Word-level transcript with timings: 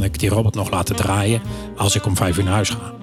kan 0.00 0.08
ik 0.08 0.18
die 0.18 0.28
robot 0.28 0.54
nog 0.54 0.70
laten 0.70 0.96
draaien 0.96 1.42
als 1.76 1.94
ik 1.94 2.06
om 2.06 2.16
vijf 2.16 2.38
uur 2.38 2.44
naar 2.44 2.52
huis 2.52 2.68
ga? 2.68 2.94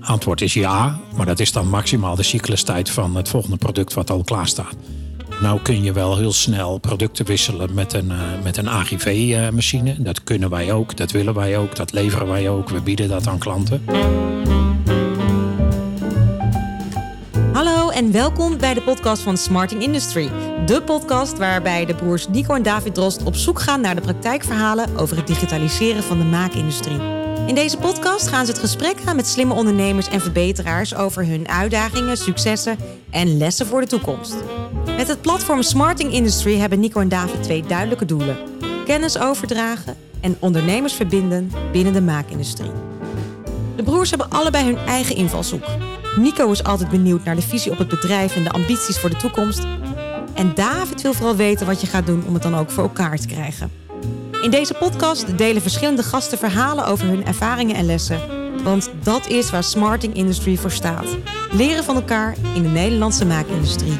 Antwoord 0.00 0.40
is 0.40 0.54
ja, 0.54 0.98
maar 1.16 1.26
dat 1.26 1.40
is 1.40 1.52
dan 1.52 1.68
maximaal 1.68 2.14
de 2.14 2.22
cyclustijd 2.22 2.90
van 2.90 3.16
het 3.16 3.28
volgende 3.28 3.56
product 3.56 3.94
wat 3.94 4.10
al 4.10 4.24
klaar 4.24 4.46
staat. 4.46 4.76
Nou 5.40 5.60
kun 5.62 5.82
je 5.82 5.92
wel 5.92 6.16
heel 6.16 6.32
snel 6.32 6.78
producten 6.78 7.26
wisselen 7.26 7.74
met 7.74 7.92
een, 7.92 8.10
uh, 8.10 8.20
met 8.42 8.56
een 8.56 8.68
AGV-machine. 8.68 9.96
dat 9.98 10.24
kunnen 10.24 10.50
wij 10.50 10.72
ook, 10.72 10.96
dat 10.96 11.10
willen 11.10 11.34
wij 11.34 11.58
ook, 11.58 11.76
dat 11.76 11.92
leveren 11.92 12.28
wij 12.28 12.48
ook. 12.48 12.68
We 12.68 12.80
bieden 12.80 13.08
dat 13.08 13.26
aan 13.26 13.38
klanten. 13.38 13.82
En 18.04 18.12
welkom 18.12 18.58
bij 18.58 18.74
de 18.74 18.82
podcast 18.82 19.22
van 19.22 19.36
Smarting 19.36 19.82
Industry. 19.82 20.30
De 20.66 20.82
podcast 20.82 21.38
waarbij 21.38 21.84
de 21.84 21.94
broers 21.94 22.28
Nico 22.28 22.54
en 22.54 22.62
David 22.62 22.94
Drost 22.94 23.22
op 23.22 23.34
zoek 23.34 23.60
gaan 23.60 23.80
naar 23.80 23.94
de 23.94 24.00
praktijkverhalen 24.00 24.96
over 24.96 25.16
het 25.16 25.26
digitaliseren 25.26 26.02
van 26.02 26.18
de 26.18 26.24
maakindustrie. 26.24 27.00
In 27.46 27.54
deze 27.54 27.78
podcast 27.78 28.28
gaan 28.28 28.46
ze 28.46 28.52
het 28.52 28.60
gesprek 28.60 28.96
aan 29.04 29.16
met 29.16 29.26
slimme 29.26 29.54
ondernemers 29.54 30.08
en 30.08 30.20
verbeteraars 30.20 30.94
over 30.94 31.26
hun 31.26 31.48
uitdagingen, 31.48 32.16
successen 32.16 32.78
en 33.10 33.36
lessen 33.36 33.66
voor 33.66 33.80
de 33.80 33.86
toekomst. 33.86 34.34
Met 34.96 35.08
het 35.08 35.20
platform 35.20 35.62
Smarting 35.62 36.12
Industry 36.12 36.58
hebben 36.58 36.80
Nico 36.80 37.00
en 37.00 37.08
David 37.08 37.42
twee 37.42 37.62
duidelijke 37.62 38.04
doelen: 38.04 38.36
kennis 38.84 39.18
overdragen 39.18 39.96
en 40.20 40.36
ondernemers 40.40 40.94
verbinden 40.94 41.50
binnen 41.72 41.92
de 41.92 42.02
maakindustrie. 42.02 42.70
De 43.76 43.82
broers 43.82 44.10
hebben 44.10 44.30
allebei 44.30 44.64
hun 44.64 44.78
eigen 44.78 45.16
invalshoek. 45.16 45.64
Nico 46.16 46.50
is 46.50 46.64
altijd 46.64 46.90
benieuwd 46.90 47.24
naar 47.24 47.34
de 47.34 47.42
visie 47.42 47.72
op 47.72 47.78
het 47.78 47.88
bedrijf 47.88 48.36
en 48.36 48.42
de 48.42 48.50
ambities 48.50 48.98
voor 48.98 49.10
de 49.10 49.16
toekomst. 49.16 49.66
En 50.34 50.54
David 50.54 51.02
wil 51.02 51.12
vooral 51.12 51.36
weten 51.36 51.66
wat 51.66 51.80
je 51.80 51.86
gaat 51.86 52.06
doen 52.06 52.24
om 52.26 52.34
het 52.34 52.42
dan 52.42 52.56
ook 52.56 52.70
voor 52.70 52.82
elkaar 52.82 53.18
te 53.18 53.26
krijgen. 53.26 53.72
In 54.42 54.50
deze 54.50 54.74
podcast 54.74 55.38
delen 55.38 55.62
verschillende 55.62 56.02
gasten 56.02 56.38
verhalen 56.38 56.86
over 56.86 57.06
hun 57.06 57.26
ervaringen 57.26 57.76
en 57.76 57.86
lessen. 57.86 58.20
Want 58.62 58.90
dat 59.02 59.26
is 59.26 59.50
waar 59.50 59.64
Smarting 59.64 60.14
Industry 60.14 60.56
voor 60.56 60.70
staat. 60.70 61.16
Leren 61.50 61.84
van 61.84 61.94
elkaar 61.94 62.36
in 62.54 62.62
de 62.62 62.68
Nederlandse 62.68 63.26
maakindustrie. 63.26 63.98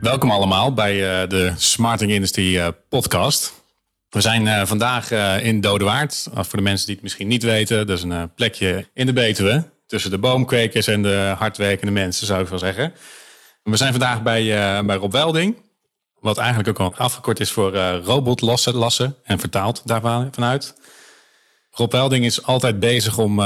Welkom 0.00 0.30
allemaal 0.30 0.74
bij 0.74 1.22
uh, 1.22 1.28
de 1.28 1.52
Smarting 1.56 2.10
Industry 2.10 2.56
uh, 2.56 2.68
podcast. 2.88 3.64
We 4.16 4.22
zijn 4.22 4.46
uh, 4.46 4.66
vandaag 4.66 5.10
in 5.42 5.60
Dodewaard. 5.60 6.28
voor 6.32 6.58
de 6.58 6.64
mensen 6.64 6.86
die 6.86 6.94
het 6.94 7.04
misschien 7.04 7.28
niet 7.28 7.42
weten, 7.42 7.86
dat 7.86 7.96
is 7.96 8.04
een 8.04 8.34
plekje 8.34 8.88
in 8.94 9.06
de 9.06 9.12
Betuwe. 9.12 9.70
Tussen 9.86 10.10
de 10.10 10.18
boomkwekers 10.18 10.86
en 10.86 11.02
de 11.02 11.34
hardwerkende 11.38 11.92
mensen, 11.92 12.26
zou 12.26 12.42
ik 12.42 12.48
wel 12.48 12.58
zeggen. 12.58 12.92
We 13.62 13.76
zijn 13.76 13.90
vandaag 13.90 14.22
bij, 14.22 14.44
bij 14.84 14.96
Rob 14.96 15.12
Welding. 15.12 15.56
Wat 16.20 16.38
eigenlijk 16.38 16.68
ook 16.68 16.78
al 16.78 16.94
afgekort 16.96 17.40
is 17.40 17.50
voor 17.50 17.76
robotlassen 18.04 18.74
lassen 18.74 19.16
en 19.22 19.38
vertaald 19.38 19.82
daarvan 19.84 20.28
vanuit. 20.32 20.74
Rob 21.70 21.92
Welding 21.92 22.24
is 22.24 22.42
altijd 22.42 22.80
bezig 22.80 23.18
om 23.18 23.40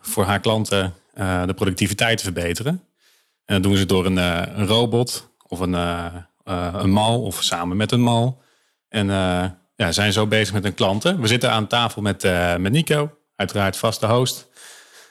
voor 0.00 0.24
haar 0.24 0.40
klanten 0.40 0.94
de 1.46 1.54
productiviteit 1.54 2.18
te 2.18 2.24
verbeteren. 2.24 2.82
En 3.44 3.54
dat 3.54 3.62
doen 3.62 3.76
ze 3.76 3.86
door 3.86 4.06
een, 4.06 4.16
een 4.16 4.66
robot 4.66 5.28
of 5.48 5.60
een, 5.60 5.76
een 6.44 6.90
mal 6.90 7.22
of 7.22 7.42
samen 7.42 7.76
met 7.76 7.92
een 7.92 8.02
mal. 8.02 8.42
En 8.88 9.08
ja, 9.76 9.92
zijn 9.92 10.12
zo 10.12 10.26
bezig 10.26 10.54
met 10.54 10.62
hun 10.62 10.74
klanten. 10.74 11.20
We 11.20 11.26
zitten 11.26 11.50
aan 11.50 11.66
tafel 11.66 12.02
met, 12.02 12.22
met 12.58 12.72
Nico, 12.72 13.18
uiteraard 13.36 13.76
vaste 13.76 14.06
host. 14.06 14.48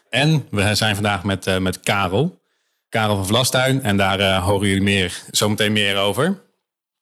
En 0.09 0.47
we 0.51 0.75
zijn 0.75 0.95
vandaag 0.95 1.23
met, 1.23 1.59
met 1.59 1.79
Karel. 1.79 2.41
Karel 2.89 3.15
van 3.15 3.27
Vlastuin. 3.27 3.83
En 3.83 3.97
daar 3.97 4.41
horen 4.41 4.67
jullie 4.67 4.83
meer, 4.83 5.21
zometeen 5.31 5.73
meer 5.73 5.97
over. 5.97 6.41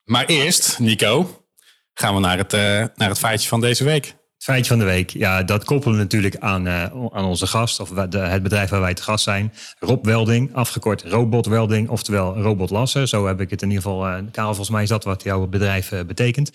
Maar 0.04 0.26
eerst, 0.26 0.80
Nico, 0.80 1.46
gaan 1.94 2.14
we 2.14 2.20
naar 2.20 2.38
het, 2.38 2.52
naar 2.96 3.10
het 3.10 3.20
feitje 3.20 3.48
van 3.48 3.62
deze 3.62 3.84
week. 3.84 4.16
Feitje 4.38 4.70
van 4.70 4.80
de 4.80 4.86
week. 4.86 5.10
Ja, 5.10 5.44
dat 5.44 5.64
koppelen 5.64 5.96
we 5.96 6.02
natuurlijk 6.02 6.38
aan, 6.38 6.68
aan 7.12 7.26
onze 7.26 7.48
gast, 7.48 7.80
of 7.80 7.90
het 7.96 8.44
bedrijf 8.44 8.70
waar 8.70 8.82
wij 8.82 8.94
te 8.94 9.04
gast 9.04 9.24
zijn. 9.24 9.54
Rob 9.80 10.06
Welding, 10.06 10.56
afgekort 10.56 11.04
Robot 11.04 11.46
Welding, 11.46 11.90
oftewel 11.90 12.42
Robot 12.42 12.70
Lassen. 12.70 13.08
Zo 13.08 13.28
heb 13.28 13.42
ik 13.42 13.50
het 13.50 13.62
in 13.62 13.70
ieder 13.70 13.84
geval. 13.84 14.08
Uh, 14.08 14.16
Karel, 14.32 14.50
volgens 14.50 14.70
mij 14.70 14.84
is 14.84 14.90
dat 14.90 15.04
wat 15.04 15.24
jouw 15.24 15.48
bedrijf 15.48 15.94
betekent. 16.08 16.52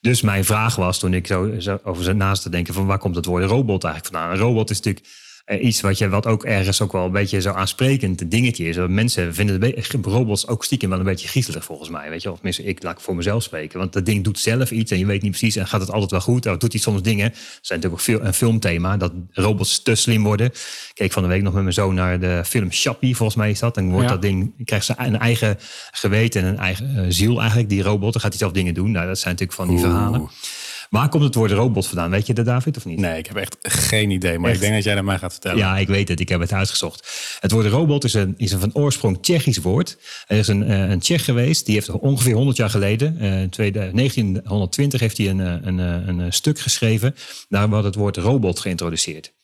Dus 0.00 0.22
mijn 0.22 0.44
vraag 0.44 0.76
was 0.76 0.98
toen 0.98 1.14
ik 1.14 1.26
zo, 1.26 1.60
zo 1.60 1.78
over 1.84 2.16
naast 2.16 2.42
te 2.42 2.50
denken: 2.50 2.74
van 2.74 2.86
waar 2.86 2.98
komt 2.98 3.16
het 3.16 3.24
woord 3.24 3.44
robot 3.44 3.84
eigenlijk 3.84 4.14
vandaan? 4.14 4.34
Een 4.36 4.42
robot 4.42 4.70
is 4.70 4.76
natuurlijk 4.76 5.06
uh, 5.48 5.64
iets 5.64 5.80
wat, 5.80 5.98
je, 5.98 6.08
wat 6.08 6.26
ook 6.26 6.44
ergens 6.44 6.82
ook 6.82 6.92
wel 6.92 7.04
een 7.04 7.12
beetje 7.12 7.40
zo 7.40 7.52
aansprekend 7.52 8.30
dingetje 8.30 8.64
is. 8.64 8.76
Dat 8.76 8.88
mensen 8.88 9.34
vinden 9.34 9.60
de 9.60 9.98
robots 10.02 10.46
ook 10.46 10.64
stiekem 10.64 10.90
wel 10.90 10.98
een 10.98 11.04
beetje 11.04 11.28
griezelig 11.28 11.64
volgens 11.64 11.88
mij. 11.88 12.10
Weet 12.10 12.22
je? 12.22 12.28
Of 12.30 12.34
tenminste, 12.34 12.64
ik 12.64 12.82
laat 12.82 13.02
voor 13.02 13.16
mezelf 13.16 13.42
spreken. 13.42 13.78
Want 13.78 13.92
dat 13.92 14.06
ding 14.06 14.24
doet 14.24 14.38
zelf 14.38 14.70
iets 14.70 14.90
en 14.90 14.98
je 14.98 15.06
weet 15.06 15.22
niet 15.22 15.30
precies 15.30 15.56
en 15.56 15.66
gaat 15.66 15.80
het 15.80 15.90
altijd 15.90 16.10
wel 16.10 16.20
goed. 16.20 16.46
Of 16.46 16.56
doet 16.56 16.72
hij 16.72 16.80
soms 16.80 17.02
dingen. 17.02 17.26
Er 17.26 17.38
zijn 17.60 17.80
natuurlijk 17.80 17.92
ook 17.92 18.00
veel, 18.00 18.26
een 18.26 18.34
filmthema 18.34 18.96
dat 18.96 19.12
robots 19.32 19.82
te 19.82 19.94
slim 19.94 20.22
worden. 20.22 20.46
Ik 20.46 20.90
keek 20.94 21.12
van 21.12 21.22
de 21.22 21.28
week 21.28 21.42
nog 21.42 21.52
met 21.52 21.62
mijn 21.62 21.74
zoon 21.74 21.94
naar 21.94 22.20
de 22.20 22.42
film 22.46 22.68
Chappie, 22.70 23.16
volgens 23.16 23.38
mij 23.38 23.50
is 23.50 23.58
dat. 23.58 23.74
Dan 23.74 23.90
wordt 23.90 24.06
ja. 24.06 24.12
dat 24.12 24.22
ding, 24.22 24.52
krijgt 24.64 24.86
ze 24.86 24.94
een 24.96 25.18
eigen 25.18 25.58
geweten 25.90 26.42
en 26.42 26.48
een 26.48 26.58
eigen 26.58 26.94
uh, 26.96 27.04
ziel 27.08 27.38
eigenlijk, 27.38 27.68
die 27.68 27.82
robot. 27.82 28.12
Dan 28.12 28.20
gaat 28.20 28.30
hij 28.30 28.38
zelf 28.38 28.52
dingen 28.52 28.74
doen. 28.74 28.90
Nou, 28.90 29.06
dat 29.06 29.18
zijn 29.18 29.34
natuurlijk 29.34 29.58
van 29.58 29.68
die 29.68 29.78
Oeh. 29.78 29.86
verhalen. 29.86 30.28
Waar 30.90 31.08
komt 31.08 31.24
het 31.24 31.34
woord 31.34 31.50
robot 31.50 31.86
vandaan? 31.86 32.10
Weet 32.10 32.26
je 32.26 32.34
dat, 32.34 32.44
David, 32.44 32.76
of 32.76 32.84
niet? 32.84 32.98
Nee, 32.98 33.18
ik 33.18 33.26
heb 33.26 33.36
echt 33.36 33.56
geen 33.62 34.10
idee. 34.10 34.38
Maar 34.38 34.50
echt? 34.50 34.58
ik 34.58 34.62
denk 34.62 34.74
dat 34.74 34.84
jij 34.84 34.94
dat 34.94 35.04
mij 35.04 35.18
gaat 35.18 35.32
vertellen. 35.32 35.58
Ja, 35.58 35.78
ik 35.78 35.88
weet 35.88 36.08
het. 36.08 36.20
Ik 36.20 36.28
heb 36.28 36.40
het 36.40 36.52
uitgezocht. 36.52 37.36
Het 37.40 37.50
woord 37.50 37.66
robot 37.66 38.04
is 38.04 38.14
een, 38.14 38.34
is 38.36 38.52
een 38.52 38.60
van 38.60 38.74
oorsprong 38.74 39.22
Tsjechisch 39.22 39.58
woord. 39.58 39.98
Er 40.26 40.38
is 40.38 40.48
een, 40.48 40.70
een 40.70 40.98
Tsjech 40.98 41.24
geweest, 41.24 41.66
die 41.66 41.74
heeft 41.74 41.90
ongeveer 41.90 42.34
100 42.34 42.56
jaar 42.56 42.70
geleden, 42.70 43.18
in 43.18 43.50
1920, 43.50 45.00
heeft 45.00 45.18
hij 45.18 45.28
een, 45.28 45.38
een, 45.38 45.78
een, 45.78 46.18
een 46.18 46.32
stuk 46.32 46.58
geschreven. 46.58 47.14
Daar 47.48 47.68
wordt 47.68 47.84
het 47.84 47.94
woord 47.94 48.16
robot 48.16 48.58
geïntroduceerd. 48.58 49.36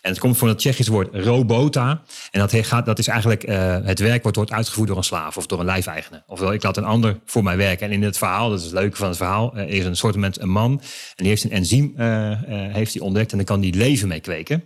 En 0.00 0.10
het 0.10 0.18
komt 0.18 0.38
van 0.38 0.48
het 0.48 0.58
Tsjechische 0.58 0.92
woord 0.92 1.14
robota. 1.14 2.02
En 2.30 2.40
dat, 2.40 2.54
gaat, 2.54 2.86
dat 2.86 2.98
is 2.98 3.08
eigenlijk 3.08 3.48
uh, 3.48 3.76
het 3.82 3.98
werk 3.98 4.22
wat 4.22 4.36
wordt 4.36 4.52
uitgevoerd 4.52 4.88
door 4.88 4.96
een 4.96 5.04
slaaf 5.04 5.36
of 5.36 5.46
door 5.46 5.58
een 5.58 5.64
lijfeigenaar. 5.64 6.22
Ofwel, 6.26 6.52
ik 6.52 6.62
laat 6.62 6.76
een 6.76 6.84
ander 6.84 7.20
voor 7.24 7.42
mij 7.42 7.56
werken. 7.56 7.86
En 7.86 7.92
in 7.92 8.02
het 8.02 8.18
verhaal, 8.18 8.50
dat 8.50 8.58
is 8.58 8.64
het 8.64 8.74
leuke 8.74 8.96
van 8.96 9.08
het 9.08 9.16
verhaal, 9.16 9.58
uh, 9.58 9.68
is 9.68 9.84
een 9.84 9.96
soort 9.96 10.14
een 10.14 10.48
man. 10.48 10.70
En 10.70 10.80
die 11.16 11.28
heeft 11.28 11.44
een 11.44 11.50
enzym 11.50 11.94
uh, 11.96 12.32
heeft 12.48 12.92
hij 12.92 13.02
ontdekt 13.02 13.30
en 13.30 13.36
dan 13.36 13.46
kan 13.46 13.60
die 13.60 13.74
leven 13.74 14.08
mee 14.08 14.20
kweken. 14.20 14.62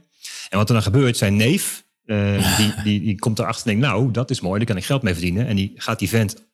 En 0.49 0.59
wat 0.59 0.69
er 0.69 0.75
dan 0.75 0.83
gebeurt, 0.83 1.17
zijn 1.17 1.37
neef, 1.37 1.85
die, 2.07 2.75
die, 2.85 3.01
die 3.01 3.19
komt 3.19 3.39
erachter 3.39 3.67
en 3.67 3.81
denkt, 3.81 3.95
nou, 3.95 4.11
dat 4.11 4.31
is 4.31 4.41
mooi, 4.41 4.59
daar 4.59 4.67
kan 4.67 4.77
ik 4.77 4.85
geld 4.85 5.03
mee 5.03 5.13
verdienen. 5.13 5.47
En 5.47 5.57
die 5.57 5.73
gaat 5.75 5.99
die 5.99 6.09
vent, 6.09 6.47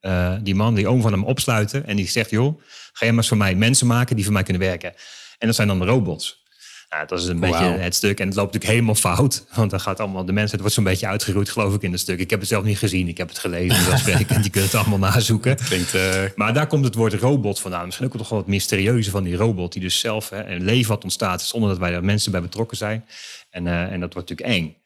die 0.43 0.55
man, 0.55 0.75
die 0.75 0.89
oom 0.89 1.01
van 1.03 1.13
hem 1.13 1.25
opsluiten. 1.25 1.87
En 1.87 1.97
die 1.97 2.09
zegt, 2.09 2.31
joh, 2.31 2.61
ga 2.93 3.05
jij 3.05 3.09
maar 3.09 3.19
eens 3.19 3.29
voor 3.29 3.37
mij 3.37 3.55
mensen 3.55 3.87
maken 3.87 4.17
die 4.17 4.25
voor 4.25 4.35
mij 4.35 4.43
kunnen 4.43 4.63
werken. 4.63 4.93
En 5.39 5.47
dat 5.47 5.57
zijn 5.57 5.69
dan 5.69 5.85
robots. 5.85 6.47
Nou, 6.91 7.07
dat 7.07 7.21
is 7.21 7.27
een 7.27 7.41
wow. 7.41 7.51
beetje 7.51 7.65
het 7.65 7.95
stuk. 7.95 8.21
En 8.21 8.27
het 8.27 8.37
loopt 8.37 8.53
natuurlijk 8.53 8.81
helemaal 8.81 9.15
fout. 9.15 9.45
Want 9.55 9.71
dan 9.71 9.81
gaat 9.81 10.01
allemaal 10.01 10.25
de 10.25 10.33
mensen, 10.33 10.51
het 10.51 10.61
wordt 10.61 10.75
zo'n 10.75 10.85
beetje 10.85 11.07
uitgeroeid, 11.07 11.51
geloof 11.51 11.75
ik, 11.75 11.83
in 11.83 11.93
het 11.93 12.01
stuk. 12.01 12.19
Ik 12.19 12.31
heb 12.31 12.41
het 12.41 12.49
zelf 12.49 12.65
niet 12.65 12.79
gezien. 12.79 13.09
Ik 13.09 13.17
heb 13.19 13.29
het 13.29 13.39
gelezen. 13.39 13.91
Dus 13.91 14.07
en 14.07 14.19
je 14.19 14.25
kunt 14.25 14.55
het 14.55 14.75
allemaal 14.75 14.99
nazoeken. 14.99 15.57
Klinkt, 15.57 15.95
uh... 15.95 16.23
Maar 16.35 16.55
daar 16.55 16.67
komt 16.67 16.85
het 16.85 16.95
woord 16.95 17.15
robot 17.15 17.61
vandaan. 17.61 17.85
Misschien 17.85 18.07
ook 18.07 18.17
toch 18.17 18.29
wel 18.29 18.39
het 18.39 18.47
mysterieuze 18.47 19.11
van 19.11 19.25
die 19.25 19.37
robot, 19.37 19.73
die 19.73 19.83
dus 19.83 19.99
zelf 19.99 20.29
hè, 20.29 20.45
een 20.45 20.65
leven 20.65 20.89
wat 20.89 21.05
ontstaat, 21.05 21.43
zonder 21.43 21.71
dat 21.71 21.79
wij 21.79 21.93
er 21.93 22.05
mensen 22.05 22.33
bij 22.33 22.41
betrokken 22.41 22.77
zijn. 22.77 23.05
En, 23.51 23.67
uh, 23.67 23.93
en 23.93 24.01
dat 24.01 24.15
wordt 24.15 24.29
natuurlijk 24.29 24.59
eng. 24.59 24.77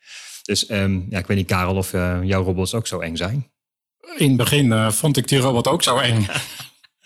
Dus 0.43 0.71
um, 0.71 1.07
ja, 1.11 1.19
ik 1.19 1.27
weet 1.27 1.37
niet, 1.37 1.47
Karel, 1.47 1.77
of 1.77 1.93
uh, 1.93 2.19
jouw 2.23 2.43
robots 2.43 2.75
ook 2.75 2.87
zo 2.87 3.01
eng 3.01 3.17
zijn. 3.17 3.51
In 4.17 4.29
het 4.29 4.37
begin 4.37 4.93
vond 4.93 5.17
ik 5.17 5.29
die 5.29 5.39
robot 5.39 5.69
ook 5.69 5.83
zo 5.83 5.99
eng. 5.99 6.27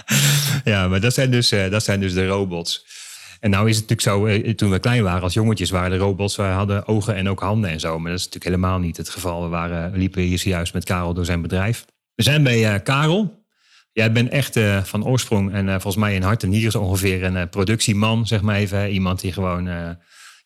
ja, 0.64 0.88
maar 0.88 1.00
dat 1.00 1.14
zijn 1.14 1.30
dus, 1.30 1.48
dat 1.48 1.84
zijn 1.84 2.00
dus 2.00 2.14
de 2.14 2.26
robots. 2.26 2.95
En 3.41 3.50
nou 3.50 3.69
is 3.69 3.76
het 3.76 3.88
natuurlijk 3.88 4.44
zo, 4.47 4.54
toen 4.54 4.70
we 4.70 4.78
klein 4.78 5.02
waren 5.02 5.22
als 5.22 5.34
jongetjes 5.34 5.70
waren 5.70 5.91
de 5.91 5.97
robots, 5.97 6.36
we 6.36 6.42
hadden 6.42 6.86
ogen 6.86 7.14
en 7.14 7.28
ook 7.28 7.41
handen 7.41 7.70
en 7.70 7.80
zo. 7.80 7.98
Maar 7.98 8.10
dat 8.10 8.20
is 8.20 8.24
natuurlijk 8.24 8.54
helemaal 8.54 8.78
niet 8.78 8.97
het 8.97 9.08
geval. 9.08 9.42
We, 9.42 9.48
waren, 9.48 9.92
we 9.92 9.98
liepen 9.98 10.22
hier 10.22 10.38
zojuist 10.38 10.74
met 10.74 10.84
Karel 10.84 11.14
door 11.14 11.24
zijn 11.24 11.42
bedrijf. 11.42 11.84
We 12.14 12.22
zijn 12.22 12.42
bij 12.42 12.75
uh, 12.75 12.80
Karel. 12.82 13.44
Jij 13.93 14.12
bent 14.12 14.28
echt 14.28 14.56
uh, 14.56 14.82
van 14.82 15.05
oorsprong 15.05 15.52
en 15.52 15.66
uh, 15.66 15.72
volgens 15.72 15.96
mij 15.96 16.14
in 16.14 16.22
hart 16.22 16.43
en 16.43 16.50
hier 16.50 16.66
is 16.66 16.75
ongeveer 16.75 17.25
een 17.25 17.49
productieman, 17.49 18.26
zeg 18.26 18.43
maar 18.43 18.56
even. 18.56 18.90
Iemand 18.90 19.20
die 19.20 19.32
gewoon 19.32 19.96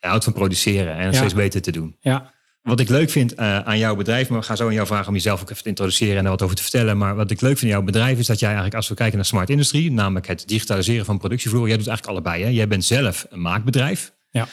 houdt 0.00 0.25
van 0.25 0.32
produceren 0.32 0.94
en 0.94 1.05
ja. 1.05 1.12
steeds 1.12 1.35
beter 1.35 1.62
te 1.62 1.73
doen. 1.73 1.97
Ja. 2.00 2.32
Wat 2.62 2.81
ik 2.81 2.89
leuk 2.89 3.11
vind 3.11 3.39
uh, 3.39 3.59
aan 3.59 3.79
jouw 3.79 3.97
bedrijf, 3.97 4.29
maar 4.29 4.39
we 4.39 4.45
gaan 4.45 4.57
zo 4.57 4.67
aan 4.67 4.75
jou 4.75 4.87
vragen 4.87 5.09
om 5.09 5.15
jezelf 5.15 5.41
ook 5.41 5.51
even 5.51 5.62
te 5.62 5.69
introduceren 5.69 6.17
en 6.17 6.25
er 6.25 6.31
wat 6.31 6.43
over 6.43 6.57
te 6.57 6.62
vertellen. 6.62 6.99
Maar 6.99 7.15
wat 7.15 7.31
ik 7.31 7.41
leuk 7.41 7.59
vind 7.59 7.73
aan 7.73 7.79
jouw 7.79 7.87
bedrijf 7.87 8.19
is 8.19 8.27
dat 8.27 8.39
jij 8.39 8.49
eigenlijk, 8.49 8.77
als 8.77 8.89
we 8.89 8.95
kijken 8.95 9.17
naar 9.17 9.27
smart 9.27 9.51
industry, 9.51 9.89
namelijk 9.89 10.27
het 10.27 10.49
digitaliseren 10.49 11.05
van 11.05 11.19
productievloer, 11.19 11.69
jij 11.69 11.77
doet 11.77 11.87
eigenlijk 11.89 12.19
allebei. 12.19 12.45
Hè? 12.45 12.51
Jij 12.51 12.69
bent 12.69 12.85
zelf 12.85 13.27
een 13.31 13.41
maakbedrijf. 13.41 14.12
Ja. 14.31 14.49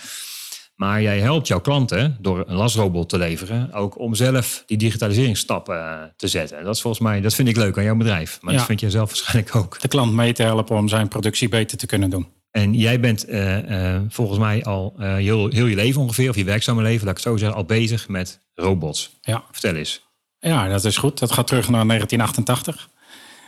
Maar 0.75 1.01
jij 1.01 1.19
helpt 1.19 1.47
jouw 1.47 1.61
klanten 1.61 2.17
door 2.19 2.43
een 2.47 2.55
lasrobot 2.55 3.09
te 3.09 3.17
leveren, 3.17 3.73
ook 3.73 3.99
om 3.99 4.15
zelf 4.15 4.63
die 4.65 4.77
digitaliseringsstappen 4.77 5.75
uh, 5.75 6.01
te 6.15 6.27
zetten. 6.27 6.63
Dat 6.63 6.75
is 6.75 6.81
volgens 6.81 7.03
mij, 7.03 7.21
dat 7.21 7.33
vind 7.33 7.47
ik 7.47 7.55
leuk 7.55 7.77
aan 7.77 7.83
jouw 7.83 7.95
bedrijf. 7.95 8.37
Maar 8.41 8.51
ja. 8.51 8.57
dat 8.57 8.67
vind 8.67 8.79
jij 8.79 8.89
zelf 8.89 9.07
waarschijnlijk 9.09 9.55
ook. 9.55 9.79
De 9.79 9.87
klant 9.87 10.13
mee 10.13 10.33
te 10.33 10.43
helpen 10.43 10.75
om 10.75 10.87
zijn 10.87 11.07
productie 11.07 11.49
beter 11.49 11.77
te 11.77 11.85
kunnen 11.85 12.09
doen. 12.09 12.27
En 12.57 12.73
jij 12.73 12.99
bent 12.99 13.29
uh, 13.29 13.69
uh, 13.69 14.01
volgens 14.09 14.39
mij 14.39 14.63
al 14.63 14.93
uh, 14.99 15.15
heel, 15.15 15.49
heel 15.49 15.65
je 15.65 15.75
leven 15.75 16.01
ongeveer, 16.01 16.29
of 16.29 16.35
je 16.35 16.43
werkzame 16.43 16.81
leven, 16.81 17.05
laat 17.05 17.17
ik 17.17 17.23
het 17.23 17.33
zo 17.33 17.37
zeggen, 17.37 17.57
al 17.57 17.65
bezig 17.65 18.07
met 18.07 18.41
robots. 18.55 19.17
Ja. 19.21 19.43
Vertel 19.51 19.75
eens. 19.75 20.05
Ja, 20.39 20.67
dat 20.67 20.85
is 20.85 20.97
goed. 20.97 21.19
Dat 21.19 21.31
gaat 21.31 21.47
terug 21.47 21.69
naar 21.69 21.87
1988. 21.87 22.89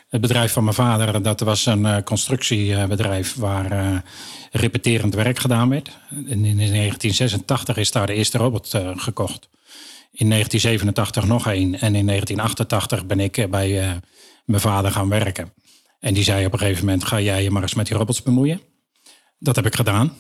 Het 0.10 0.22
bedrijf 0.22 0.54
van 0.54 0.64
mijn 0.64 0.76
vader, 0.76 1.22
dat 1.22 1.40
was 1.40 1.66
een 1.66 2.04
constructiebedrijf 2.04 3.36
waar 3.36 4.04
repeterend 4.52 5.14
werk 5.14 5.40
gedaan 5.40 5.70
werd. 5.70 5.90
in 6.10 6.42
1986 6.42 7.78
is 7.78 7.92
daar 7.92 8.08
de 8.08 8.14
eerste 8.14 8.38
robot 8.38 8.68
gekocht. 8.96 9.50
In 10.12 10.30
1987 10.30 11.26
nog 11.26 11.48
één. 11.48 11.80
En 11.80 11.96
in 11.96 12.06
1988 12.06 13.06
ben 13.06 13.20
ik 13.20 13.48
bij 13.50 14.00
mijn 14.46 14.62
vader 14.62 14.92
gaan 14.92 15.10
werken. 15.10 15.54
En 16.00 16.14
die 16.14 16.24
zei 16.24 16.46
op 16.46 16.54
een 16.54 16.60
gegeven 16.60 16.86
moment, 16.86 17.04
ga 17.04 17.20
jij 17.20 17.44
je 17.44 17.52
maar 17.52 17.62
eens 17.62 17.74
met 17.74 17.88
die 17.88 17.98
robots 17.98 18.24
bemoeien. 18.24 18.62
Dat 19.40 19.56
heb 19.56 19.66
ik 19.66 19.76
gedaan. 19.76 20.14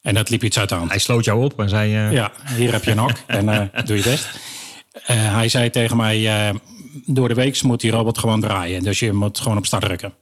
En 0.00 0.14
dat 0.14 0.30
liep 0.30 0.44
iets 0.44 0.58
uit 0.58 0.68
de 0.68 0.74
hand. 0.74 0.90
Hij 0.90 0.98
sloot 0.98 1.24
jou 1.24 1.44
op 1.44 1.60
en 1.60 1.68
zei... 1.68 1.90
Ja, 2.12 2.32
hier 2.56 2.72
heb 2.72 2.84
je 2.84 2.90
een 2.90 2.98
hok 2.98 3.16
en 3.26 3.70
doe 3.84 3.96
je 3.96 4.02
best. 4.02 4.28
hij 5.12 5.48
zei 5.48 5.70
tegen 5.70 5.96
mij, 5.96 6.52
door 7.06 7.28
de 7.28 7.34
week 7.34 7.62
moet 7.62 7.80
die 7.80 7.90
robot 7.90 8.18
gewoon 8.18 8.40
draaien. 8.40 8.82
Dus 8.82 8.98
je 8.98 9.12
moet 9.12 9.38
gewoon 9.38 9.58
op 9.58 9.66
start 9.66 9.84
drukken. 9.84 10.14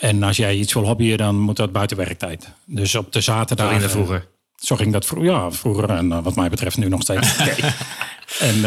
En 0.00 0.22
als 0.22 0.36
jij 0.36 0.56
iets 0.56 0.72
wil 0.72 0.86
hobbyen, 0.86 1.18
dan 1.18 1.40
moet 1.40 1.56
dat 1.56 1.72
buiten 1.72 1.96
werktijd. 1.96 2.48
Dus 2.64 2.94
op 2.94 3.12
de 3.12 3.20
zaterdag. 3.20 3.80
Zo 3.80 3.88
vroeger? 3.88 4.28
Zo 4.56 4.76
ging 4.76 4.92
dat 4.92 5.06
vroeger, 5.06 5.30
ja, 5.30 5.50
vroeger. 5.50 5.90
En 5.90 6.22
wat 6.22 6.36
mij 6.36 6.48
betreft 6.48 6.76
nu 6.76 6.88
nog 6.88 7.02
steeds. 7.02 7.36
En 8.38 8.60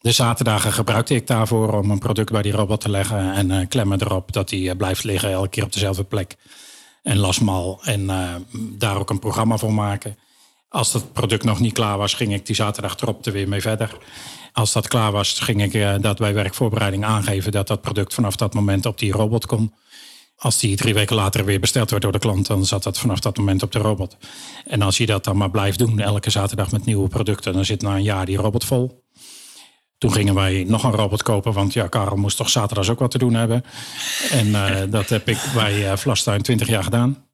de 0.00 0.12
zaterdagen 0.12 0.72
gebruikte 0.72 1.14
ik 1.14 1.26
daarvoor 1.26 1.72
om 1.72 1.90
een 1.90 1.98
product 1.98 2.32
bij 2.32 2.42
die 2.42 2.52
robot 2.52 2.80
te 2.80 2.90
leggen. 2.90 3.32
En 3.32 3.68
klemmen 3.68 4.00
erop 4.00 4.32
dat 4.32 4.50
hij 4.50 4.74
blijft 4.74 5.04
liggen 5.04 5.30
elke 5.30 5.48
keer 5.48 5.64
op 5.64 5.72
dezelfde 5.72 6.04
plek. 6.04 6.36
En 7.02 7.18
lasmal. 7.18 7.80
En 7.82 8.06
daar 8.78 8.98
ook 8.98 9.10
een 9.10 9.18
programma 9.18 9.56
voor 9.56 9.74
maken. 9.74 10.16
Als 10.68 10.92
dat 10.92 11.12
product 11.12 11.44
nog 11.44 11.60
niet 11.60 11.72
klaar 11.72 11.98
was, 11.98 12.14
ging 12.14 12.34
ik 12.34 12.46
die 12.46 12.54
zaterdag 12.54 12.96
erop 13.00 13.26
er 13.26 13.32
weer 13.32 13.48
mee 13.48 13.60
verder. 13.60 13.98
Als 14.52 14.72
dat 14.72 14.88
klaar 14.88 15.12
was, 15.12 15.40
ging 15.40 15.62
ik 15.62 15.74
uh, 15.74 15.94
dat 16.00 16.18
bij 16.18 16.34
werkvoorbereiding 16.34 17.04
aangeven 17.04 17.52
dat 17.52 17.66
dat 17.66 17.80
product 17.80 18.14
vanaf 18.14 18.36
dat 18.36 18.54
moment 18.54 18.86
op 18.86 18.98
die 18.98 19.12
robot 19.12 19.46
kon. 19.46 19.74
Als 20.36 20.58
die 20.58 20.76
drie 20.76 20.94
weken 20.94 21.16
later 21.16 21.44
weer 21.44 21.60
besteld 21.60 21.90
werd 21.90 22.02
door 22.02 22.12
de 22.12 22.18
klant, 22.18 22.46
dan 22.46 22.66
zat 22.66 22.82
dat 22.82 22.98
vanaf 22.98 23.20
dat 23.20 23.36
moment 23.36 23.62
op 23.62 23.72
de 23.72 23.78
robot. 23.78 24.16
En 24.64 24.82
als 24.82 24.96
je 24.96 25.06
dat 25.06 25.24
dan 25.24 25.36
maar 25.36 25.50
blijft 25.50 25.78
doen, 25.78 26.00
elke 26.00 26.30
zaterdag 26.30 26.70
met 26.70 26.84
nieuwe 26.84 27.08
producten, 27.08 27.52
dan 27.52 27.64
zit 27.64 27.82
na 27.82 27.94
een 27.94 28.02
jaar 28.02 28.26
die 28.26 28.36
robot 28.36 28.64
vol. 28.64 29.01
Toen 30.02 30.12
gingen 30.12 30.34
wij 30.34 30.64
nog 30.68 30.82
een 30.84 30.90
robot 30.90 31.22
kopen, 31.22 31.52
want 31.52 31.72
ja, 31.72 31.86
Karel 31.86 32.16
moest 32.16 32.36
toch 32.36 32.50
zaterdags 32.50 32.90
ook 32.90 32.98
wat 32.98 33.10
te 33.10 33.18
doen 33.18 33.34
hebben. 33.34 33.64
En 34.30 34.46
uh, 34.46 34.76
dat 34.90 35.08
heb 35.08 35.28
ik 35.28 35.38
bij 35.54 35.90
uh, 35.90 35.96
Vlastuin 35.96 36.42
20 36.42 36.68
jaar 36.68 36.84
gedaan. 36.84 37.24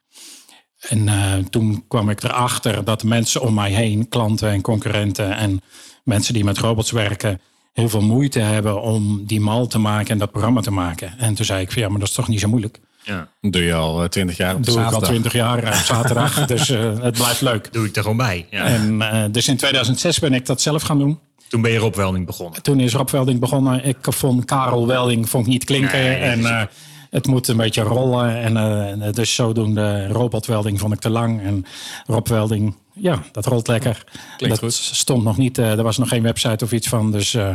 En 0.81 1.07
uh, 1.07 1.35
toen 1.51 1.85
kwam 1.89 2.11
ik 2.11 2.23
erachter 2.23 2.85
dat 2.85 3.03
mensen 3.03 3.41
om 3.41 3.55
mij 3.55 3.71
heen, 3.71 4.09
klanten 4.09 4.51
en 4.51 4.61
concurrenten 4.61 5.37
en 5.37 5.61
mensen 6.05 6.35
die 6.35 6.45
met 6.45 6.59
robots 6.59 6.91
werken 6.91 7.41
heel 7.73 7.89
veel 7.89 8.01
moeite 8.01 8.39
hebben 8.39 8.83
om 8.83 9.27
die 9.27 9.41
mal 9.41 9.67
te 9.67 9.79
maken 9.79 10.11
en 10.11 10.19
dat 10.19 10.31
programma 10.31 10.61
te 10.61 10.71
maken. 10.71 11.19
En 11.19 11.35
toen 11.35 11.45
zei 11.45 11.63
ik 11.63 11.73
van 11.73 11.83
ja, 11.83 11.89
maar 11.89 11.99
dat 11.99 12.09
is 12.09 12.15
toch 12.15 12.29
niet 12.29 12.41
zo 12.41 12.49
moeilijk. 12.49 12.81
Ja. 13.03 13.29
doe 13.41 13.63
je 13.63 13.75
al 13.75 14.09
twintig 14.09 14.37
jaar 14.37 14.55
op 14.55 14.65
doe 14.65 14.75
zaterdag. 14.75 15.01
ik 15.01 15.05
al 15.05 15.11
twintig 15.13 15.33
jaar 15.33 15.67
op 15.67 15.75
zaterdag, 15.95 16.47
dus 16.47 16.71
uh, 16.71 17.01
het 17.01 17.15
blijft 17.15 17.41
leuk. 17.41 17.73
Doe 17.73 17.87
ik 17.87 17.97
er 17.97 18.03
gewoon 18.03 18.17
bij. 18.17 18.47
Ja. 18.51 18.65
En, 18.65 18.95
uh, 18.95 19.25
dus 19.31 19.49
in 19.49 19.57
2006 19.57 20.19
ben 20.19 20.33
ik 20.33 20.47
dat 20.47 20.61
zelf 20.61 20.83
gaan 20.83 20.99
doen. 20.99 21.19
Toen 21.49 21.61
ben 21.61 21.71
je 21.71 21.79
Rob 21.79 21.95
Welding 21.95 22.27
begonnen. 22.27 22.63
Toen 22.63 22.81
is 22.81 22.95
Rob 22.95 23.11
Welding 23.11 23.41
begonnen. 23.41 23.85
Ik 23.85 23.97
vond 24.01 24.45
Karel 24.45 24.87
Welding 24.87 25.29
vond 25.29 25.47
ik 25.47 25.53
niet 25.53 25.65
klinken. 25.65 25.99
Nee, 26.03 26.15
en 26.15 26.41
uh, 26.41 26.63
het 27.11 27.27
moet 27.27 27.49
een 27.49 27.57
beetje 27.57 27.83
rollen. 27.83 28.57
En 28.57 29.13
dus 29.13 29.35
zodoende 29.35 30.07
robotwelding 30.07 30.81
vond 30.81 30.93
ik 30.93 31.01
te 31.01 31.11
lang. 31.11 31.43
En 31.43 31.65
Rob 32.07 32.29
Welding 32.29 32.75
ja, 33.01 33.23
dat 33.33 33.47
rolt 33.47 33.69
lekker. 33.69 34.05
Klinkt 34.37 34.61
dat 34.61 34.73
goed. 34.73 34.81
stond 34.83 35.25
nog 35.25 35.37
niet, 35.37 35.59
uh, 35.59 35.79
er 35.79 35.83
was 35.83 35.99
nog 35.99 36.09
geen 36.09 36.23
website 36.23 36.65
of 36.65 36.73
iets 36.73 36.89
van. 36.89 37.13
Dus 37.13 37.35
uh, 37.35 37.51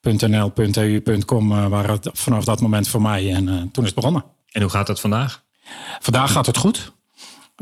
.nl.eu.com 0.00 1.52
uh, 1.52 1.66
waren 1.66 1.90
het 1.90 2.08
vanaf 2.12 2.44
dat 2.44 2.60
moment 2.60 2.88
voor 2.88 3.02
mij. 3.02 3.34
En 3.34 3.48
uh, 3.48 3.54
toen 3.54 3.84
is 3.84 3.90
het 3.90 3.94
begonnen. 3.94 4.24
En 4.50 4.62
hoe 4.62 4.70
gaat 4.70 4.88
het 4.88 5.00
vandaag? 5.00 5.42
Vandaag 6.00 6.32
gaat 6.32 6.46
het 6.46 6.56
goed. 6.56 6.92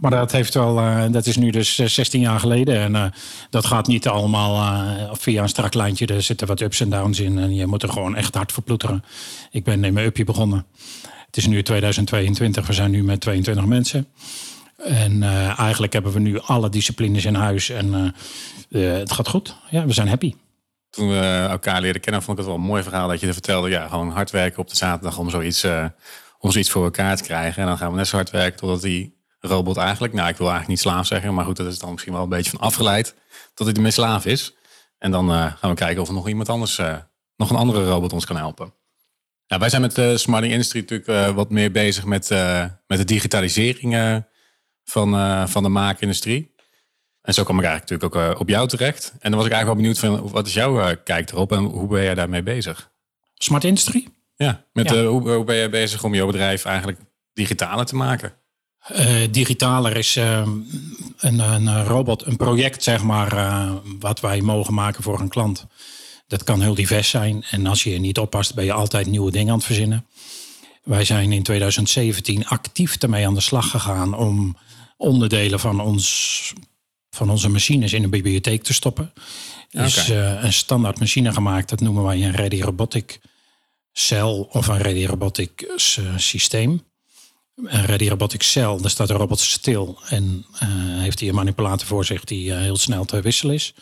Maar 0.01 0.11
dat, 0.11 0.33
heeft 0.33 0.55
wel, 0.55 0.79
uh, 0.79 1.05
dat 1.11 1.27
is 1.27 1.37
nu 1.37 1.51
dus 1.51 1.75
16 1.75 2.21
jaar 2.21 2.41
geleden. 2.41 2.77
En 2.77 2.95
uh, 2.95 3.05
dat 3.51 3.67
gaat 3.67 3.87
niet 3.87 4.09
allemaal 4.09 4.77
via 5.13 5.43
een 5.43 5.49
strak 5.49 5.75
lijntje. 5.75 6.07
Er 6.07 6.23
zitten 6.23 6.47
wat 6.47 6.61
ups 6.61 6.81
en 6.81 6.91
downs 6.91 7.21
in. 7.21 7.39
En 7.39 7.55
je 7.55 7.67
moet 7.67 7.83
er 7.83 7.89
gewoon 7.89 8.17
echt 8.17 8.35
hard 8.35 8.53
voor 8.53 8.63
ploeteren. 8.63 9.05
Ik 9.51 9.65
ben 9.65 9.85
in 9.85 9.93
mijn 9.93 10.07
upje 10.07 10.25
begonnen. 10.25 10.67
Het 11.27 11.37
is 11.37 11.47
nu 11.47 11.63
2022. 11.63 12.67
We 12.67 12.73
zijn 12.73 12.91
nu 12.91 13.05
met 13.05 13.21
22 13.21 13.65
mensen. 13.65 14.09
En 14.77 15.23
eigenlijk 15.57 15.93
hebben 15.93 16.13
we 16.13 16.19
nu 16.19 16.41
alle 16.41 16.69
disciplines 16.69 17.25
in 17.25 17.35
huis 17.35 17.71
en 17.71 18.15
het 18.71 19.13
gaat 19.13 19.29
goed. 19.29 19.57
Ja, 19.71 19.87
we 19.87 19.93
zijn 19.93 20.09
happy. 20.09 20.35
Toen 20.91 21.09
we 21.09 21.47
elkaar 21.51 21.81
leren 21.81 22.01
kennen, 22.01 22.23
vond 22.23 22.39
ik 22.39 22.45
het 22.45 22.53
wel 22.53 22.63
een 22.63 22.71
mooi 22.71 22.83
verhaal 22.83 23.09
dat 23.09 23.21
je 23.21 23.27
er 23.27 23.33
vertelde. 23.33 23.69
Ja, 23.69 23.89
gewoon 23.89 24.11
hard 24.11 24.31
werken 24.31 24.59
op 24.59 24.69
de 24.69 24.77
zaterdag 24.77 25.19
om 25.19 25.31
zoiets, 25.31 25.67
om 26.39 26.51
zoiets 26.51 26.71
voor 26.71 26.85
elkaar 26.85 27.17
te 27.17 27.23
krijgen. 27.23 27.63
En 27.63 27.69
dan 27.69 27.79
gaan 27.79 27.91
we 27.91 27.97
net 27.97 28.09
zo 28.09 28.17
hard 28.17 28.31
werken 28.31 28.59
totdat 28.59 28.83
die 28.83 29.22
robot 29.49 29.77
eigenlijk, 29.77 30.13
nou 30.13 30.29
ik 30.29 30.37
wil 30.37 30.47
eigenlijk 30.51 30.79
niet 30.79 30.93
slaaf 30.93 31.07
zeggen, 31.07 31.35
maar 31.35 31.45
goed, 31.45 31.57
dat 31.57 31.67
is 31.67 31.79
dan 31.79 31.91
misschien 31.93 32.13
wel 32.13 32.23
een 32.23 32.29
beetje 32.29 32.51
van 32.51 32.61
afgeleid. 32.61 33.15
Tot 33.55 33.67
hij 33.67 33.77
ermee 33.77 33.91
slaaf 33.91 34.27
is. 34.27 34.55
En 34.99 35.11
dan 35.11 35.31
gaan 35.31 35.71
we 35.71 35.75
kijken 35.75 36.03
of 36.03 36.09
er 36.09 36.15
nog 36.15 36.29
iemand 36.29 36.49
anders, 36.49 36.81
nog 37.37 37.51
een 37.51 37.57
andere 37.57 37.85
robot 37.85 38.13
ons 38.13 38.25
kan 38.25 38.37
helpen. 38.37 38.75
Nou, 39.47 39.61
wij 39.61 39.71
zijn 39.71 39.83
met 39.83 39.95
de 39.95 40.19
Smarting 40.19 40.53
Industry 40.53 40.81
natuurlijk 40.81 41.35
wat 41.35 41.51
meer 41.51 41.71
bezig 41.71 42.05
met, 42.05 42.29
met 42.87 42.99
de 42.99 43.05
digitalisering 43.05 44.23
van, 44.85 45.49
van 45.49 45.63
de 45.63 45.69
maakindustrie. 45.69 46.55
En 47.23 47.35
zo 47.35 47.43
kwam 47.45 47.59
ik 47.59 47.65
eigenlijk 47.65 48.03
natuurlijk 48.03 48.33
ook 48.33 48.41
op 48.41 48.49
jou 48.49 48.69
terecht. 48.69 49.13
En 49.19 49.31
dan 49.31 49.39
was 49.41 49.47
ik 49.47 49.53
eigenlijk 49.53 49.65
wel 49.65 49.75
benieuwd 49.75 49.99
van 49.99 50.31
wat 50.33 50.47
is 50.47 50.55
jouw 50.55 50.97
kijk 51.05 51.31
erop 51.31 51.53
en 51.53 51.59
hoe 51.59 51.89
ben 51.89 52.03
jij 52.03 52.15
daarmee 52.15 52.43
bezig? 52.43 52.91
Smart 53.35 53.65
Industry? 53.65 54.09
Ja, 54.37 54.65
met 54.73 54.91
ja. 54.91 55.05
hoe, 55.05 55.31
hoe, 55.31 55.45
ben 55.45 55.57
jij 55.57 55.71
bezig 55.71 56.05
om 56.05 56.15
jouw 56.15 56.27
bedrijf 56.27 56.65
eigenlijk 56.65 56.99
digitaler 57.33 57.85
te 57.85 57.97
maken? 57.97 58.33
Digitaler 59.31 59.97
is 59.97 60.17
ehm, 60.17 60.51
een, 61.17 61.39
een, 61.39 61.85
robot, 61.85 62.27
een 62.27 62.37
project 62.37 62.83
zeg 62.83 63.03
maar, 63.03 63.61
wat 63.99 64.21
wij 64.21 64.41
mogen 64.41 64.75
maken 64.75 65.03
voor 65.03 65.21
een 65.21 65.29
klant. 65.29 65.67
Dat 66.27 66.45
kan 66.45 66.61
heel 66.61 66.75
divers 66.75 67.09
zijn 67.09 67.45
en 67.51 67.67
als 67.67 67.83
je 67.83 67.99
niet 67.99 68.19
oppast 68.19 68.55
ben 68.55 68.65
je 68.65 68.73
altijd 68.73 69.07
nieuwe 69.07 69.31
dingen 69.31 69.49
aan 69.49 69.57
het 69.57 69.67
verzinnen. 69.67 70.07
Wij 70.83 71.05
zijn 71.05 71.33
in 71.33 71.43
2017 71.43 72.47
actief 72.47 72.97
ermee 72.97 73.27
aan 73.27 73.35
de 73.35 73.41
slag 73.41 73.71
gegaan 73.71 74.15
om 74.15 74.57
onderdelen 74.97 75.61
van, 75.61 75.81
ons, 75.81 76.53
van 77.11 77.31
onze 77.31 77.49
machines 77.49 77.93
in 77.93 78.03
een 78.03 78.11
bibliotheek 78.11 78.63
te 78.63 78.73
stoppen. 78.73 79.13
Is 79.71 80.09
okay. 80.09 80.35
uh, 80.37 80.45
een 80.45 80.53
standaard 80.53 80.99
machine 80.99 81.33
gemaakt, 81.33 81.69
dat 81.69 81.81
noemen 81.81 82.03
wij 82.03 82.23
een 82.23 82.35
Ready 82.35 82.61
Robotic 82.61 83.21
cel 83.93 84.49
of 84.53 84.67
een 84.67 84.83
Ready 84.83 85.05
Robotic 85.05 85.73
systeem. 86.17 86.83
Een 87.57 87.87
Ready 87.87 88.09
Robotic 88.09 88.43
cel, 88.43 88.81
daar 88.81 88.91
staat 88.91 89.09
de 89.09 89.15
robot 89.15 89.41
stil 89.41 89.99
en 90.09 90.47
uh, 90.55 90.61
heeft 91.01 91.21
hij 91.21 91.29
een 91.29 91.35
manipulator 91.35 91.87
voor 91.87 92.05
zich 92.05 92.25
die 92.25 92.53
heel 92.53 92.77
snel 92.77 93.05
te 93.05 93.21
wisselen 93.21 93.55
is. 93.55 93.75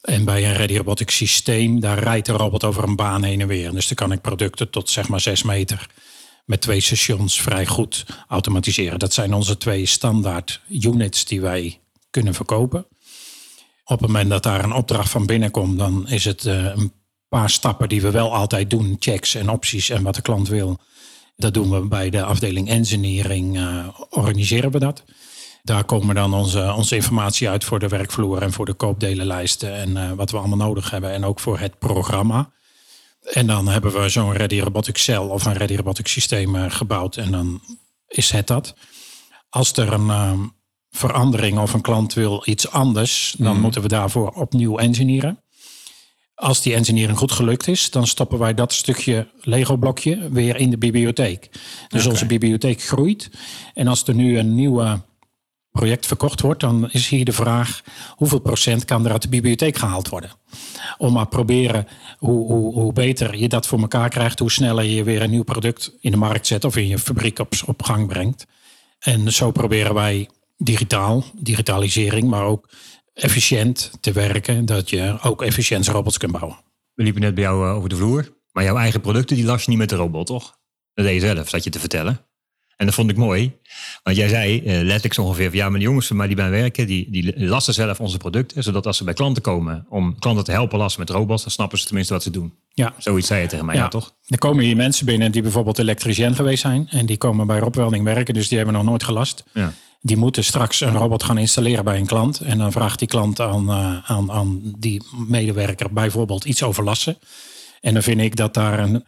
En 0.00 0.24
bij 0.24 0.44
een 0.44 0.56
Ready 0.56 0.76
Robotic 0.76 1.10
systeem, 1.10 1.80
daar 1.80 1.98
rijdt 1.98 2.26
de 2.26 2.32
robot 2.32 2.64
over 2.64 2.82
een 2.84 2.96
baan 2.96 3.22
heen 3.22 3.40
en 3.40 3.48
weer. 3.48 3.72
Dus 3.72 3.86
dan 3.86 3.96
kan 3.96 4.12
ik 4.12 4.20
producten 4.20 4.70
tot 4.70 4.90
zeg 4.90 5.08
maar 5.08 5.20
6 5.20 5.42
meter 5.42 5.86
met 6.44 6.60
twee 6.60 6.80
stations 6.80 7.40
vrij 7.40 7.66
goed 7.66 8.06
automatiseren. 8.28 8.98
Dat 8.98 9.12
zijn 9.12 9.34
onze 9.34 9.56
twee 9.56 9.86
standaard 9.86 10.60
units 10.68 11.24
die 11.24 11.40
wij 11.40 11.80
kunnen 12.10 12.34
verkopen. 12.34 12.86
Op 13.84 13.98
het 13.98 14.00
moment 14.00 14.30
dat 14.30 14.42
daar 14.42 14.64
een 14.64 14.72
opdracht 14.72 15.10
van 15.10 15.26
binnenkomt, 15.26 15.78
dan 15.78 16.08
is 16.08 16.24
het 16.24 16.44
uh, 16.44 16.64
een 16.64 16.92
paar 17.28 17.50
stappen 17.50 17.88
die 17.88 18.00
we 18.00 18.10
wel 18.10 18.34
altijd 18.34 18.70
doen. 18.70 18.96
Checks 18.98 19.34
en 19.34 19.50
opties 19.50 19.90
en 19.90 20.02
wat 20.02 20.14
de 20.14 20.22
klant 20.22 20.48
wil. 20.48 20.80
Dat 21.36 21.54
doen 21.54 21.70
we 21.70 21.88
bij 21.88 22.10
de 22.10 22.22
afdeling 22.22 22.68
engineering, 22.68 23.56
uh, 23.56 23.88
organiseren 24.10 24.70
we 24.70 24.78
dat. 24.78 25.04
Daar 25.62 25.84
komen 25.84 26.14
dan 26.14 26.34
onze, 26.34 26.72
onze 26.76 26.94
informatie 26.94 27.48
uit 27.48 27.64
voor 27.64 27.78
de 27.78 27.88
werkvloer 27.88 28.42
en 28.42 28.52
voor 28.52 28.66
de 28.66 28.74
koopdelenlijsten 28.74 29.74
en 29.74 29.90
uh, 29.90 30.12
wat 30.12 30.30
we 30.30 30.36
allemaal 30.36 30.66
nodig 30.66 30.90
hebben. 30.90 31.10
En 31.12 31.24
ook 31.24 31.40
voor 31.40 31.58
het 31.58 31.78
programma. 31.78 32.50
En 33.32 33.46
dan 33.46 33.68
hebben 33.68 34.02
we 34.02 34.08
zo'n 34.08 34.32
Ready 34.32 34.60
Robotic 34.60 34.96
Cell 34.96 35.16
of 35.16 35.44
een 35.44 35.56
Ready 35.56 35.74
Robotic 35.74 36.06
systeem 36.06 36.54
uh, 36.54 36.64
gebouwd. 36.68 37.16
En 37.16 37.30
dan 37.30 37.60
is 38.08 38.30
het 38.30 38.46
dat. 38.46 38.74
Als 39.48 39.72
er 39.72 39.92
een 39.92 40.06
uh, 40.06 40.32
verandering 40.90 41.58
of 41.58 41.72
een 41.72 41.80
klant 41.80 42.14
wil 42.14 42.42
iets 42.44 42.70
anders, 42.70 43.34
dan 43.38 43.54
mm. 43.54 43.60
moeten 43.60 43.82
we 43.82 43.88
daarvoor 43.88 44.30
opnieuw 44.30 44.78
engineeren. 44.78 45.42
Als 46.36 46.62
die 46.62 46.74
engineering 46.74 47.18
goed 47.18 47.32
gelukt 47.32 47.68
is, 47.68 47.90
dan 47.90 48.06
stoppen 48.06 48.38
wij 48.38 48.54
dat 48.54 48.72
stukje 48.72 49.28
Lego-blokje 49.40 50.30
weer 50.30 50.56
in 50.56 50.70
de 50.70 50.78
bibliotheek. 50.78 51.48
Dus 51.88 52.00
okay. 52.00 52.12
onze 52.12 52.26
bibliotheek 52.26 52.82
groeit. 52.82 53.30
En 53.74 53.86
als 53.86 54.06
er 54.06 54.14
nu 54.14 54.38
een 54.38 54.54
nieuwe 54.54 55.00
project 55.70 56.06
verkocht 56.06 56.40
wordt, 56.40 56.60
dan 56.60 56.90
is 56.90 57.08
hier 57.08 57.24
de 57.24 57.32
vraag 57.32 57.82
hoeveel 58.10 58.38
procent 58.38 58.84
kan 58.84 59.04
er 59.04 59.12
uit 59.12 59.22
de 59.22 59.28
bibliotheek 59.28 59.76
gehaald 59.76 60.08
worden. 60.08 60.30
Om 60.98 61.12
maar 61.12 61.28
proberen 61.28 61.86
hoe, 62.18 62.46
hoe, 62.46 62.72
hoe 62.72 62.92
beter 62.92 63.36
je 63.36 63.48
dat 63.48 63.66
voor 63.66 63.80
elkaar 63.80 64.08
krijgt, 64.08 64.38
hoe 64.38 64.50
sneller 64.50 64.84
je 64.84 65.04
weer 65.04 65.22
een 65.22 65.30
nieuw 65.30 65.44
product 65.44 65.92
in 66.00 66.10
de 66.10 66.16
markt 66.16 66.46
zet 66.46 66.64
of 66.64 66.76
in 66.76 66.86
je 66.86 66.98
fabriek 66.98 67.38
op, 67.38 67.52
op 67.66 67.82
gang 67.82 68.06
brengt. 68.06 68.46
En 68.98 69.32
zo 69.32 69.50
proberen 69.50 69.94
wij 69.94 70.28
digitaal, 70.56 71.24
digitalisering, 71.34 72.28
maar 72.28 72.44
ook 72.44 72.68
efficiënt 73.16 73.90
te 74.00 74.12
werken, 74.12 74.66
dat 74.66 74.90
je 74.90 75.18
ook 75.22 75.42
efficiënt 75.42 75.88
robots 75.88 76.18
kunt 76.18 76.32
bouwen. 76.32 76.56
We 76.94 77.02
liepen 77.02 77.20
net 77.20 77.34
bij 77.34 77.44
jou 77.44 77.66
over 77.66 77.88
de 77.88 77.96
vloer, 77.96 78.32
maar 78.52 78.64
jouw 78.64 78.76
eigen 78.76 79.00
producten 79.00 79.36
die 79.36 79.44
las 79.44 79.62
je 79.62 79.68
niet 79.70 79.78
met 79.78 79.88
de 79.88 79.96
robot, 79.96 80.26
toch? 80.26 80.58
Dat 80.94 81.04
deed 81.04 81.22
je 81.22 81.34
zelf, 81.34 81.48
zat 81.48 81.64
je 81.64 81.70
te 81.70 81.78
vertellen. 81.78 82.20
En 82.76 82.86
dat 82.86 82.94
vond 82.94 83.10
ik 83.10 83.16
mooi. 83.16 83.56
Want 84.02 84.16
jij 84.16 84.28
zei 84.28 84.58
uh, 84.58 84.64
letterlijk 84.64 85.14
zo 85.14 85.22
ongeveer... 85.22 85.48
Van, 85.48 85.58
ja, 85.58 85.68
maar 85.68 85.78
de 85.78 85.84
jongens 85.84 86.06
van 86.06 86.16
mij 86.16 86.26
die 86.26 86.36
bij 86.36 86.50
werken... 86.50 86.86
Die, 86.86 87.10
die 87.10 87.46
lassen 87.46 87.74
zelf 87.74 88.00
onze 88.00 88.16
producten. 88.16 88.62
Zodat 88.62 88.86
als 88.86 88.96
ze 88.96 89.04
bij 89.04 89.14
klanten 89.14 89.42
komen... 89.42 89.86
om 89.88 90.18
klanten 90.18 90.44
te 90.44 90.50
helpen 90.50 90.78
lassen 90.78 91.00
met 91.00 91.10
robots... 91.10 91.42
dan 91.42 91.52
snappen 91.52 91.78
ze 91.78 91.84
tenminste 91.84 92.12
wat 92.12 92.22
ze 92.22 92.30
doen. 92.30 92.54
Ja. 92.68 92.94
Zoiets 92.98 93.26
zei 93.26 93.42
je 93.42 93.48
tegen 93.48 93.66
mij, 93.66 93.74
ja, 93.74 93.88
toch? 93.88 94.14
Er 94.26 94.38
komen 94.38 94.64
hier 94.64 94.76
mensen 94.76 95.06
binnen 95.06 95.32
die 95.32 95.42
bijvoorbeeld 95.42 95.78
elektricien 95.78 96.34
geweest 96.34 96.60
zijn. 96.60 96.88
En 96.90 97.06
die 97.06 97.16
komen 97.16 97.46
bij 97.46 97.58
Rob 97.58 97.74
Welding 97.74 98.04
werken. 98.04 98.34
Dus 98.34 98.48
die 98.48 98.56
hebben 98.56 98.74
nog 98.74 98.84
nooit 98.84 99.02
gelast. 99.02 99.44
Ja. 99.52 99.72
Die 100.06 100.16
moeten 100.16 100.44
straks 100.44 100.80
een 100.80 100.96
robot 100.96 101.22
gaan 101.22 101.38
installeren 101.38 101.84
bij 101.84 101.98
een 101.98 102.06
klant. 102.06 102.40
En 102.40 102.58
dan 102.58 102.72
vraagt 102.72 102.98
die 102.98 103.08
klant 103.08 103.40
aan, 103.40 103.70
uh, 103.70 104.10
aan, 104.10 104.32
aan 104.32 104.74
die 104.78 105.02
medewerker 105.28 105.92
bijvoorbeeld 105.92 106.44
iets 106.44 106.62
over 106.62 106.84
lassen. 106.84 107.18
En 107.80 107.94
dan 107.94 108.02
vind 108.02 108.20
ik 108.20 108.36
dat 108.36 108.54
daar 108.54 108.78
een 108.78 109.04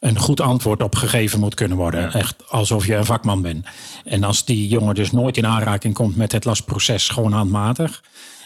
een 0.00 0.18
goed 0.18 0.40
antwoord 0.40 0.82
op 0.82 0.94
gegeven 0.94 1.40
moet 1.40 1.54
kunnen 1.54 1.76
worden. 1.76 2.12
Echt 2.12 2.50
alsof 2.50 2.86
je 2.86 2.94
een 2.94 3.04
vakman 3.04 3.42
bent. 3.42 3.66
En 4.04 4.24
als 4.24 4.44
die 4.44 4.68
jongen 4.68 4.94
dus 4.94 5.10
nooit 5.10 5.36
in 5.36 5.46
aanraking 5.46 5.94
komt 5.94 6.16
met 6.16 6.32
het 6.32 6.44
lastproces 6.44 7.08
gewoon 7.08 7.32
handmatig. 7.32 8.02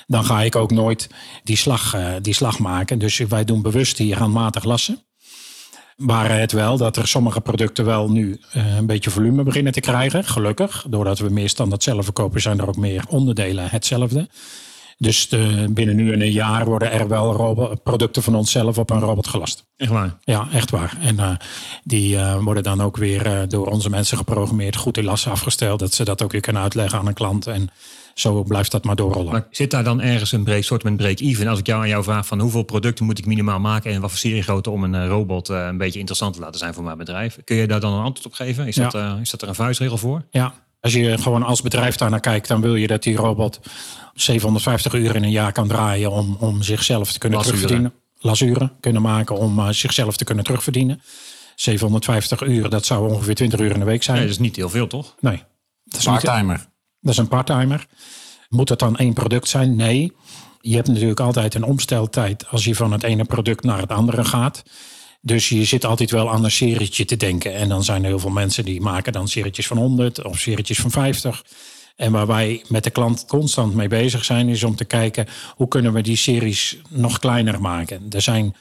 Dan 0.06 0.24
ga 0.24 0.42
ik 0.42 0.56
ook 0.56 0.70
nooit 0.70 1.08
die 1.44 1.56
slag, 1.56 1.94
uh, 1.94 2.08
die 2.22 2.34
slag 2.34 2.58
maken. 2.58 2.98
Dus 2.98 3.18
wij 3.18 3.44
doen 3.44 3.62
bewust 3.62 3.98
hier 3.98 4.18
handmatig 4.18 4.64
lassen. 4.64 5.02
Maar 5.96 6.38
het 6.38 6.52
wel 6.52 6.76
dat 6.76 6.96
er 6.96 7.08
sommige 7.08 7.40
producten 7.40 7.84
wel 7.84 8.10
nu 8.10 8.40
uh, 8.56 8.76
een 8.76 8.86
beetje 8.86 9.10
volume 9.10 9.42
beginnen 9.42 9.72
te 9.72 9.80
krijgen. 9.80 10.24
Gelukkig. 10.24 10.86
Doordat 10.88 11.18
we 11.18 11.28
meer 11.28 11.48
standaard 11.48 11.82
zelf 11.82 12.04
verkopen 12.04 12.40
zijn 12.40 12.58
er 12.58 12.68
ook 12.68 12.76
meer 12.76 13.04
onderdelen 13.08 13.70
hetzelfde. 13.70 14.28
Dus 14.98 15.28
de, 15.28 15.66
binnen 15.70 15.96
nu 15.96 16.12
en 16.12 16.20
een 16.20 16.32
jaar 16.32 16.64
worden 16.64 16.92
er 16.92 17.08
wel 17.08 17.32
robot, 17.32 17.82
producten 17.82 18.22
van 18.22 18.34
onszelf 18.34 18.78
op 18.78 18.90
een 18.90 19.00
robot 19.00 19.26
gelast. 19.26 19.64
Echt 19.76 19.90
waar? 19.90 20.18
Ja, 20.20 20.48
echt 20.52 20.70
waar. 20.70 20.96
En 21.00 21.16
uh, 21.16 21.30
die 21.84 22.14
uh, 22.14 22.42
worden 22.42 22.62
dan 22.62 22.80
ook 22.80 22.96
weer 22.96 23.26
uh, 23.26 23.48
door 23.48 23.66
onze 23.66 23.90
mensen 23.90 24.16
geprogrammeerd, 24.16 24.76
goed 24.76 24.96
in 24.96 25.04
lassen 25.04 25.30
afgesteld. 25.30 25.78
Dat 25.78 25.94
ze 25.94 26.04
dat 26.04 26.22
ook 26.22 26.32
weer 26.32 26.40
kunnen 26.40 26.62
uitleggen 26.62 26.98
aan 26.98 27.06
een 27.06 27.14
klant. 27.14 27.46
En 27.46 27.68
zo 28.14 28.42
blijft 28.42 28.70
dat 28.70 28.84
maar 28.84 28.96
doorrollen. 28.96 29.32
Maar 29.32 29.46
zit 29.50 29.70
daar 29.70 29.84
dan 29.84 30.00
ergens 30.00 30.32
een 30.32 30.44
break, 30.44 30.62
soort 30.62 30.82
met 30.82 30.96
break-even? 30.96 31.46
Als 31.46 31.58
ik 31.58 31.66
jou 31.66 31.82
aan 31.82 31.88
jou 31.88 32.04
vraag 32.04 32.26
van 32.26 32.40
hoeveel 32.40 32.62
producten 32.62 33.04
moet 33.04 33.18
ik 33.18 33.26
minimaal 33.26 33.60
maken 33.60 33.92
en 33.92 34.00
wat 34.00 34.10
voor 34.10 34.18
seriegrootte 34.18 34.70
om 34.70 34.84
een 34.84 35.08
robot 35.08 35.48
een 35.48 35.78
beetje 35.78 35.98
interessant 35.98 36.34
te 36.34 36.40
laten 36.40 36.58
zijn 36.58 36.74
voor 36.74 36.84
mijn 36.84 36.98
bedrijf? 36.98 37.38
Kun 37.44 37.56
je 37.56 37.66
daar 37.66 37.80
dan 37.80 37.92
een 37.92 38.04
antwoord 38.04 38.26
op 38.26 38.32
geven? 38.32 38.66
Is, 38.66 38.74
ja. 38.74 38.88
dat, 38.88 39.20
is 39.20 39.30
dat 39.30 39.42
er 39.42 39.48
een 39.48 39.54
vuistregel 39.54 39.96
voor? 39.96 40.24
Ja, 40.30 40.54
als 40.84 40.92
je 40.92 41.18
gewoon 41.18 41.42
als 41.42 41.62
bedrijf 41.62 41.96
daar 41.96 42.10
naar 42.10 42.20
kijkt, 42.20 42.48
dan 42.48 42.60
wil 42.60 42.74
je 42.74 42.86
dat 42.86 43.02
die 43.02 43.16
robot 43.16 43.60
750 44.14 44.92
uur 44.94 45.16
in 45.16 45.22
een 45.22 45.30
jaar 45.30 45.52
kan 45.52 45.68
draaien 45.68 46.10
om, 46.10 46.36
om 46.40 46.62
zichzelf 46.62 47.12
te 47.12 47.18
kunnen 47.18 47.38
Lasuren. 47.38 47.60
terugverdienen. 47.60 48.02
Lasuren 48.18 48.72
kunnen 48.80 49.02
maken 49.02 49.36
om 49.36 49.58
uh, 49.58 49.68
zichzelf 49.68 50.16
te 50.16 50.24
kunnen 50.24 50.44
terugverdienen. 50.44 51.02
750 51.54 52.42
uur, 52.42 52.68
dat 52.68 52.86
zou 52.86 53.10
ongeveer 53.12 53.34
20 53.34 53.60
uur 53.60 53.70
in 53.72 53.78
de 53.78 53.84
week 53.84 54.02
zijn. 54.02 54.16
Nee, 54.16 54.26
dat 54.26 54.34
is 54.34 54.40
niet 54.42 54.56
heel 54.56 54.68
veel, 54.70 54.86
toch? 54.86 55.14
Nee. 55.20 55.42
Dat 55.84 55.98
is, 56.00 56.04
Parttimer. 56.06 56.56
niet- 56.56 56.68
dat 57.00 57.12
is 57.12 57.18
een 57.18 57.28
parttimer. 57.28 57.86
Moet 58.48 58.68
het 58.68 58.78
dan 58.78 58.96
één 58.96 59.12
product 59.12 59.48
zijn? 59.48 59.76
Nee. 59.76 60.12
Je 60.60 60.74
hebt 60.74 60.88
natuurlijk 60.88 61.20
altijd 61.20 61.54
een 61.54 61.64
omsteltijd 61.64 62.48
als 62.48 62.64
je 62.64 62.74
van 62.74 62.92
het 62.92 63.02
ene 63.02 63.24
product 63.24 63.64
naar 63.64 63.78
het 63.80 63.90
andere 63.90 64.24
gaat. 64.24 64.62
Dus 65.26 65.48
je 65.48 65.64
zit 65.64 65.84
altijd 65.84 66.10
wel 66.10 66.30
aan 66.30 66.44
een 66.44 66.50
serietje 66.50 67.04
te 67.04 67.16
denken. 67.16 67.54
En 67.54 67.68
dan 67.68 67.84
zijn 67.84 68.02
er 68.02 68.08
heel 68.08 68.18
veel 68.18 68.30
mensen 68.30 68.64
die 68.64 68.80
maken 68.80 69.12
dan 69.12 69.28
serietjes 69.28 69.66
van 69.66 69.76
100 69.76 70.24
of 70.24 70.38
serietjes 70.38 70.78
van 70.78 70.90
50. 70.90 71.44
En 71.96 72.12
waar 72.12 72.26
wij 72.26 72.64
met 72.68 72.84
de 72.84 72.90
klant 72.90 73.24
constant 73.26 73.74
mee 73.74 73.88
bezig 73.88 74.24
zijn, 74.24 74.48
is 74.48 74.64
om 74.64 74.76
te 74.76 74.84
kijken 74.84 75.26
hoe 75.56 75.68
kunnen 75.68 75.92
we 75.92 76.00
die 76.00 76.16
series 76.16 76.78
nog 76.88 77.18
kleiner 77.18 77.60
maken. 77.60 78.06
Er 78.10 78.22
zijn 78.22 78.54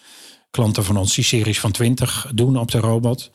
klanten 0.52 0.84
van 0.84 0.98
ons 0.98 1.16
die 1.16 1.24
series 1.24 1.60
van 1.60 1.72
20 1.72 2.32
doen 2.36 2.58
op 2.58 2.72
de 2.72 2.80
robot. 2.80 3.32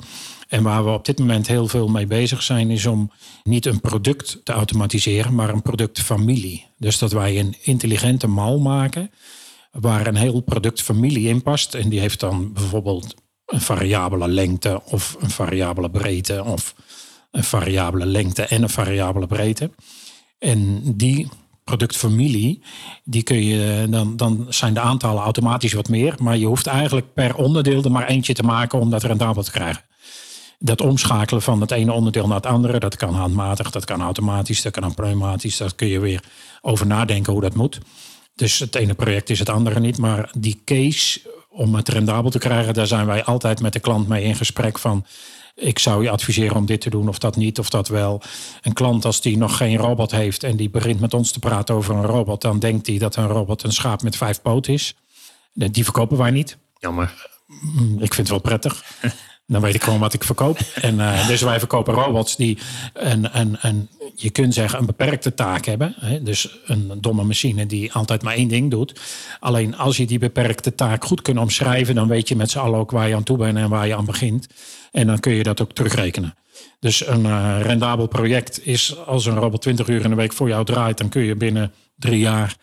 En 0.48 0.62
waar 0.62 0.84
we 0.84 0.90
op 0.90 1.04
dit 1.04 1.18
moment 1.18 1.46
heel 1.46 1.68
veel 1.68 1.88
mee 1.88 2.06
bezig 2.06 2.42
zijn, 2.42 2.70
is 2.70 2.86
om 2.86 3.10
niet 3.44 3.66
een 3.66 3.80
product 3.80 4.40
te 4.44 4.52
automatiseren, 4.52 5.34
maar 5.34 5.48
een 5.48 5.62
productfamilie. 5.62 6.66
Dus 6.78 6.98
dat 6.98 7.12
wij 7.12 7.38
een 7.38 7.56
intelligente 7.60 8.26
mal 8.26 8.58
maken 8.58 9.10
waar 9.70 10.06
een 10.06 10.16
heel 10.16 10.40
productfamilie 10.40 11.28
in 11.28 11.42
past. 11.42 11.74
En 11.74 11.88
die 11.88 12.00
heeft 12.00 12.20
dan 12.20 12.52
bijvoorbeeld 12.52 13.14
een 13.46 13.60
variabele 13.60 14.28
lengte 14.28 14.82
of 14.84 15.16
een 15.20 15.30
variabele 15.30 15.90
breedte 15.90 16.44
of 16.44 16.74
een 17.30 17.44
variabele 17.44 18.06
lengte 18.06 18.42
en 18.42 18.62
een 18.62 18.68
variabele 18.68 19.26
breedte. 19.26 19.70
En 20.38 20.82
die 20.96 21.28
productfamilie, 21.64 22.62
die 23.04 23.22
kun 23.22 23.44
je, 23.44 23.86
dan, 23.90 24.16
dan 24.16 24.46
zijn 24.48 24.74
de 24.74 24.80
aantallen 24.80 25.22
automatisch 25.22 25.72
wat 25.72 25.88
meer. 25.88 26.14
Maar 26.18 26.36
je 26.36 26.46
hoeft 26.46 26.66
eigenlijk 26.66 27.14
per 27.14 27.34
onderdeel 27.34 27.82
er 27.82 27.90
maar 27.90 28.06
eentje 28.06 28.34
te 28.34 28.42
maken 28.42 28.78
om 28.78 28.90
dat 28.90 29.02
rendabel 29.02 29.42
te 29.42 29.50
krijgen. 29.50 29.82
Dat 30.58 30.80
omschakelen 30.80 31.42
van 31.42 31.60
het 31.60 31.70
ene 31.70 31.92
onderdeel 31.92 32.26
naar 32.26 32.36
het 32.36 32.46
andere, 32.46 32.78
dat 32.78 32.96
kan 32.96 33.14
handmatig, 33.14 33.70
dat 33.70 33.84
kan 33.84 34.00
automatisch, 34.00 34.62
dat 34.62 34.72
kan 34.72 34.94
pneumatisch. 34.94 35.56
Daar 35.56 35.74
kun 35.74 35.88
je 35.88 36.00
weer 36.00 36.22
over 36.60 36.86
nadenken 36.86 37.32
hoe 37.32 37.42
dat 37.42 37.54
moet. 37.54 37.78
Dus 38.38 38.58
het 38.58 38.74
ene 38.74 38.94
project 38.94 39.30
is 39.30 39.38
het 39.38 39.48
andere 39.48 39.80
niet. 39.80 39.98
Maar 39.98 40.30
die 40.38 40.60
case 40.64 41.20
om 41.48 41.74
het 41.74 41.88
rendabel 41.88 42.30
te 42.30 42.38
krijgen, 42.38 42.74
daar 42.74 42.86
zijn 42.86 43.06
wij 43.06 43.24
altijd 43.24 43.60
met 43.60 43.72
de 43.72 43.80
klant 43.80 44.08
mee 44.08 44.24
in 44.24 44.34
gesprek 44.34 44.78
van. 44.78 45.06
Ik 45.54 45.78
zou 45.78 46.02
je 46.02 46.10
adviseren 46.10 46.56
om 46.56 46.66
dit 46.66 46.80
te 46.80 46.90
doen 46.90 47.08
of 47.08 47.18
dat 47.18 47.36
niet 47.36 47.58
of 47.58 47.70
dat 47.70 47.88
wel. 47.88 48.22
Een 48.62 48.72
klant 48.72 49.04
als 49.04 49.20
die 49.20 49.36
nog 49.36 49.56
geen 49.56 49.76
robot 49.76 50.10
heeft 50.10 50.42
en 50.42 50.56
die 50.56 50.70
begint 50.70 51.00
met 51.00 51.14
ons 51.14 51.30
te 51.32 51.38
praten 51.38 51.74
over 51.74 51.94
een 51.94 52.06
robot, 52.06 52.40
dan 52.40 52.58
denkt 52.58 52.86
hij 52.86 52.98
dat 52.98 53.16
een 53.16 53.26
robot 53.26 53.62
een 53.62 53.72
schaap 53.72 54.02
met 54.02 54.16
vijf 54.16 54.42
poten 54.42 54.72
is. 54.72 54.94
Die 55.52 55.84
verkopen 55.84 56.16
wij 56.16 56.30
niet. 56.30 56.58
Jammer. 56.78 57.28
Ik 57.98 58.14
vind 58.14 58.16
het 58.16 58.28
wel 58.28 58.38
prettig. 58.38 58.84
Dan 59.50 59.60
weet 59.60 59.74
ik 59.74 59.82
gewoon 59.82 60.00
wat 60.00 60.14
ik 60.14 60.24
verkoop. 60.24 60.58
En 60.74 60.94
uh, 60.94 61.26
dus 61.28 61.42
wij 61.42 61.58
verkopen 61.58 61.94
robots 61.94 62.36
die 62.36 62.58
een, 62.92 63.38
een, 63.38 63.56
een, 63.60 63.88
je 64.14 64.30
kunt 64.30 64.54
zeggen, 64.54 64.78
een 64.78 64.86
beperkte 64.86 65.34
taak 65.34 65.64
hebben. 65.64 65.94
Hè? 66.00 66.22
Dus 66.22 66.58
een 66.64 66.92
domme 67.00 67.24
machine 67.24 67.66
die 67.66 67.92
altijd 67.92 68.22
maar 68.22 68.34
één 68.34 68.48
ding 68.48 68.70
doet. 68.70 69.00
Alleen 69.40 69.76
als 69.76 69.96
je 69.96 70.06
die 70.06 70.18
beperkte 70.18 70.74
taak 70.74 71.04
goed 71.04 71.22
kunt 71.22 71.38
omschrijven, 71.38 71.94
dan 71.94 72.08
weet 72.08 72.28
je 72.28 72.36
met 72.36 72.50
z'n 72.50 72.58
allen 72.58 72.78
ook 72.78 72.90
waar 72.90 73.08
je 73.08 73.14
aan 73.14 73.22
toe 73.22 73.36
bent 73.36 73.56
en 73.56 73.68
waar 73.68 73.86
je 73.86 73.96
aan 73.96 74.04
begint. 74.04 74.46
En 74.92 75.06
dan 75.06 75.20
kun 75.20 75.32
je 75.32 75.42
dat 75.42 75.60
ook 75.60 75.72
terugrekenen. 75.72 76.34
Dus 76.80 77.06
een 77.06 77.24
uh, 77.24 77.58
rendabel 77.62 78.06
project 78.06 78.66
is 78.66 78.96
als 79.06 79.26
een 79.26 79.34
robot 79.34 79.62
20 79.62 79.88
uur 79.88 80.04
in 80.04 80.10
de 80.10 80.16
week 80.16 80.32
voor 80.32 80.48
jou 80.48 80.64
draait, 80.64 80.98
dan 80.98 81.08
kun 81.08 81.22
je 81.22 81.36
binnen 81.36 81.72
drie 81.96 82.18
jaar 82.18 82.56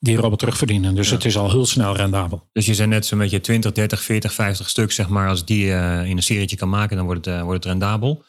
die 0.00 0.16
robot 0.16 0.38
terugverdienen. 0.38 0.94
Dus 0.94 1.08
ja. 1.08 1.14
het 1.14 1.24
is 1.24 1.36
al 1.36 1.50
heel 1.50 1.66
snel 1.66 1.96
rendabel. 1.96 2.48
Dus 2.52 2.66
je 2.66 2.74
zei 2.74 2.88
net 2.88 3.06
zo'n 3.06 3.18
beetje 3.18 3.40
20, 3.40 3.72
30, 3.72 4.02
40, 4.02 4.32
50 4.32 4.68
stuk, 4.68 4.92
zeg 4.92 5.08
maar. 5.08 5.28
Als 5.28 5.44
die 5.44 5.64
uh, 5.64 6.04
in 6.04 6.16
een 6.16 6.22
serietje 6.22 6.56
kan 6.56 6.68
maken, 6.68 6.96
dan 6.96 7.04
wordt 7.04 7.24
het, 7.24 7.34
uh, 7.34 7.42
wordt 7.42 7.64
het 7.64 7.72
rendabel. 7.72 8.24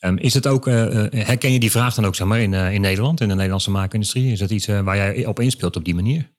Um, 0.00 0.18
is 0.18 0.34
het 0.34 0.46
ook, 0.46 0.66
uh, 0.66 0.74
herken 1.10 1.52
je 1.52 1.58
die 1.58 1.70
vraag 1.70 1.94
dan 1.94 2.06
ook 2.06 2.14
zeg 2.14 2.26
maar, 2.26 2.40
in, 2.40 2.54
in 2.54 2.80
Nederland, 2.80 3.20
in 3.20 3.28
de 3.28 3.34
Nederlandse 3.34 3.70
maakindustrie? 3.70 4.32
Is 4.32 4.38
dat 4.38 4.50
iets 4.50 4.66
waar 4.66 4.96
jij 4.96 5.26
op 5.26 5.40
inspeelt 5.40 5.76
op 5.76 5.84
die 5.84 5.94
manier? 5.94 6.32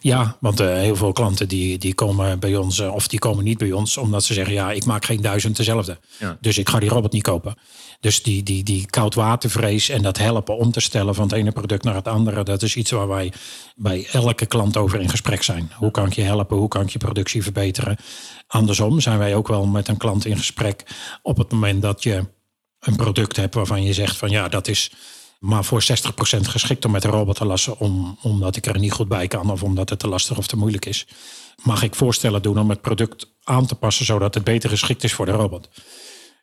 Ja, 0.00 0.36
want 0.40 0.60
uh, 0.60 0.66
heel 0.66 0.96
veel 0.96 1.12
klanten 1.12 1.48
die, 1.48 1.78
die 1.78 1.94
komen 1.94 2.38
bij 2.38 2.56
ons, 2.56 2.78
uh, 2.78 2.94
of 2.94 3.08
die 3.08 3.18
komen 3.18 3.44
niet 3.44 3.58
bij 3.58 3.72
ons, 3.72 3.96
omdat 3.96 4.24
ze 4.24 4.34
zeggen: 4.34 4.54
ja, 4.54 4.72
ik 4.72 4.84
maak 4.84 5.04
geen 5.04 5.20
duizend 5.20 5.56
dezelfde. 5.56 5.98
Ja. 6.18 6.36
Dus 6.40 6.58
ik 6.58 6.68
ga 6.68 6.78
die 6.78 6.88
robot 6.88 7.12
niet 7.12 7.22
kopen. 7.22 7.54
Dus 8.00 8.22
die, 8.22 8.42
die, 8.42 8.62
die 8.62 8.86
koudwatervrees 8.86 9.88
en 9.88 10.02
dat 10.02 10.18
helpen 10.18 10.56
om 10.56 10.70
te 10.70 10.80
stellen 10.80 11.14
van 11.14 11.24
het 11.24 11.32
ene 11.32 11.52
product 11.52 11.84
naar 11.84 11.94
het 11.94 12.08
andere, 12.08 12.42
dat 12.42 12.62
is 12.62 12.76
iets 12.76 12.90
waar 12.90 13.08
wij 13.08 13.32
bij 13.74 14.06
elke 14.12 14.46
klant 14.46 14.76
over 14.76 15.00
in 15.00 15.08
gesprek 15.08 15.42
zijn. 15.42 15.72
Hoe 15.74 15.90
kan 15.90 16.06
ik 16.06 16.12
je 16.12 16.22
helpen? 16.22 16.56
Hoe 16.56 16.68
kan 16.68 16.82
ik 16.82 16.90
je 16.90 16.98
productie 16.98 17.42
verbeteren? 17.42 17.96
Andersom 18.46 19.00
zijn 19.00 19.18
wij 19.18 19.34
ook 19.34 19.48
wel 19.48 19.66
met 19.66 19.88
een 19.88 19.96
klant 19.96 20.24
in 20.24 20.36
gesprek 20.36 20.82
op 21.22 21.36
het 21.36 21.52
moment 21.52 21.82
dat 21.82 22.02
je 22.02 22.24
een 22.80 22.96
product 22.96 23.36
hebt 23.36 23.54
waarvan 23.54 23.82
je 23.82 23.92
zegt 23.92 24.16
van 24.16 24.30
ja, 24.30 24.48
dat 24.48 24.68
is 24.68 24.92
maar 25.44 25.64
voor 25.64 25.82
60% 25.82 25.86
geschikt 26.40 26.84
om 26.84 26.90
met 26.90 27.04
een 27.04 27.10
robot 27.10 27.36
te 27.36 27.44
lassen, 27.44 27.78
om, 27.78 28.18
omdat 28.22 28.56
ik 28.56 28.66
er 28.66 28.78
niet 28.78 28.92
goed 28.92 29.08
bij 29.08 29.28
kan 29.28 29.50
of 29.50 29.62
omdat 29.62 29.90
het 29.90 29.98
te 29.98 30.08
lastig 30.08 30.38
of 30.38 30.46
te 30.46 30.56
moeilijk 30.56 30.86
is. 30.86 31.06
Mag 31.62 31.82
ik 31.82 31.94
voorstellen 31.94 32.42
doen 32.42 32.58
om 32.58 32.70
het 32.70 32.80
product 32.80 33.34
aan 33.42 33.66
te 33.66 33.74
passen 33.74 34.04
zodat 34.04 34.34
het 34.34 34.44
beter 34.44 34.70
geschikt 34.70 35.04
is 35.04 35.12
voor 35.12 35.26
de 35.26 35.32
robot? 35.32 35.68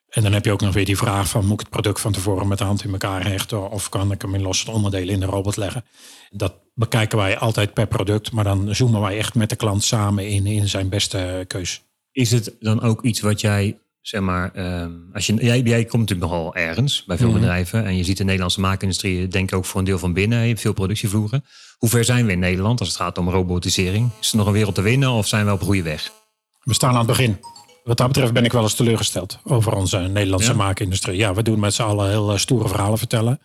En 0.10 0.24
dan 0.24 0.34
heb 0.34 0.46
je 0.46 0.52
ook 0.52 0.62
nog 0.62 0.74
weer 0.74 0.86
die 0.86 0.98
vraag 0.98 1.30
van 1.30 1.46
moet 1.46 1.54
ik 1.54 1.60
het 1.60 1.70
product 1.70 2.00
van 2.00 2.12
tevoren 2.12 2.48
met 2.48 2.58
de 2.58 2.64
hand 2.64 2.84
in 2.84 2.92
elkaar 2.92 3.28
hechten 3.28 3.70
of 3.70 3.90
kan 3.90 4.12
ik 4.12 4.22
hem 4.22 4.36
in 4.36 4.42
losse 4.42 4.72
onderdelen 4.72 5.14
in 5.14 5.20
de 5.20 5.26
robot 5.26 5.58
leggen? 5.58 5.86
Dat 6.30 6.54
bekijken 6.74 7.18
wij 7.18 7.38
altijd 7.38 7.74
per 7.74 7.88
product, 7.88 8.32
maar 8.32 8.44
dan 8.44 8.76
zoomen 8.76 9.02
wij 9.02 9.18
echt 9.18 9.36
met 9.36 9.50
de 9.50 9.56
klant 9.56 9.84
samen 9.84 10.28
in, 10.28 10.46
in 10.46 10.68
zijn 10.68 10.90
beste 10.90 11.46
keus. 11.48 11.82
Is 12.12 12.32
het 12.32 12.56
dan 12.60 12.82
ook 12.82 13.04
iets 13.04 13.20
wat 13.20 13.42
jij 13.42 13.81
zeg 14.02 14.22
maar, 14.22 14.80
um, 14.82 15.10
als 15.14 15.26
je, 15.26 15.34
jij, 15.34 15.62
jij 15.62 15.86
komt 15.86 16.02
natuurlijk 16.10 16.32
nogal 16.32 16.56
ergens 16.56 17.04
bij 17.06 17.18
veel 17.18 17.28
mm 17.28 17.34
-hmm. 17.34 17.42
bedrijven. 17.42 17.86
En 17.86 17.98
je 17.98 18.04
ziet 18.04 18.18
de 18.18 18.24
Nederlandse 18.24 18.60
maakindustrie, 18.60 19.28
denk 19.28 19.52
ik 19.52 19.58
ook 19.58 19.66
voor 19.66 19.80
een 19.80 19.86
deel 19.86 20.00
van 20.00 20.14
binnen. 20.14 20.42
Je 20.42 20.48
hebt 20.48 20.62
veel 20.62 20.74
productievloeren. 20.74 21.46
Hoe 21.78 21.90
ver 21.90 22.06
zijn 22.06 22.26
we 22.26 22.32
in 22.32 22.40
Nederland 22.40 22.80
als 22.80 22.90
het 22.90 22.98
gaat 22.98 23.18
om 23.18 23.30
robotisering? 23.30 24.10
Is 24.20 24.32
er 24.32 24.38
nog 24.38 24.48
een 24.48 24.54
wereld 24.54 24.76
te 24.76 24.82
winnen 24.82 25.10
of 25.10 25.28
zijn 25.28 25.46
we 25.46 25.52
op 25.52 25.62
goede 25.62 25.84
weg? 25.84 26.12
We 26.60 26.74
staan 26.74 26.92
aan 26.92 26.98
het 26.98 27.08
begin. 27.08 27.40
Wat 27.84 27.98
dat 27.98 28.08
betreft 28.08 28.34
ben 28.34 28.46
ik 28.46 28.52
wel 28.52 28.64
eens 28.64 28.74
teleurgesteld 28.74 29.40
over 29.44 29.74
onze 29.74 29.98
Nederlandse 29.98 30.52
ja. 30.52 30.58
maakindustrie. 30.58 31.18
Ja, 31.18 31.34
we 31.34 31.44
doen 31.44 31.60
met 31.60 31.74
z'n 31.74 31.82
allen 31.82 32.10
heel 32.10 32.38
stoere 32.38 32.68
verhalen 32.68 32.98
vertellen. 32.98 33.40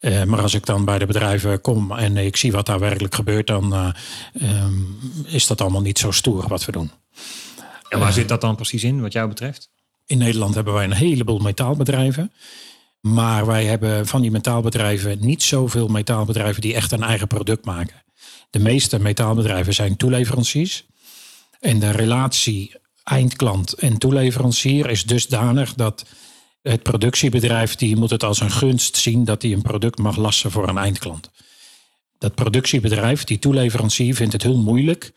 Uh, 0.00 0.24
maar 0.24 0.40
als 0.40 0.54
ik 0.54 0.66
dan 0.66 0.84
bij 0.84 0.98
de 0.98 1.06
bedrijven 1.06 1.60
kom 1.60 1.92
en 1.92 2.16
ik 2.16 2.36
zie 2.36 2.52
wat 2.52 2.66
daar 2.66 2.78
werkelijk 2.78 3.14
gebeurt, 3.14 3.46
dan 3.46 3.74
uh, 3.74 4.62
um, 4.62 4.98
is 5.26 5.46
dat 5.46 5.60
allemaal 5.60 5.80
niet 5.80 5.98
zo 5.98 6.10
stoer 6.10 6.48
wat 6.48 6.64
we 6.64 6.72
doen. 6.72 6.90
En 7.88 7.98
waar 7.98 8.08
uh, 8.08 8.14
zit 8.14 8.28
dat 8.28 8.40
dan 8.40 8.56
precies 8.56 8.84
in, 8.84 9.00
wat 9.00 9.12
jou 9.12 9.28
betreft? 9.28 9.70
In 10.06 10.18
Nederland 10.18 10.54
hebben 10.54 10.74
wij 10.74 10.84
een 10.84 10.92
heleboel 10.92 11.38
metaalbedrijven. 11.38 12.32
Maar 13.00 13.46
wij 13.46 13.64
hebben 13.64 14.06
van 14.06 14.20
die 14.20 14.30
metaalbedrijven 14.30 15.18
niet 15.20 15.42
zoveel 15.42 15.88
metaalbedrijven 15.88 16.60
die 16.60 16.74
echt 16.74 16.92
een 16.92 17.02
eigen 17.02 17.26
product 17.26 17.64
maken. 17.64 18.04
De 18.50 18.58
meeste 18.58 18.98
metaalbedrijven 18.98 19.74
zijn 19.74 19.96
toeleveranciers. 19.96 20.84
En 21.60 21.78
de 21.78 21.90
relatie 21.90 22.74
eindklant 23.04 23.72
en 23.72 23.98
toeleverancier 23.98 24.90
is 24.90 25.04
dusdanig 25.04 25.74
dat 25.74 26.04
het 26.62 26.82
productiebedrijf 26.82 27.74
die 27.74 27.96
moet 27.96 28.10
het 28.10 28.24
als 28.24 28.40
een 28.40 28.50
gunst 28.50 28.96
zien 28.96 29.24
dat 29.24 29.42
hij 29.42 29.52
een 29.52 29.62
product 29.62 29.98
mag 29.98 30.16
lassen 30.16 30.50
voor 30.50 30.68
een 30.68 30.78
eindklant. 30.78 31.30
Dat 32.18 32.34
productiebedrijf, 32.34 33.24
die 33.24 33.38
toeleverancier, 33.38 34.14
vindt 34.14 34.32
het 34.32 34.42
heel 34.42 34.58
moeilijk 34.58 35.12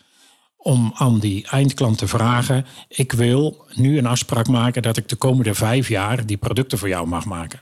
om 0.61 0.91
aan 0.95 1.19
die 1.19 1.47
eindklant 1.47 1.97
te 1.97 2.07
vragen: 2.07 2.65
ik 2.87 3.11
wil 3.11 3.65
nu 3.73 3.97
een 3.97 4.05
afspraak 4.05 4.47
maken 4.47 4.81
dat 4.81 4.97
ik 4.97 5.09
de 5.09 5.15
komende 5.15 5.53
vijf 5.53 5.89
jaar 5.89 6.25
die 6.25 6.37
producten 6.37 6.77
voor 6.77 6.89
jou 6.89 7.07
mag 7.07 7.25
maken. 7.25 7.59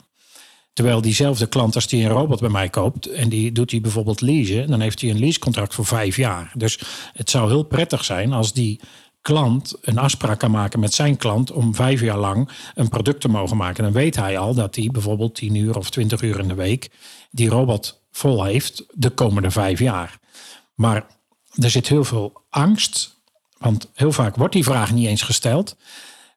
Terwijl 0.74 1.02
diezelfde 1.02 1.48
klant, 1.48 1.76
als 1.76 1.88
die 1.88 2.04
een 2.04 2.12
robot 2.12 2.40
bij 2.40 2.50
mij 2.50 2.70
koopt 2.70 3.06
en 3.06 3.30
die 3.30 3.52
doet 3.52 3.72
hij 3.72 3.82
bijvoorbeeld 3.82 4.22
leasen, 4.22 4.68
dan 4.68 4.80
heeft 4.80 5.02
hij 5.02 5.10
een 5.10 5.20
leasecontract 5.20 5.74
voor 5.74 5.86
vijf 5.86 6.16
jaar. 6.16 6.52
Dus 6.54 6.80
het 7.14 7.30
zou 7.30 7.50
heel 7.50 7.64
prettig 7.64 8.06
zijn 8.06 8.34
als 8.34 8.54
die 8.54 8.80
klant 9.22 9.76
een 9.82 9.98
afspraak 9.98 10.40
kan 10.40 10.52
maken 10.52 10.80
met 10.80 10.94
zijn 10.94 11.18
klant 11.18 11.52
om 11.52 11.76
vijf 11.76 12.02
jaar 12.02 12.18
lang 12.18 12.50
een 12.76 12.90
product 12.90 13.22
te 13.22 13.28
mogen 13.28 13.58
maken. 13.58 13.84
Dan 13.84 13.94
weet 13.94 14.16
hij 14.16 14.38
al 14.38 14.54
dat 14.54 14.76
hij 14.76 14.90
bijvoorbeeld 14.92 15.36
tien 15.36 15.56
uur 15.56 15.78
of 15.78 15.90
twintig 15.90 16.22
uur 16.22 16.40
in 16.40 16.48
de 16.48 16.54
week 16.54 16.90
die 17.32 17.50
robot 17.50 18.02
vol 18.12 18.44
heeft 18.44 18.86
de 18.94 19.10
komende 19.10 19.52
vijf 19.52 19.80
jaar. 19.80 20.20
Maar 20.76 21.06
er 21.62 21.70
zit 21.70 21.88
heel 21.88 22.04
veel 22.04 22.42
angst, 22.50 23.16
want 23.58 23.90
heel 23.94 24.12
vaak 24.12 24.36
wordt 24.36 24.54
die 24.54 24.64
vraag 24.64 24.92
niet 24.92 25.08
eens 25.08 25.22
gesteld. 25.22 25.76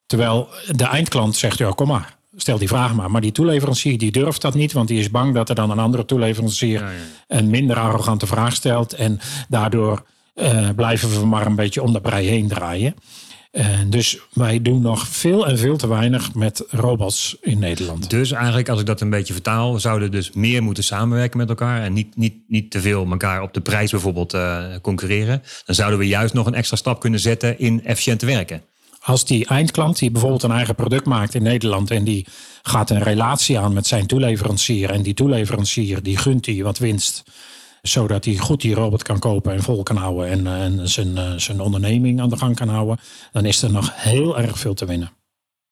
Terwijl 0.06 0.48
de 0.70 0.84
eindklant 0.84 1.36
zegt, 1.36 1.58
ja 1.58 1.70
kom 1.70 1.88
maar, 1.88 2.16
stel 2.36 2.58
die 2.58 2.68
vraag 2.68 2.94
maar. 2.94 3.10
Maar 3.10 3.20
die 3.20 3.32
toeleverancier 3.32 3.98
die 3.98 4.12
durft 4.12 4.40
dat 4.40 4.54
niet, 4.54 4.72
want 4.72 4.88
die 4.88 5.00
is 5.00 5.10
bang 5.10 5.34
dat 5.34 5.48
er 5.48 5.54
dan 5.54 5.70
een 5.70 5.78
andere 5.78 6.04
toeleverancier 6.04 6.84
een 7.28 7.50
minder 7.50 7.76
arrogante 7.76 8.26
vraag 8.26 8.54
stelt. 8.54 8.92
En 8.92 9.20
daardoor 9.48 10.04
uh, 10.34 10.68
blijven 10.76 11.10
we 11.20 11.26
maar 11.26 11.46
een 11.46 11.54
beetje 11.54 11.82
om 11.82 11.92
de 11.92 12.00
brei 12.00 12.28
heen 12.28 12.48
draaien. 12.48 12.94
Uh, 13.52 13.66
dus 13.87 14.19
wij 14.33 14.62
doen 14.62 14.80
nog 14.80 15.09
veel 15.09 15.47
en 15.47 15.59
veel 15.59 15.76
te 15.76 15.88
weinig 15.88 16.35
met 16.35 16.64
robots 16.69 17.37
in 17.40 17.59
Nederland. 17.59 18.11
Dus 18.11 18.33
eigenlijk, 18.33 18.69
als 18.69 18.80
ik 18.80 18.87
dat 18.87 19.00
een 19.00 19.11
beetje 19.11 19.33
vertaal, 19.33 19.80
zouden 19.80 20.11
dus 20.11 20.33
meer 20.33 20.62
moeten 20.62 20.85
samenwerken 20.85 21.38
met 21.38 21.49
elkaar 21.49 21.83
en 21.83 21.92
niet, 21.92 22.16
niet, 22.16 22.35
niet 22.49 22.71
te 22.71 22.80
veel 22.80 23.07
elkaar 23.11 23.42
op 23.42 23.54
de 23.54 23.61
prijs 23.61 23.90
bijvoorbeeld 23.90 24.35
uh, 24.35 24.64
concurreren. 24.83 25.42
Dan 25.64 25.75
zouden 25.75 25.99
we 25.99 26.07
juist 26.07 26.35
nog 26.35 26.47
een 26.47 26.54
extra 26.54 26.76
stap 26.76 27.00
kunnen 27.00 27.21
zetten 27.21 27.59
in 27.59 27.85
efficiënt 27.85 28.23
werken. 28.23 28.62
Als 29.00 29.25
die 29.25 29.47
eindklant 29.47 29.99
die 29.99 30.11
bijvoorbeeld 30.11 30.42
een 30.42 30.50
eigen 30.50 30.75
product 30.75 31.07
maakt 31.07 31.35
in 31.35 31.42
Nederland 31.42 31.90
en 31.90 32.04
die 32.04 32.26
gaat 32.62 32.90
een 32.90 33.02
relatie 33.02 33.59
aan 33.59 33.73
met 33.73 33.87
zijn 33.87 34.07
toeleverancier 34.07 34.90
en 34.90 35.02
die 35.02 35.14
toeleverancier 35.14 36.02
die 36.02 36.16
gunt 36.16 36.45
die 36.45 36.64
wat 36.64 36.78
winst 36.78 37.23
zodat 37.82 38.25
hij 38.25 38.37
goed 38.37 38.60
die 38.60 38.75
robot 38.75 39.02
kan 39.02 39.18
kopen 39.18 39.52
en 39.52 39.62
vol 39.62 39.82
kan 39.82 39.96
houden 39.96 40.28
en, 40.28 40.46
eh, 40.46 40.64
en 40.64 40.88
zijn, 40.88 41.16
eh, 41.16 41.32
zijn 41.37 41.60
onderneming 41.60 42.20
aan 42.20 42.28
de 42.28 42.37
gang 42.37 42.56
kan 42.56 42.68
houden, 42.68 42.99
dan 43.32 43.44
is 43.44 43.62
er 43.62 43.72
nog 43.72 44.02
heel 44.02 44.38
erg 44.38 44.58
veel 44.58 44.75
te 44.75 44.87
winnen. 44.87 45.10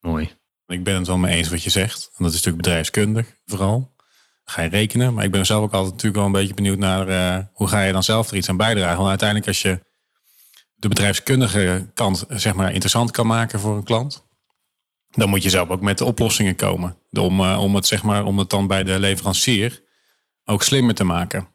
Mooi. 0.00 0.30
Ik 0.66 0.84
ben 0.84 0.94
het 0.94 1.06
wel 1.06 1.18
mee 1.18 1.36
eens 1.36 1.48
wat 1.48 1.62
je 1.62 1.70
zegt. 1.70 2.10
En 2.16 2.24
dat 2.24 2.32
is 2.32 2.36
natuurlijk 2.36 2.62
bedrijfskundig 2.62 3.36
vooral. 3.44 3.96
Ga 4.44 4.62
je 4.62 4.68
rekenen. 4.68 5.14
Maar 5.14 5.24
ik 5.24 5.30
ben 5.30 5.46
zelf 5.46 5.62
ook 5.62 5.72
altijd 5.72 5.90
natuurlijk 5.90 6.16
wel 6.16 6.26
een 6.26 6.32
beetje 6.32 6.54
benieuwd 6.54 6.78
naar 6.78 7.08
uh, 7.08 7.44
hoe 7.52 7.68
ga 7.68 7.82
je 7.82 7.92
dan 7.92 8.02
zelf 8.02 8.30
er 8.30 8.36
iets 8.36 8.48
aan 8.48 8.56
bijdragen. 8.56 8.96
Want 8.96 9.08
uiteindelijk 9.08 9.48
als 9.48 9.62
je 9.62 9.80
de 10.74 10.88
bedrijfskundige 10.88 11.90
kant 11.94 12.24
zeg 12.28 12.54
maar 12.54 12.72
interessant 12.72 13.10
kan 13.10 13.26
maken 13.26 13.60
voor 13.60 13.76
een 13.76 13.84
klant. 13.84 14.26
Dan 15.08 15.28
moet 15.28 15.42
je 15.42 15.50
zelf 15.50 15.68
ook 15.68 15.80
met 15.80 15.98
de 15.98 16.04
oplossingen 16.04 16.56
komen. 16.56 16.96
Om, 17.10 17.40
om, 17.40 17.74
het, 17.74 17.86
zeg 17.86 18.02
maar, 18.02 18.24
om 18.24 18.38
het 18.38 18.50
dan 18.50 18.66
bij 18.66 18.84
de 18.84 18.98
leverancier 18.98 19.83
ook 20.44 20.62
slimmer 20.62 20.94
te 20.94 21.04
maken. 21.04 21.48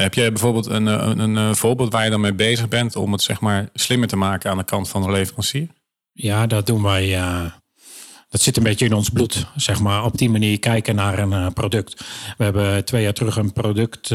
Heb 0.00 0.14
jij 0.14 0.32
bijvoorbeeld 0.32 0.66
een, 0.66 0.86
een, 0.86 1.18
een, 1.18 1.36
eh, 1.36 1.54
voorbeeld 1.54 1.92
waar 1.92 2.04
je 2.04 2.10
dan 2.10 2.20
mee 2.20 2.34
bezig 2.34 2.68
bent 2.68 2.96
om 2.96 3.12
het 3.12 3.22
zeg 3.22 3.40
maar 3.40 3.68
slimmer 3.74 4.08
te 4.08 4.16
maken 4.16 4.50
aan 4.50 4.56
de 4.56 4.64
kant 4.64 4.88
van 4.88 5.02
de 5.02 5.10
leverancier? 5.10 5.68
Ja, 6.12 6.46
dat 6.46 6.66
doen 6.66 6.82
wij. 6.82 7.18
Uh, 7.18 7.44
dat 8.28 8.40
zit 8.40 8.56
een 8.56 8.62
beetje 8.62 8.84
in 8.84 8.92
ons 8.92 9.08
bloed, 9.08 9.46
zeg 9.56 9.80
maar. 9.80 10.04
Op 10.04 10.18
die 10.18 10.30
manier 10.30 10.58
kijken 10.58 10.94
naar 10.94 11.18
een 11.18 11.52
product. 11.52 12.04
We 12.36 12.44
hebben 12.44 12.84
twee 12.84 13.02
jaar 13.02 13.12
terug 13.12 13.36
een 13.36 13.52
product 13.52 14.10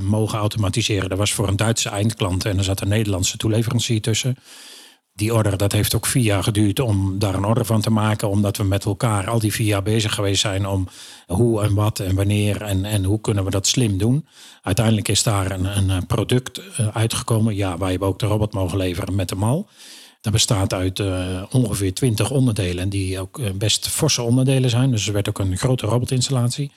mogen 0.00 0.38
automatiseren. 0.38 1.08
Dat 1.08 1.18
was 1.18 1.32
voor 1.32 1.48
een 1.48 1.56
Duitse 1.56 1.88
eindklant 1.88 2.44
en 2.44 2.58
er 2.58 2.64
zat 2.64 2.80
een 2.80 2.88
Nederlandse 2.88 3.36
toeleverancier 3.36 4.00
tussen 4.00 4.36
die 5.14 5.34
order, 5.34 5.56
dat 5.56 5.72
heeft 5.72 5.94
ook 5.94 6.06
vier 6.06 6.22
jaar 6.22 6.42
geduurd 6.42 6.80
om 6.80 7.18
daar 7.18 7.34
een 7.34 7.44
order 7.44 7.64
van 7.64 7.80
te 7.80 7.90
maken. 7.90 8.28
Omdat 8.28 8.56
we 8.56 8.64
met 8.64 8.84
elkaar 8.84 9.28
al 9.28 9.38
die 9.38 9.52
vier 9.52 9.66
jaar 9.66 9.82
bezig 9.82 10.14
geweest 10.14 10.40
zijn 10.40 10.66
om 10.66 10.88
hoe 11.26 11.62
en 11.62 11.74
wat 11.74 11.98
en 11.98 12.14
wanneer 12.14 12.62
en, 12.62 12.84
en 12.84 13.04
hoe 13.04 13.20
kunnen 13.20 13.44
we 13.44 13.50
dat 13.50 13.66
slim 13.66 13.98
doen. 13.98 14.26
Uiteindelijk 14.62 15.08
is 15.08 15.22
daar 15.22 15.50
een, 15.50 15.90
een 15.90 16.06
product 16.06 16.60
eh, 16.76 16.88
uitgekomen. 16.88 17.54
Ja, 17.54 17.78
wij 17.78 17.90
hebben 17.90 18.08
ook 18.08 18.18
de 18.18 18.26
robot 18.26 18.52
mogen 18.52 18.78
leveren 18.78 19.14
met 19.14 19.28
de 19.28 19.34
mal. 19.34 19.68
Dat 20.20 20.32
bestaat 20.32 20.72
uit 20.72 20.98
uh, 20.98 21.42
ongeveer 21.50 21.94
20 21.94 22.30
onderdelen. 22.30 22.88
Die 22.88 23.20
ook 23.20 23.38
eh, 23.38 23.50
best 23.50 23.88
forse 23.88 24.22
onderdelen 24.22 24.70
zijn. 24.70 24.90
Dus 24.90 25.06
er 25.06 25.12
werd 25.12 25.28
ook 25.28 25.38
een 25.38 25.56
grote 25.56 25.86
robotinstallatie. 25.86 26.72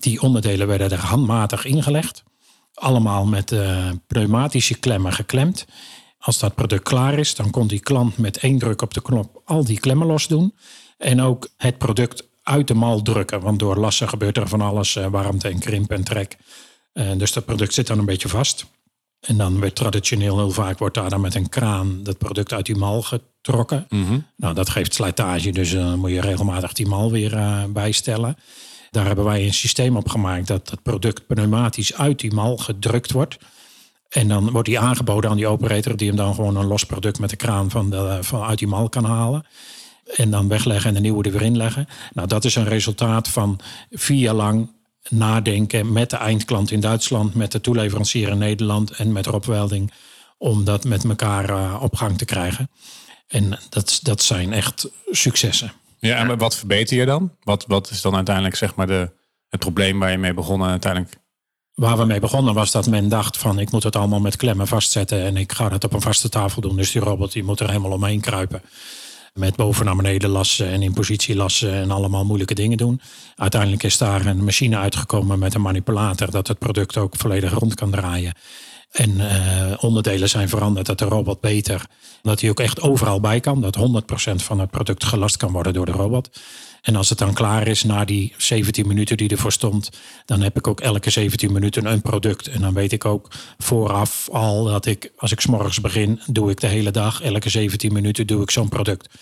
Die 0.00 0.20
onderdelen 0.20 0.66
werden 0.66 0.90
er 0.90 0.98
handmatig 0.98 1.64
ingelegd. 1.64 2.22
Allemaal 2.74 3.26
met 3.26 3.52
uh, 3.52 3.88
pneumatische 4.06 4.78
klemmen 4.78 5.12
geklemd. 5.12 5.66
Als 6.24 6.38
dat 6.38 6.54
product 6.54 6.82
klaar 6.82 7.18
is, 7.18 7.34
dan 7.34 7.50
kon 7.50 7.66
die 7.66 7.80
klant 7.80 8.18
met 8.18 8.36
één 8.36 8.58
druk 8.58 8.82
op 8.82 8.94
de 8.94 9.02
knop 9.02 9.42
al 9.44 9.64
die 9.64 9.80
klemmen 9.80 10.06
los 10.06 10.26
doen. 10.26 10.54
En 10.98 11.20
ook 11.20 11.48
het 11.56 11.78
product 11.78 12.28
uit 12.42 12.68
de 12.68 12.74
mal 12.74 13.02
drukken. 13.02 13.40
Want 13.40 13.58
door 13.58 13.76
lassen 13.76 14.08
gebeurt 14.08 14.36
er 14.36 14.48
van 14.48 14.60
alles, 14.60 14.96
uh, 14.96 15.06
warmte 15.06 15.48
en 15.48 15.58
krimp 15.58 15.90
en 15.90 16.04
trek. 16.04 16.36
Uh, 16.94 17.10
dus 17.16 17.32
dat 17.32 17.44
product 17.44 17.74
zit 17.74 17.86
dan 17.86 17.98
een 17.98 18.04
beetje 18.04 18.28
vast. 18.28 18.66
En 19.20 19.36
dan 19.36 19.60
werd 19.60 19.74
traditioneel 19.74 20.36
heel 20.36 20.50
vaak 20.50 20.78
wordt 20.78 20.94
daar 20.94 21.10
dan 21.10 21.20
met 21.20 21.34
een 21.34 21.48
kraan 21.48 22.02
dat 22.02 22.18
product 22.18 22.52
uit 22.52 22.66
die 22.66 22.76
mal 22.76 23.02
getrokken. 23.02 23.86
Mm-hmm. 23.88 24.26
Nou, 24.36 24.54
dat 24.54 24.70
geeft 24.70 24.94
slijtage, 24.94 25.50
dus 25.50 25.70
dan 25.70 25.92
uh, 25.92 25.94
moet 25.94 26.10
je 26.10 26.20
regelmatig 26.20 26.72
die 26.72 26.86
mal 26.86 27.10
weer 27.10 27.32
uh, 27.32 27.64
bijstellen. 27.64 28.36
Daar 28.90 29.06
hebben 29.06 29.24
wij 29.24 29.44
een 29.44 29.54
systeem 29.54 29.96
op 29.96 30.08
gemaakt 30.08 30.46
dat 30.46 30.70
het 30.70 30.82
product 30.82 31.26
pneumatisch 31.26 31.94
uit 31.94 32.18
die 32.20 32.32
mal 32.32 32.56
gedrukt 32.56 33.12
wordt. 33.12 33.38
En 34.12 34.28
dan 34.28 34.50
wordt 34.50 34.68
die 34.68 34.78
aangeboden 34.78 35.30
aan 35.30 35.36
die 35.36 35.46
operator, 35.46 35.96
die 35.96 36.08
hem 36.08 36.16
dan 36.16 36.34
gewoon 36.34 36.56
een 36.56 36.66
los 36.66 36.84
product 36.84 37.18
met 37.18 37.30
de 37.30 37.36
kraan 37.36 37.70
van 37.70 37.90
de, 37.90 38.18
van 38.20 38.42
uit 38.42 38.58
die 38.58 38.68
mal 38.68 38.88
kan 38.88 39.04
halen. 39.04 39.46
En 40.04 40.30
dan 40.30 40.48
wegleggen 40.48 40.88
en 40.88 40.94
de 40.94 41.00
nieuwe 41.00 41.24
er 41.24 41.38
weer. 41.38 41.86
Nou, 42.12 42.28
dat 42.28 42.44
is 42.44 42.54
een 42.54 42.68
resultaat 42.68 43.28
van 43.28 43.60
vier 43.90 44.18
jaar 44.18 44.34
lang 44.34 44.70
nadenken 45.08 45.92
met 45.92 46.10
de 46.10 46.16
eindklant 46.16 46.70
in 46.70 46.80
Duitsland, 46.80 47.34
met 47.34 47.52
de 47.52 47.60
toeleverancier 47.60 48.28
in 48.28 48.38
Nederland 48.38 48.90
en 48.90 49.12
met 49.12 49.26
Rob 49.26 49.44
Welding. 49.44 49.92
Om 50.38 50.64
dat 50.64 50.84
met 50.84 51.04
elkaar 51.04 51.50
uh, 51.50 51.78
op 51.82 51.96
gang 51.96 52.18
te 52.18 52.24
krijgen. 52.24 52.70
En 53.28 53.58
dat, 53.68 54.00
dat 54.02 54.22
zijn 54.22 54.52
echt 54.52 54.90
successen. 55.10 55.72
Ja, 55.98 56.16
en 56.16 56.38
wat 56.38 56.56
verbeter 56.56 56.96
je 56.96 57.04
dan? 57.04 57.32
Wat, 57.42 57.64
wat 57.66 57.90
is 57.90 58.00
dan 58.00 58.14
uiteindelijk 58.14 58.56
zeg 58.56 58.74
maar 58.74 58.86
de, 58.86 59.10
het 59.48 59.60
probleem 59.60 59.98
waar 59.98 60.10
je 60.10 60.18
mee 60.18 60.34
begonnen 60.34 60.66
en 60.66 60.72
uiteindelijk 60.72 61.21
Waar 61.74 61.98
we 61.98 62.04
mee 62.04 62.20
begonnen 62.20 62.54
was 62.54 62.70
dat 62.70 62.86
men 62.86 63.08
dacht 63.08 63.36
van 63.36 63.58
ik 63.58 63.70
moet 63.70 63.82
het 63.82 63.96
allemaal 63.96 64.20
met 64.20 64.36
klemmen 64.36 64.66
vastzetten 64.66 65.22
en 65.22 65.36
ik 65.36 65.52
ga 65.52 65.68
dat 65.68 65.84
op 65.84 65.92
een 65.92 66.00
vaste 66.00 66.28
tafel 66.28 66.60
doen. 66.60 66.76
Dus 66.76 66.92
die 66.92 67.02
robot 67.02 67.32
die 67.32 67.44
moet 67.44 67.60
er 67.60 67.68
helemaal 67.68 67.92
omheen 67.92 68.20
kruipen. 68.20 68.62
Met 69.32 69.56
boven 69.56 69.84
naar 69.84 69.96
beneden 69.96 70.30
lassen 70.30 70.68
en 70.68 70.82
in 70.82 70.92
positie 70.92 71.36
lassen 71.36 71.72
en 71.72 71.90
allemaal 71.90 72.24
moeilijke 72.24 72.54
dingen 72.54 72.76
doen. 72.76 73.00
Uiteindelijk 73.36 73.82
is 73.82 73.98
daar 73.98 74.26
een 74.26 74.44
machine 74.44 74.76
uitgekomen 74.76 75.38
met 75.38 75.54
een 75.54 75.60
manipulator 75.60 76.30
dat 76.30 76.48
het 76.48 76.58
product 76.58 76.96
ook 76.96 77.16
volledig 77.16 77.52
rond 77.52 77.74
kan 77.74 77.90
draaien. 77.90 78.34
En 78.92 79.10
uh, 79.10 79.72
onderdelen 79.80 80.28
zijn 80.28 80.48
veranderd 80.48 80.86
dat 80.86 80.98
de 80.98 81.04
robot 81.04 81.40
beter, 81.40 81.86
dat 82.22 82.40
hij 82.40 82.50
ook 82.50 82.60
echt 82.60 82.80
overal 82.80 83.20
bij 83.20 83.40
kan. 83.40 83.60
Dat 83.60 83.78
100% 83.78 84.34
van 84.34 84.60
het 84.60 84.70
product 84.70 85.04
gelast 85.04 85.36
kan 85.36 85.52
worden 85.52 85.72
door 85.72 85.86
de 85.86 85.92
robot. 85.92 86.40
En 86.82 86.96
als 86.96 87.08
het 87.08 87.18
dan 87.18 87.34
klaar 87.34 87.66
is 87.66 87.82
na 87.82 88.04
die 88.04 88.34
17 88.36 88.86
minuten 88.86 89.16
die 89.16 89.28
ervoor 89.28 89.52
stond, 89.52 89.90
dan 90.24 90.40
heb 90.40 90.56
ik 90.56 90.66
ook 90.66 90.80
elke 90.80 91.10
17 91.10 91.52
minuten 91.52 91.86
een 91.86 92.02
product. 92.02 92.48
En 92.48 92.60
dan 92.60 92.74
weet 92.74 92.92
ik 92.92 93.04
ook 93.04 93.28
vooraf 93.58 94.28
al 94.32 94.64
dat 94.64 94.86
ik, 94.86 95.12
als 95.16 95.32
ik 95.32 95.40
s'morgens 95.40 95.80
begin, 95.80 96.20
doe 96.26 96.50
ik 96.50 96.60
de 96.60 96.66
hele 96.66 96.90
dag, 96.90 97.22
elke 97.22 97.48
17 97.48 97.92
minuten 97.92 98.26
doe 98.26 98.42
ik 98.42 98.50
zo'n 98.50 98.68
product. 98.68 99.14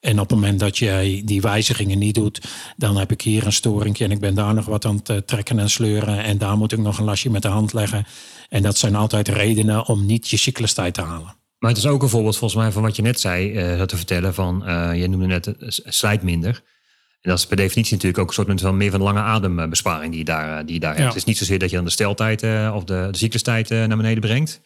En 0.00 0.20
op 0.20 0.30
het 0.30 0.38
moment 0.38 0.60
dat 0.60 0.78
jij 0.78 1.22
die 1.24 1.40
wijzigingen 1.40 1.98
niet 1.98 2.14
doet, 2.14 2.40
dan 2.76 2.96
heb 2.96 3.12
ik 3.12 3.20
hier 3.20 3.46
een 3.46 3.52
storing 3.52 3.98
en 3.98 4.10
ik 4.10 4.20
ben 4.20 4.34
daar 4.34 4.54
nog 4.54 4.66
wat 4.66 4.84
aan 4.84 5.00
het 5.04 5.26
trekken 5.26 5.58
en 5.58 5.70
sleuren. 5.70 6.22
En 6.22 6.38
daar 6.38 6.56
moet 6.56 6.72
ik 6.72 6.78
nog 6.78 6.98
een 6.98 7.04
lasje 7.04 7.30
met 7.30 7.42
de 7.42 7.48
hand 7.48 7.72
leggen. 7.72 8.06
En 8.48 8.62
dat 8.62 8.78
zijn 8.78 8.94
altijd 8.94 9.28
redenen 9.28 9.86
om 9.86 10.06
niet 10.06 10.28
je 10.28 10.36
cyclustijd 10.36 10.94
te 10.94 11.02
halen. 11.02 11.36
Maar 11.58 11.70
het 11.70 11.78
is 11.78 11.86
ook 11.86 12.02
een 12.02 12.08
voorbeeld 12.08 12.36
volgens 12.36 12.60
mij 12.60 12.72
van 12.72 12.82
wat 12.82 12.96
je 12.96 13.02
net 13.02 13.20
zei, 13.20 13.52
uh, 13.52 13.82
te 13.82 13.96
vertellen 13.96 14.34
van, 14.34 14.62
uh, 14.66 15.00
je 15.00 15.08
noemde 15.08 15.26
net, 15.26 15.54
slijt 15.84 16.22
minder. 16.22 16.62
En 17.20 17.30
dat 17.30 17.38
is 17.38 17.46
per 17.46 17.56
definitie 17.56 17.92
natuurlijk 17.92 18.22
ook 18.22 18.28
een 18.28 18.34
soort 18.34 18.60
van 18.60 18.76
meer 18.76 18.90
van 18.90 19.02
lange 19.02 19.20
adembesparing 19.20 20.10
die 20.10 20.18
je 20.18 20.24
daar, 20.24 20.64
die 20.64 20.74
je 20.74 20.80
daar 20.80 20.92
ja. 20.92 20.96
hebt. 20.96 21.08
Het 21.08 21.16
is 21.16 21.24
niet 21.24 21.38
zozeer 21.38 21.58
dat 21.58 21.70
je 21.70 21.76
dan 21.76 21.84
de 21.84 21.90
steltijd 21.90 22.42
of 22.72 22.84
de, 22.84 23.08
de 23.10 23.18
cyclustijd 23.18 23.68
naar 23.68 23.96
beneden 23.96 24.20
brengt. 24.20 24.60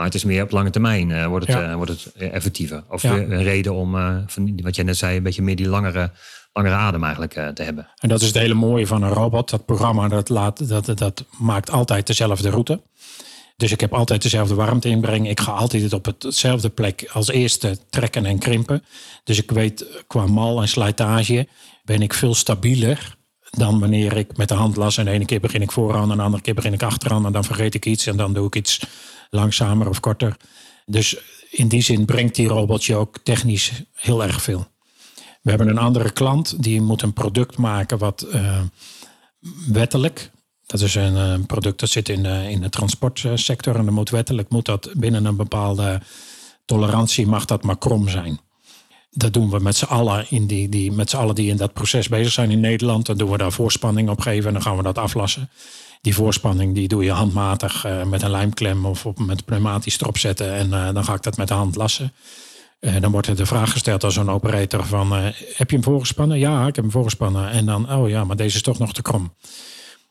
Maar 0.00 0.08
het 0.08 0.18
is 0.18 0.24
meer 0.24 0.42
op 0.42 0.50
lange 0.50 0.70
termijn 0.70 1.10
eh, 1.10 1.26
wordt, 1.26 1.46
het, 1.46 1.56
Ja. 1.56 1.68
eh, 1.70 1.74
wordt 1.74 1.90
het 1.90 2.12
eh, 2.14 2.32
effectiever. 2.34 2.84
Of 2.88 3.02
Ja. 3.02 3.16
een 3.16 3.42
reden 3.42 3.74
om, 3.74 3.90
van, 4.26 4.60
wat 4.62 4.76
jij 4.76 4.84
net 4.84 4.96
zei, 4.96 5.16
een 5.16 5.22
beetje 5.22 5.42
meer 5.42 5.56
die 5.56 5.68
langere, 5.68 6.10
langere 6.52 6.74
adem 6.74 7.02
eigenlijk 7.04 7.32
te 7.54 7.62
hebben. 7.62 7.88
En 7.98 8.08
dat 8.08 8.20
is 8.20 8.26
het 8.26 8.36
hele 8.36 8.54
mooie 8.54 8.86
van 8.86 9.02
een 9.02 9.12
robot. 9.12 9.50
Dat 9.50 9.64
programma 9.64 10.08
dat 10.08 10.28
laat, 10.28 10.68
dat, 10.68 10.98
dat 10.98 11.24
maakt 11.38 11.70
altijd 11.70 12.06
dezelfde 12.06 12.50
route. 12.50 12.80
Dus 13.56 13.72
ik 13.72 13.80
heb 13.80 13.94
altijd 13.94 14.22
dezelfde 14.22 14.54
warmte 14.54 14.88
inbreng. 14.88 15.28
Ik 15.28 15.40
ga 15.40 15.52
altijd 15.52 15.92
op 15.92 16.04
het- 16.04 16.22
hetzelfde 16.22 16.68
plek 16.68 17.10
als 17.12 17.28
eerste 17.28 17.78
trekken 17.90 18.26
en 18.26 18.38
krimpen. 18.38 18.84
Dus 19.24 19.38
ik 19.42 19.50
weet 19.50 19.86
qua 20.06 20.26
mal 20.26 20.60
en 20.60 20.68
slijtage 20.68 21.48
ben 21.84 22.02
ik 22.02 22.14
veel 22.14 22.34
stabieler 22.34 23.16
dan 23.50 23.80
wanneer 23.80 24.16
ik 24.16 24.36
met 24.36 24.48
de 24.48 24.54
hand 24.54 24.76
las. 24.76 24.96
En 24.96 25.04
de 25.04 25.10
ene 25.10 25.24
keer 25.24 25.40
begin 25.40 25.62
ik 25.62 25.72
vooraan 25.72 26.10
en 26.10 26.16
de 26.16 26.22
andere 26.22 26.42
keer 26.42 26.54
begin 26.54 26.72
ik 26.72 26.82
achteraan. 26.82 27.26
En 27.26 27.32
dan 27.32 27.44
vergeet 27.44 27.74
ik 27.74 27.86
iets 27.86 28.06
en 28.06 28.16
dan 28.16 28.32
doe 28.32 28.46
ik 28.46 28.54
iets 28.56 28.80
langzamer 29.30 29.88
of 29.88 30.00
korter. 30.00 30.36
Dus 30.86 31.16
in 31.50 31.68
die 31.68 31.82
zin 31.82 32.04
brengt 32.04 32.34
die 32.34 32.48
robot 32.48 32.84
je 32.84 32.96
ook 32.96 33.18
technisch 33.22 33.82
heel 33.92 34.22
erg 34.22 34.42
veel. 34.42 34.66
We 35.42 35.50
hebben 35.50 35.68
een 35.68 35.78
andere 35.78 36.10
klant 36.10 36.62
die 36.62 36.80
moet 36.80 37.02
een 37.02 37.12
product 37.12 37.56
maken 37.56 37.98
wat 37.98 38.22
eh, 38.22 38.60
wettelijk. 39.66 40.30
Dat 40.66 40.80
is 40.80 40.94
een 40.94 41.16
eh, 41.16 41.46
product 41.46 41.80
dat 41.80 41.88
zit 41.88 42.08
in 42.08 42.22
de, 42.22 42.46
in 42.50 42.60
de 42.60 42.68
transportsector. 42.68 43.76
En 43.76 43.84
dan 43.84 43.94
moet 43.94 44.10
wettelijk 44.10 44.50
moet 44.50 44.64
dat 44.64 44.90
binnen 44.96 45.24
een 45.24 45.36
bepaalde 45.36 46.00
tolerantie 46.64 47.26
mag 47.26 47.44
dat 47.44 47.62
maar 47.62 47.78
krom 47.78 48.08
zijn. 48.08 48.40
Dat 49.10 49.32
doen 49.32 49.50
we 49.50 49.58
met 49.58 49.76
z'n 49.76 49.84
allen, 49.84 50.26
in 50.28 50.46
die, 50.46 50.68
die, 50.68 50.92
met 50.92 51.10
z'n 51.10 51.16
allen 51.16 51.34
die 51.34 51.50
in 51.50 51.56
dat 51.56 51.72
proces 51.72 52.08
bezig 52.08 52.32
zijn 52.32 52.50
in 52.50 52.60
Nederland. 52.60 53.06
Dan 53.06 53.16
doen 53.16 53.30
we 53.30 53.38
daar 53.38 53.52
voorspanning 53.52 54.08
op 54.08 54.20
geven 54.20 54.46
en 54.46 54.52
dan 54.52 54.62
gaan 54.62 54.76
we 54.76 54.82
dat 54.82 54.98
aflassen. 54.98 55.50
Die 56.00 56.14
voorspanning 56.14 56.74
die 56.74 56.88
doe 56.88 57.04
je 57.04 57.12
handmatig 57.12 57.84
eh, 57.84 58.04
met 58.04 58.22
een 58.22 58.30
lijmklem 58.30 58.86
of 58.86 59.06
op, 59.06 59.18
met 59.18 59.44
pneumatisch 59.44 60.00
erop 60.00 60.18
zetten. 60.18 60.52
En 60.52 60.72
eh, 60.72 60.94
dan 60.94 61.04
ga 61.04 61.14
ik 61.14 61.22
dat 61.22 61.36
met 61.36 61.48
de 61.48 61.54
hand 61.54 61.76
lassen. 61.76 62.12
Eh, 62.80 63.00
dan 63.00 63.10
wordt 63.10 63.26
er 63.26 63.36
de 63.36 63.46
vraag 63.46 63.72
gesteld 63.72 64.04
als 64.04 64.14
zo'n 64.14 64.30
operator 64.30 64.86
van... 64.86 65.12
heb 65.12 65.70
je 65.70 65.76
hem 65.76 65.82
voorgespannen? 65.82 66.38
Ja, 66.38 66.60
ik 66.60 66.74
heb 66.74 66.84
hem 66.84 66.90
voorgespannen. 66.92 67.50
En 67.50 67.66
dan, 67.66 67.92
oh 67.92 68.08
ja, 68.08 68.24
maar 68.24 68.36
deze 68.36 68.56
is 68.56 68.62
toch 68.62 68.78
nog 68.78 68.92
te 68.92 69.02
krom. 69.02 69.34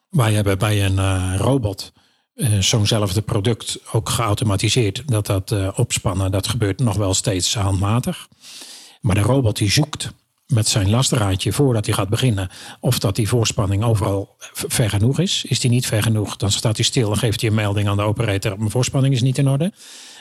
Wij 0.09 0.33
hebben 0.33 0.57
bij 0.57 0.85
een 0.85 1.37
robot 1.37 1.91
eh, 2.33 2.59
zo'nzelfde 2.59 3.21
product 3.21 3.79
ook 3.91 4.09
geautomatiseerd. 4.09 5.03
Dat 5.05 5.25
dat 5.25 5.75
opspannen, 5.75 6.31
dat 6.31 6.47
gebeurt 6.47 6.79
nog 6.79 6.95
wel 6.95 7.13
steeds 7.13 7.55
handmatig. 7.55 8.27
Maar 8.99 9.15
de 9.15 9.21
robot 9.21 9.57
die 9.57 9.71
zoekt 9.71 10.11
met 10.47 10.67
zijn 10.67 10.89
lastdraadje 10.89 11.53
voordat 11.53 11.85
hij 11.85 11.95
gaat 11.95 12.09
beginnen... 12.09 12.49
of 12.79 12.99
dat 12.99 13.15
die 13.15 13.27
voorspanning 13.27 13.83
overal 13.83 14.35
ver 14.53 14.89
genoeg 14.89 15.19
is. 15.19 15.45
Is 15.47 15.59
die 15.59 15.69
niet 15.69 15.85
ver 15.85 16.03
genoeg, 16.03 16.35
dan 16.35 16.51
staat 16.51 16.75
hij 16.75 16.85
stil 16.85 17.11
en 17.11 17.17
geeft 17.17 17.41
hij 17.41 17.49
een 17.49 17.55
melding 17.55 17.87
aan 17.87 17.97
de 17.97 18.03
operator... 18.03 18.57
mijn 18.57 18.71
voorspanning 18.71 19.13
is 19.13 19.21
niet 19.21 19.37
in 19.37 19.49
orde. 19.49 19.71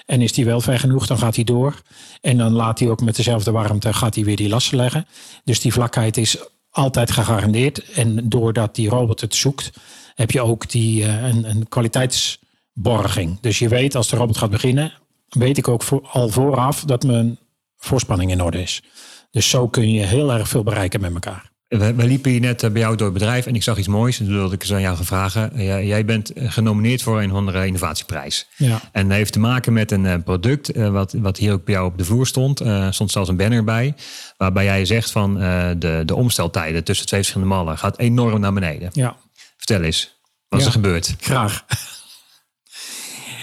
En 0.07 0.23
is 0.23 0.33
die 0.33 0.45
wel 0.45 0.61
ver 0.61 0.79
genoeg, 0.79 1.07
dan 1.07 1.19
gaat 1.19 1.35
hij 1.35 1.45
door. 1.45 1.83
En 2.21 2.39
dan 2.39 2.53
laat 2.53 2.79
hij 2.79 2.89
ook 2.89 3.01
met 3.01 3.17
dezelfde 3.17 3.51
warmte 3.51 3.93
gaat 3.93 4.15
hij 4.15 4.25
weer 4.25 4.37
die 4.37 4.49
lassen 4.49 4.77
leggen. 4.77 5.07
Dus 5.45 5.61
die 5.61 5.73
vlakheid 5.73 6.17
is 6.17 6.37
altijd 6.71 7.11
gegarandeerd. 7.11 7.91
En 7.91 8.29
doordat 8.29 8.75
die 8.75 8.89
robot 8.89 9.21
het 9.21 9.35
zoekt, 9.35 9.71
heb 10.15 10.31
je 10.31 10.41
ook 10.41 10.71
die, 10.71 11.05
eh, 11.05 11.29
een, 11.29 11.51
een 11.51 11.69
kwaliteitsborging. 11.69 13.41
Dus 13.41 13.59
je 13.59 13.69
weet 13.69 13.95
als 13.95 14.09
de 14.09 14.17
robot 14.17 14.37
gaat 14.37 14.51
beginnen, 14.51 14.93
weet 15.29 15.59
ik 15.59 15.69
ook 15.69 15.83
voor, 15.83 16.09
al 16.13 16.29
vooraf 16.29 16.85
dat 16.85 17.03
mijn 17.03 17.39
voorspanning 17.79 18.31
in 18.31 18.43
orde 18.43 18.63
is. 18.63 18.83
Dus 19.31 19.49
zo 19.51 19.69
kun 19.69 19.93
je 19.93 20.05
heel 20.05 20.33
erg 20.33 20.49
veel 20.49 20.63
bereiken 20.63 21.01
met 21.01 21.13
elkaar. 21.15 21.51
We, 21.69 21.95
we 21.95 22.05
liepen 22.07 22.31
hier 22.31 22.41
net 22.41 22.63
eh, 22.63 22.71
bij 22.71 22.81
jou 22.81 22.97
door 22.97 23.07
het 23.11 23.19
bedrijf 23.19 23.47
en 23.47 23.55
ik 23.55 23.63
zag 23.63 23.79
iets 23.79 23.89
moois. 23.89 24.19
En 24.19 24.25
toen 24.27 24.35
wilde 24.35 24.55
ik 24.55 24.61
eens 24.63 24.73
aan 24.73 24.81
jou 24.81 24.97
gaan 24.97 25.05
vragen. 25.05 25.51
Jij- 25.65 25.87
jij 25.87 26.05
bent 26.05 26.33
eh, 26.33 26.53
genomineerd 26.53 27.03
voor 27.03 27.23
een 27.23 27.31
andere 27.31 27.67
innovatieprijs. 27.67 28.47
Ja. 28.57 28.81
En 28.93 29.09
dat 29.09 29.17
heeft 29.17 29.33
te 29.33 29.39
maken 29.39 29.73
met 29.73 29.91
een 29.91 30.07
eh, 30.07 30.15
product 30.25 30.71
eh, 30.73 30.89
wat, 30.89 31.13
wat 31.13 31.37
hier 31.37 31.53
ook 31.53 31.65
bij 31.65 31.75
jou 31.75 31.87
op 31.87 31.99
de 31.99 32.05
vloer 32.05 32.27
stond. 32.27 32.61
Eh, 32.61 32.87
Er 32.87 32.95
stond 32.95 33.11
zelfs 33.11 33.29
een 33.29 33.37
banner 33.37 33.65
bij. 33.65 33.95
Waarbij 34.37 34.65
jij 34.65 34.85
zegt 34.85 35.11
van 35.11 35.41
eh, 35.41 35.71
de, 35.79 36.03
de 36.07 36.15
omsteltijden 36.15 36.85
tussen 36.85 37.07
twee 37.07 37.21
verschillende 37.21 37.55
mallen 37.55 37.79
gaat 37.79 37.99
enorm 37.99 38.41
naar 38.41 38.53
beneden. 38.53 38.91
Ja, 38.93 39.17
Vertel 39.57 39.83
eens, 39.83 40.19
wat 40.49 40.61
is 40.61 40.67
er 40.67 40.73
gebeurd? 40.73 41.15
graag. 41.21 41.65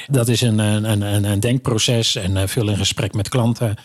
Dat 0.08 0.28
is 0.28 0.42
een, 0.42 0.60
een, 0.60 1.02
een, 1.02 1.24
een 1.24 1.40
denkproces 1.40 2.16
en 2.16 2.38
eh, 2.38 2.48
veel 2.48 2.70
in 2.70 2.78
gesprek 2.78 3.14
met 3.14 3.30
klanten. 3.30 3.76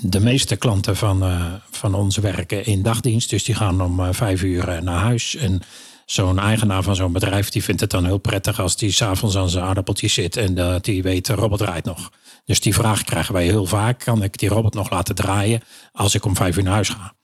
De 0.00 0.20
meeste 0.20 0.56
klanten 0.56 0.96
van, 0.96 1.22
eh, 1.22 1.52
van 1.70 1.94
ons 1.94 2.16
werken 2.16 2.64
in 2.64 2.82
dagdienst. 2.82 3.30
Dus 3.30 3.44
die 3.44 3.54
gaan 3.54 3.80
om 3.80 4.00
eh, 4.00 4.08
vijf 4.10 4.42
uur 4.42 4.68
eh, 4.68 4.80
naar 4.80 5.00
huis. 5.00 5.36
En 5.36 5.62
zo'n 6.06 6.38
eigenaar 6.38 6.82
van 6.82 6.96
zo'n 6.96 7.12
bedrijf 7.12 7.48
die 7.48 7.64
vindt 7.64 7.80
het 7.80 7.90
dan 7.90 8.04
heel 8.04 8.18
prettig 8.18 8.60
als 8.60 8.76
die 8.76 8.92
s'avonds 8.92 9.36
aan 9.36 9.48
zijn 9.48 9.64
aardappeltjes 9.64 10.14
zit 10.14 10.36
en 10.36 10.80
die 10.80 11.02
weet, 11.02 11.28
robot 11.28 11.58
draait 11.58 11.84
nog. 11.84 12.10
Dus 12.44 12.60
die 12.60 12.74
vraag 12.74 13.02
krijgen 13.02 13.34
wij 13.34 13.44
heel 13.44 13.66
vaak. 13.66 13.98
Kan 13.98 14.22
ik 14.22 14.38
die 14.38 14.48
robot 14.48 14.74
nog 14.74 14.90
laten 14.90 15.14
draaien 15.14 15.62
als 15.92 16.14
ik 16.14 16.24
om 16.24 16.36
vijf 16.36 16.56
uur 16.56 16.62
naar 16.62 16.72
huis 16.72 16.88
ga? 16.88 17.14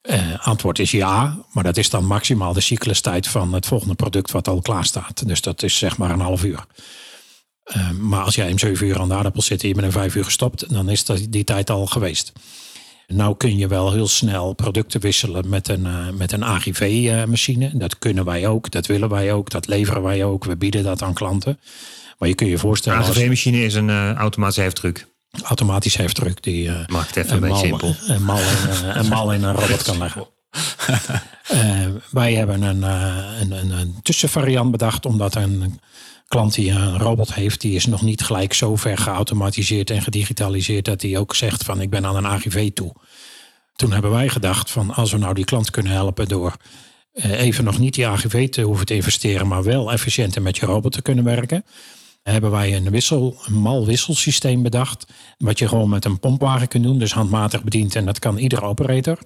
Eh, 0.00 0.46
antwoord 0.46 0.78
is 0.78 0.90
ja, 0.90 1.38
maar 1.52 1.64
dat 1.64 1.76
is 1.76 1.90
dan 1.90 2.06
maximaal 2.06 2.52
de 2.52 2.60
cyclustijd 2.60 3.28
van 3.28 3.52
het 3.52 3.66
volgende 3.66 3.94
product 3.94 4.30
wat 4.30 4.48
al 4.48 4.60
klaar 4.60 4.84
staat. 4.84 5.26
Dus 5.26 5.40
dat 5.40 5.62
is 5.62 5.78
zeg 5.78 5.98
maar 5.98 6.10
een 6.10 6.20
half 6.20 6.44
uur. 6.44 6.64
Eh, 7.70 7.90
maar 7.90 8.22
als 8.22 8.34
jij 8.34 8.50
om 8.50 8.58
zeven 8.58 8.86
uur 8.86 9.00
aan 9.00 9.08
de 9.08 9.14
aardappel 9.14 9.42
zit 9.42 9.62
en 9.62 9.68
je 9.68 9.74
bent 9.74 9.86
om 9.86 9.92
vijf 9.92 10.14
uur 10.14 10.24
gestopt, 10.24 10.72
dan 10.72 10.88
is 10.88 11.04
dat, 11.04 11.26
die 11.28 11.44
tijd 11.44 11.70
al 11.70 11.86
geweest. 11.86 12.32
Nou 13.12 13.36
kun 13.36 13.56
je 13.56 13.66
wel 13.68 13.92
heel 13.92 14.08
snel 14.08 14.52
producten 14.52 15.00
wisselen 15.00 15.48
met 15.48 15.68
een, 15.68 15.86
eh, 15.86 16.08
met 16.14 16.32
een 16.32 16.44
AGV-machine. 16.44 17.70
Dat 17.74 17.98
kunnen 17.98 18.24
wij 18.24 18.46
ook, 18.46 18.70
dat 18.70 18.86
willen 18.86 19.08
wij 19.08 19.32
ook, 19.32 19.50
dat 19.50 19.66
leveren 19.66 20.02
wij 20.02 20.24
ook. 20.24 20.44
We 20.44 20.56
bieden 20.56 20.82
dat 20.82 21.02
aan 21.02 21.14
klanten. 21.14 21.60
Maar 22.18 22.28
je 22.28 22.34
kun 22.34 22.46
je 22.46 22.58
voorstellen 22.58 22.98
als 22.98 23.08
AGV-machine 23.08 23.64
is 23.64 23.74
een 23.74 23.90
eh, 23.90 24.12
automatische 24.14 24.60
heftruck. 24.60 25.06
automatisch 25.42 25.96
heftruck 25.96 26.42
die 26.42 26.68
eh, 26.68 26.86
Maak 26.86 27.06
het 27.06 27.16
even 27.16 27.32
een 27.32 27.40
beetje 27.40 27.68
mal, 27.68 27.78
simpel. 27.78 28.14
Een 28.14 28.22
mal, 28.22 28.38
in, 28.38 28.88
een 28.94 29.08
mal 29.08 29.32
in 29.32 29.42
een 29.42 29.54
robot 29.60 29.82
kan 29.82 29.98
leggen. 29.98 30.26
Wij 32.10 32.34
hebben 32.34 32.62
een, 32.62 32.82
een, 32.82 33.52
een, 33.52 33.70
een 33.70 33.98
tussenvariant 34.02 34.70
bedacht, 34.70 35.06
omdat 35.06 35.34
een 35.34 35.80
klant 36.30 36.54
die 36.54 36.70
een 36.70 36.98
robot 36.98 37.34
heeft, 37.34 37.60
die 37.60 37.74
is 37.74 37.86
nog 37.86 38.02
niet 38.02 38.22
gelijk 38.22 38.52
zo 38.52 38.76
ver 38.76 38.98
geautomatiseerd 38.98 39.90
en 39.90 40.02
gedigitaliseerd 40.02 40.84
dat 40.84 41.02
hij 41.02 41.18
ook 41.18 41.34
zegt 41.34 41.64
van 41.64 41.80
ik 41.80 41.90
ben 41.90 42.06
aan 42.06 42.16
een 42.16 42.26
AGV 42.26 42.70
toe. 42.70 42.92
Toen 43.76 43.92
hebben 43.92 44.10
wij 44.10 44.28
gedacht 44.28 44.70
van 44.70 44.94
als 44.94 45.12
we 45.12 45.18
nou 45.18 45.34
die 45.34 45.44
klant 45.44 45.70
kunnen 45.70 45.92
helpen 45.92 46.28
door 46.28 46.56
eh, 47.12 47.40
even 47.40 47.64
nog 47.64 47.78
niet 47.78 47.94
die 47.94 48.06
AGV 48.06 48.48
te 48.48 48.62
hoeven 48.62 48.86
te 48.86 48.94
investeren, 48.94 49.48
maar 49.48 49.62
wel 49.62 49.92
efficiënter 49.92 50.42
met 50.42 50.56
je 50.56 50.66
robot 50.66 50.92
te 50.92 51.02
kunnen 51.02 51.24
werken 51.24 51.64
hebben 52.22 52.50
wij 52.50 52.76
een, 52.76 52.90
wissel, 52.90 53.36
een 53.46 53.54
mal 53.54 53.86
wisselsysteem 53.86 54.62
bedacht. 54.62 55.06
Wat 55.38 55.58
je 55.58 55.68
gewoon 55.68 55.88
met 55.88 56.04
een 56.04 56.18
pompwagen 56.18 56.68
kunt 56.68 56.84
doen. 56.84 56.98
Dus 56.98 57.12
handmatig 57.12 57.64
bediend. 57.64 57.94
En 57.94 58.04
dat 58.04 58.18
kan 58.18 58.38
iedere 58.38 58.62
operator. 58.62 59.18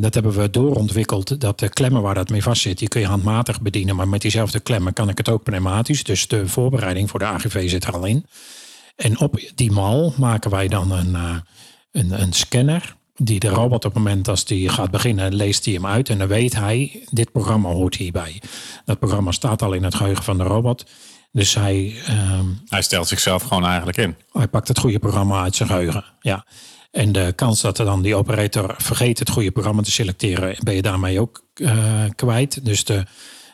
Dat 0.00 0.14
hebben 0.14 0.32
we 0.32 0.50
doorontwikkeld. 0.50 1.40
Dat 1.40 1.58
de 1.58 1.68
klemmen 1.68 2.02
waar 2.02 2.14
dat 2.14 2.28
mee 2.28 2.42
vast 2.42 2.62
zit, 2.62 2.78
die 2.78 2.88
kun 2.88 3.00
je 3.00 3.06
handmatig 3.06 3.60
bedienen. 3.60 3.96
Maar 3.96 4.08
met 4.08 4.20
diezelfde 4.20 4.60
klemmen 4.60 4.92
kan 4.92 5.08
ik 5.08 5.18
het 5.18 5.28
ook 5.28 5.42
pneumatisch. 5.42 6.04
Dus 6.04 6.26
de 6.28 6.48
voorbereiding 6.48 7.10
voor 7.10 7.18
de 7.18 7.24
AGV 7.24 7.70
zit 7.70 7.84
er 7.84 7.92
al 7.92 8.04
in. 8.04 8.26
En 8.96 9.20
op 9.20 9.40
die 9.54 9.72
mal 9.72 10.12
maken 10.16 10.50
wij 10.50 10.68
dan 10.68 10.90
een, 10.90 11.14
eh, 11.14 11.36
een, 11.92 12.22
een 12.22 12.32
scanner. 12.32 12.96
Die 13.14 13.40
de 13.40 13.48
robot 13.48 13.84
op 13.84 13.94
het 13.94 14.02
moment 14.02 14.28
als 14.28 14.44
die 14.44 14.68
gaat 14.68 14.90
beginnen, 14.90 15.34
leest 15.34 15.64
hij 15.64 15.74
hem 15.74 15.86
uit. 15.86 16.08
En 16.08 16.18
dan 16.18 16.28
weet 16.28 16.54
hij, 16.54 17.02
dit 17.10 17.32
programma 17.32 17.68
hoort 17.68 17.94
hierbij. 17.94 18.42
Dat 18.84 18.98
programma 18.98 19.32
staat 19.32 19.62
al 19.62 19.72
in 19.72 19.84
het 19.84 19.94
geheugen 19.94 20.24
van 20.24 20.38
de 20.38 20.44
robot. 20.44 20.84
Dus 21.32 21.54
hij, 21.54 21.94
ehm, 22.06 22.46
Hij 22.68 22.82
stelt 22.82 23.08
zichzelf 23.08 23.42
gewoon 23.42 23.66
eigenlijk 23.66 23.98
in. 23.98 24.16
hij 24.32 24.48
pakt 24.48 24.68
het 24.68 24.78
goede 24.78 24.98
programma 24.98 25.42
uit 25.42 25.56
zijn 25.56 25.68
geheugen. 25.68 26.04
Ja. 26.20 26.44
En 26.90 27.12
de 27.12 27.32
kans 27.36 27.60
dat 27.60 27.78
er 27.78 27.84
dan 27.84 28.02
die 28.02 28.14
operator 28.14 28.74
vergeet 28.78 29.18
het 29.18 29.30
goede 29.30 29.50
programma 29.50 29.82
te 29.82 29.90
selecteren, 29.90 30.56
ben 30.64 30.74
je 30.74 30.82
daarmee 30.82 31.20
ook 31.20 31.44
eh, 31.54 32.04
kwijt. 32.14 32.64
Dus 32.64 32.84
de 32.84 33.04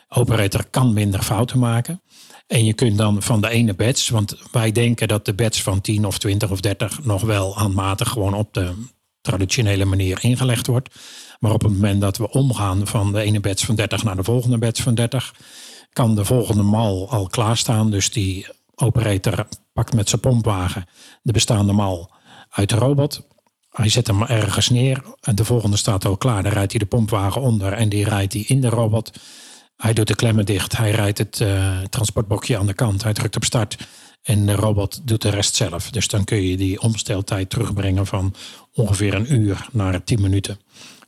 operator 0.09 0.65
kan 0.69 0.93
minder 0.93 1.21
fouten 1.21 1.59
maken. 1.59 2.01
En 2.47 2.65
je 2.65 2.73
kunt 2.73 2.97
dan 2.97 3.21
van 3.21 3.41
de 3.41 3.49
ene 3.49 3.73
batch, 3.73 4.09
want 4.09 4.37
wij 4.51 4.71
denken 4.71 5.07
dat 5.07 5.25
de 5.25 5.33
batch 5.33 5.63
van 5.63 5.81
10 5.81 6.05
of 6.05 6.17
20 6.17 6.51
of 6.51 6.59
30 6.59 7.03
nog 7.03 7.21
wel 7.21 7.57
handmatig 7.57 8.09
gewoon 8.09 8.33
op 8.33 8.53
de 8.53 8.73
traditionele 9.21 9.85
manier 9.85 10.17
ingelegd 10.21 10.67
wordt. 10.67 10.95
Maar 11.39 11.51
op 11.51 11.61
het 11.61 11.71
moment 11.71 12.01
dat 12.01 12.17
we 12.17 12.31
omgaan 12.31 12.87
van 12.87 13.11
de 13.13 13.21
ene 13.21 13.39
batch 13.39 13.65
van 13.65 13.75
30 13.75 14.03
naar 14.03 14.15
de 14.15 14.23
volgende 14.23 14.57
batch 14.57 14.81
van 14.81 14.95
30, 14.95 15.33
kan 15.93 16.15
de 16.15 16.25
volgende 16.25 16.63
mal 16.63 17.09
al 17.09 17.27
klaarstaan. 17.27 17.91
Dus 17.91 18.11
die 18.11 18.47
operator 18.75 19.47
pakt 19.73 19.93
met 19.93 20.09
zijn 20.09 20.21
pompwagen 20.21 20.85
de 21.21 21.31
bestaande 21.31 21.73
mal 21.73 22.11
uit 22.55 22.69
de 22.69 22.75
robot. 22.75 23.27
Hij 23.69 23.89
zet 23.89 24.07
hem 24.07 24.23
ergens 24.23 24.69
neer. 24.69 25.03
En 25.21 25.35
de 25.35 25.45
volgende 25.45 25.77
staat 25.77 26.05
al 26.05 26.17
klaar. 26.17 26.43
Dan 26.43 26.51
rijdt 26.51 26.71
hij 26.71 26.79
de 26.79 26.85
pompwagen 26.85 27.41
onder 27.41 27.73
en 27.73 27.89
die 27.89 28.03
rijdt 28.03 28.33
hij 28.33 28.43
in 28.47 28.61
de 28.61 28.69
robot. 28.69 29.11
Hij 29.77 29.93
doet 29.93 30.07
de 30.07 30.15
klemmen 30.15 30.45
dicht. 30.45 30.77
Hij 30.77 30.91
rijdt 30.91 31.17
het 31.17 31.41
eh, 31.41 31.79
transportbokje 31.89 32.57
aan 32.57 32.67
de 32.67 32.73
kant. 32.73 33.03
Hij 33.03 33.13
drukt 33.13 33.35
op 33.35 33.43
start. 33.43 33.77
En 34.21 34.45
de 34.45 34.55
robot 34.55 35.07
doet 35.07 35.21
de 35.21 35.29
rest 35.29 35.55
zelf. 35.55 35.89
Dus 35.89 36.07
dan 36.07 36.23
kun 36.23 36.41
je 36.41 36.57
die 36.57 36.81
omsteltijd 36.81 37.49
terugbrengen 37.49 38.05
van 38.05 38.35
ongeveer 38.73 39.13
een 39.13 39.33
uur 39.33 39.67
naar 39.71 40.03
10 40.03 40.21
minuten. 40.21 40.59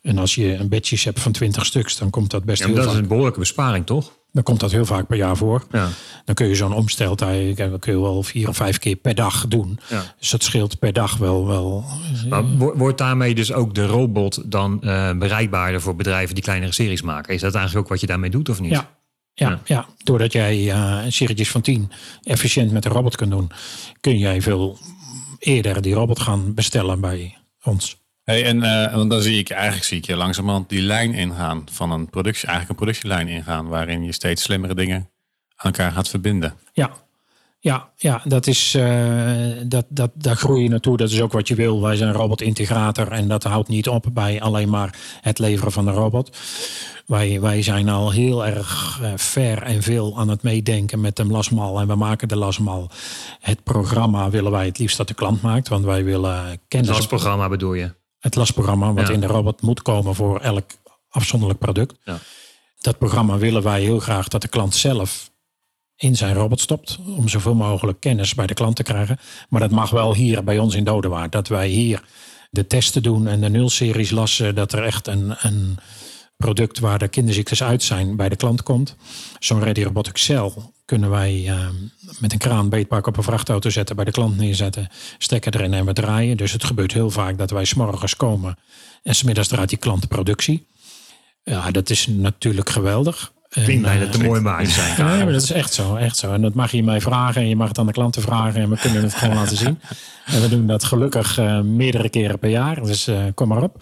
En 0.01 0.17
als 0.17 0.35
je 0.35 0.53
een 0.53 0.69
batches 0.69 1.03
hebt 1.03 1.19
van 1.19 1.31
20 1.31 1.65
stuks, 1.65 1.97
dan 1.97 2.09
komt 2.09 2.31
dat 2.31 2.43
best 2.43 2.59
Ja, 2.59 2.67
heel 2.67 2.75
dat 2.75 2.91
is 2.91 2.97
een 2.97 3.07
behoorlijke 3.07 3.39
besparing, 3.39 3.85
toch? 3.85 4.11
Dan 4.37 4.45
komt 4.45 4.59
dat 4.59 4.71
heel 4.71 4.85
vaak 4.85 5.07
per 5.07 5.17
jaar 5.17 5.37
voor. 5.37 5.63
Ja. 5.71 5.89
Dan 6.25 6.35
kun 6.35 6.47
je 6.47 6.55
zo'n 6.55 6.73
omsteltijd 6.73 7.57
dan 7.57 7.79
kun 7.79 7.93
je 7.93 8.01
wel 8.01 8.23
vier 8.23 8.47
of 8.47 8.55
vijf 8.55 8.77
keer 8.79 8.95
per 8.95 9.15
dag 9.15 9.47
doen. 9.47 9.79
Ja. 9.89 10.03
Dus 10.19 10.29
dat 10.29 10.43
scheelt 10.43 10.79
per 10.79 10.93
dag 10.93 11.17
wel. 11.17 11.47
wel 11.47 11.85
Maar 12.29 12.57
wo- 12.57 12.73
wordt 12.75 12.97
daarmee 12.97 13.35
dus 13.35 13.53
ook 13.53 13.75
de 13.75 13.85
robot 13.85 14.51
dan 14.51 14.81
eh, 14.83 15.11
bereikbaarder 15.17 15.81
voor 15.81 15.95
bedrijven 15.95 16.35
die 16.35 16.43
kleinere 16.43 16.71
series 16.71 17.01
maken? 17.01 17.33
Is 17.33 17.41
dat 17.41 17.53
eigenlijk 17.55 17.85
ook 17.85 17.91
wat 17.91 18.01
je 18.01 18.07
daarmee 18.07 18.29
doet 18.29 18.49
of 18.49 18.59
niet? 18.59 18.71
ja, 18.71 18.89
ja, 19.33 19.49
Ja. 19.49 19.59
ja. 19.65 19.85
doordat 20.03 20.31
jij 20.31 20.71
eh 20.71 21.01
een 21.05 21.11
serietjes 21.13 21.49
van 21.51 21.61
10 21.61 21.91
efficiënt 22.23 22.71
met 22.71 22.85
een 22.85 22.91
robot 22.91 23.15
kunt 23.15 23.31
doen, 23.31 23.51
kun 24.01 24.17
jij 24.17 24.41
veel 24.41 24.77
eerder 25.39 25.81
die 25.81 25.93
robot 25.93 26.19
gaan 26.19 26.53
bestellen 26.53 26.99
bij 26.99 27.37
ons. 27.63 27.97
Hey, 28.27 28.45
en 28.45 28.63
eh, 28.63 28.95
want 28.95 29.09
dan 29.09 29.21
zie 29.21 29.39
ik 29.39 29.49
eigenlijk 29.49 29.83
zie 29.83 29.97
ik 29.97 30.05
je 30.05 30.15
langzamerhand 30.15 30.69
die 30.69 30.81
lijn 30.81 31.13
ingaan 31.13 31.63
van 31.71 31.91
een 31.91 32.09
productie, 32.09 32.47
eigenlijk 32.47 32.79
een 32.79 32.85
productielijn 32.85 33.27
ingaan, 33.27 33.67
waarin 33.67 34.03
je 34.03 34.11
steeds 34.11 34.43
slimmere 34.43 34.75
dingen 34.75 35.09
aan 35.55 35.71
elkaar 35.71 35.91
gaat 35.91 36.09
verbinden. 36.09 36.53
Ja, 36.73 36.91
ja, 37.59 37.89
ja 37.95 38.21
dat 38.23 38.47
is, 38.47 38.75
eh, 38.75 39.51
dat, 39.63 39.85
dat, 39.89 40.11
daar 40.13 40.35
groei 40.35 40.63
je 40.63 40.69
naartoe. 40.69 40.97
Dat 40.97 41.09
is 41.09 41.21
ook 41.21 41.31
wat 41.31 41.47
je 41.47 41.55
wil. 41.55 41.81
Wij 41.81 41.95
zijn 41.95 42.13
robotintegrator 42.13 43.11
en 43.11 43.27
dat 43.27 43.43
houdt 43.43 43.67
niet 43.67 43.87
op 43.87 44.05
bij 44.13 44.41
alleen 44.41 44.69
maar 44.69 44.95
het 45.21 45.39
leveren 45.39 45.71
van 45.71 45.85
de 45.85 45.91
robot. 45.91 46.37
Wij, 47.05 47.41
wij 47.41 47.61
zijn 47.61 47.89
al 47.89 48.11
heel 48.11 48.45
erg 48.45 48.99
eh, 49.01 49.11
ver 49.15 49.61
en 49.61 49.81
veel 49.83 50.19
aan 50.19 50.29
het 50.29 50.43
meedenken 50.43 51.01
met 51.01 51.15
de 51.15 51.25
lasmal. 51.25 51.79
En 51.79 51.87
we 51.87 51.95
maken 51.95 52.27
de 52.27 52.37
lasmal. 52.37 52.89
Het 53.39 53.63
programma 53.63 54.29
willen 54.29 54.51
wij 54.51 54.65
het 54.65 54.77
liefst 54.77 54.97
dat 54.97 55.07
de 55.07 55.13
klant 55.13 55.41
maakt. 55.41 55.67
Want 55.67 55.85
wij 55.85 56.03
willen 56.03 56.59
kennis... 56.67 56.97
Dat 56.97 57.07
programma 57.07 57.49
bedoel 57.49 57.73
je? 57.73 58.05
Het 58.19 58.35
lasprogramma 58.35 58.93
wat 58.93 59.07
Ja. 59.07 59.13
in 59.13 59.19
de 59.19 59.27
robot 59.27 59.61
moet 59.61 59.81
komen 59.81 60.15
voor 60.15 60.39
elk 60.39 60.65
afzonderlijk 61.09 61.59
product. 61.59 61.95
Ja. 62.03 62.19
Dat 62.81 62.97
programma 62.97 63.37
willen 63.37 63.63
wij 63.63 63.81
heel 63.81 63.99
graag 63.99 64.27
dat 64.27 64.41
de 64.41 64.47
klant 64.47 64.75
zelf 64.75 65.31
in 65.95 66.15
zijn 66.15 66.33
robot 66.33 66.59
stopt. 66.59 66.97
Om 67.17 67.27
zoveel 67.27 67.55
mogelijk 67.55 67.99
kennis 67.99 68.33
bij 68.33 68.47
de 68.47 68.53
klant 68.53 68.75
te 68.75 68.83
krijgen. 68.83 69.19
Maar 69.49 69.61
dat 69.61 69.71
mag 69.71 69.89
wel 69.89 70.13
hier 70.15 70.43
bij 70.43 70.59
ons 70.59 70.75
in 70.75 70.83
Dodewaard. 70.83 71.31
Dat 71.31 71.47
wij 71.47 71.67
hier 71.67 72.03
de 72.49 72.67
testen 72.67 73.03
doen 73.03 73.27
en 73.27 73.41
de 73.41 73.49
nulseries 73.49 74.11
lassen. 74.11 74.55
Dat 74.55 74.71
er 74.73 74.83
echt 74.83 75.07
een, 75.07 75.35
een 75.39 75.77
product 76.37 76.79
waar 76.79 76.99
de 76.99 77.07
kinderziektes 77.07 77.63
uit 77.63 77.83
zijn 77.83 78.15
bij 78.15 78.29
de 78.29 78.35
klant 78.35 78.63
komt. 78.63 78.95
Zo'n 79.39 79.63
Ready 79.63 79.83
Robotic 79.83 80.17
Cell 80.17 80.51
kunnen 80.85 81.09
wij 81.09 81.43
eh, 81.47 81.67
met 82.19 82.33
een 82.33 82.37
kraan 82.37 82.69
beetpak 82.69 83.07
op 83.07 83.17
een 83.17 83.23
vrachtauto 83.23 83.69
zetten, 83.69 83.95
bij 83.95 84.05
de 84.05 84.11
klant 84.11 84.37
neerzetten, 84.37 84.87
stekker 85.17 85.55
erin 85.55 85.73
en 85.73 85.85
we 85.85 85.93
draaien. 85.93 86.37
Dus 86.37 86.51
het 86.51 86.63
gebeurt 86.63 86.93
heel 86.93 87.09
vaak 87.09 87.37
dat 87.37 87.51
wij 87.51 87.65
s'morgens 87.65 88.15
komen 88.15 88.57
en 89.03 89.15
smiddags 89.15 89.47
draait 89.47 89.69
die 89.69 89.77
klant 89.77 90.01
de 90.01 90.07
productie. 90.07 90.67
Ja, 91.43 91.71
dat 91.71 91.89
is 91.89 92.07
natuurlijk 92.07 92.69
geweldig. 92.69 93.31
Klinkt 93.49 93.81
mij 93.81 93.99
dat 93.99 94.13
de 94.13 94.23
mooie 94.23 94.41
baan 94.41 94.65
zijn. 94.65 95.05
Nee, 95.05 95.23
maar 95.23 95.33
dat 95.33 95.41
is 95.41 95.51
echt 95.51 95.73
zo, 95.73 95.95
echt 95.95 96.17
zo. 96.17 96.33
En 96.33 96.41
dat 96.41 96.53
mag 96.53 96.71
je 96.71 96.83
mij 96.83 97.01
vragen 97.01 97.41
en 97.41 97.49
je 97.49 97.55
mag 97.55 97.67
het 97.67 97.77
aan 97.77 97.85
de 97.85 97.91
klanten 97.91 98.21
vragen 98.21 98.61
en 98.61 98.69
we 98.69 98.77
kunnen 98.77 99.03
het 99.03 99.13
gewoon 99.13 99.35
laten 99.35 99.57
zien. 99.57 99.79
En 100.25 100.41
we 100.41 100.49
doen 100.49 100.67
dat 100.67 100.83
gelukkig 100.83 101.37
eh, 101.37 101.61
meerdere 101.61 102.09
keren 102.09 102.39
per 102.39 102.49
jaar, 102.49 102.81
dus 102.83 103.07
eh, 103.07 103.23
kom 103.33 103.47
maar 103.47 103.63
op. 103.63 103.81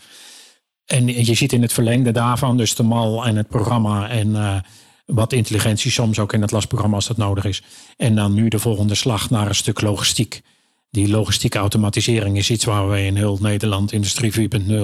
En 0.85 1.25
je 1.25 1.33
ziet 1.33 1.53
in 1.53 1.61
het 1.61 1.73
verlengde 1.73 2.11
daarvan, 2.11 2.57
dus 2.57 2.75
de 2.75 2.83
mal 2.83 3.25
en 3.25 3.35
het 3.35 3.47
programma 3.47 4.09
en 4.09 4.35
eh, 4.35 4.55
wat 5.05 5.33
intelligentie 5.33 5.91
soms 5.91 6.19
ook 6.19 6.33
in 6.33 6.41
het 6.41 6.51
lasprogramma 6.51 6.95
als 6.95 7.07
dat 7.07 7.17
nodig 7.17 7.45
is. 7.45 7.63
En 7.97 8.15
dan 8.15 8.33
nu 8.33 8.47
de 8.47 8.59
volgende 8.59 8.95
slag 8.95 9.29
naar 9.29 9.47
een 9.47 9.55
stuk 9.55 9.81
logistiek. 9.81 10.41
Die 10.89 11.09
logistieke 11.09 11.57
automatisering 11.57 12.37
is 12.37 12.49
iets 12.49 12.65
waar 12.65 12.89
we 12.89 13.05
in 13.05 13.15
heel 13.15 13.37
Nederland, 13.41 13.91
Industrie 13.91 14.31
4.0, 14.31 14.75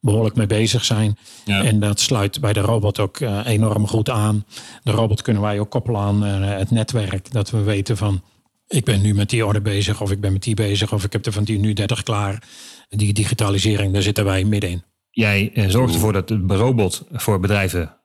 behoorlijk 0.00 0.36
mee 0.36 0.46
bezig 0.46 0.84
zijn. 0.84 1.18
Ja. 1.44 1.64
En 1.64 1.80
dat 1.80 2.00
sluit 2.00 2.40
bij 2.40 2.52
de 2.52 2.60
robot 2.60 2.98
ook 2.98 3.20
eh, 3.20 3.40
enorm 3.44 3.86
goed 3.86 4.10
aan. 4.10 4.44
De 4.82 4.90
robot 4.90 5.22
kunnen 5.22 5.42
wij 5.42 5.60
ook 5.60 5.70
koppelen 5.70 6.00
aan 6.00 6.24
eh, 6.24 6.58
het 6.58 6.70
netwerk. 6.70 7.32
Dat 7.32 7.50
we 7.50 7.62
weten 7.62 7.96
van, 7.96 8.22
ik 8.68 8.84
ben 8.84 9.00
nu 9.00 9.14
met 9.14 9.30
die 9.30 9.46
orde 9.46 9.60
bezig 9.60 10.00
of 10.00 10.10
ik 10.10 10.20
ben 10.20 10.32
met 10.32 10.42
die 10.42 10.54
bezig 10.54 10.92
of 10.92 11.04
ik 11.04 11.12
heb 11.12 11.26
er 11.26 11.32
van 11.32 11.44
die 11.44 11.58
nu 11.58 11.72
30 11.72 12.02
klaar. 12.02 12.42
Die 12.88 13.12
digitalisering, 13.12 13.92
daar 13.92 14.02
zitten 14.02 14.24
wij 14.24 14.44
middenin. 14.44 14.82
Jij 15.14 15.50
eh, 15.54 15.68
zorgt 15.68 15.94
ervoor 15.94 16.12
dat 16.12 16.28
de 16.28 16.42
robot 16.46 17.04
voor 17.12 17.40
bedrijven 17.40 17.96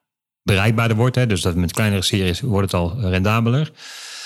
bereikbaarder 0.43 0.97
wordt. 0.97 1.15
Hè? 1.15 1.27
Dus 1.27 1.41
dat 1.41 1.55
met 1.55 1.71
kleinere 1.71 2.01
series 2.01 2.41
wordt 2.41 2.71
het 2.71 2.81
al 2.81 2.99
rendabeler. 2.99 3.71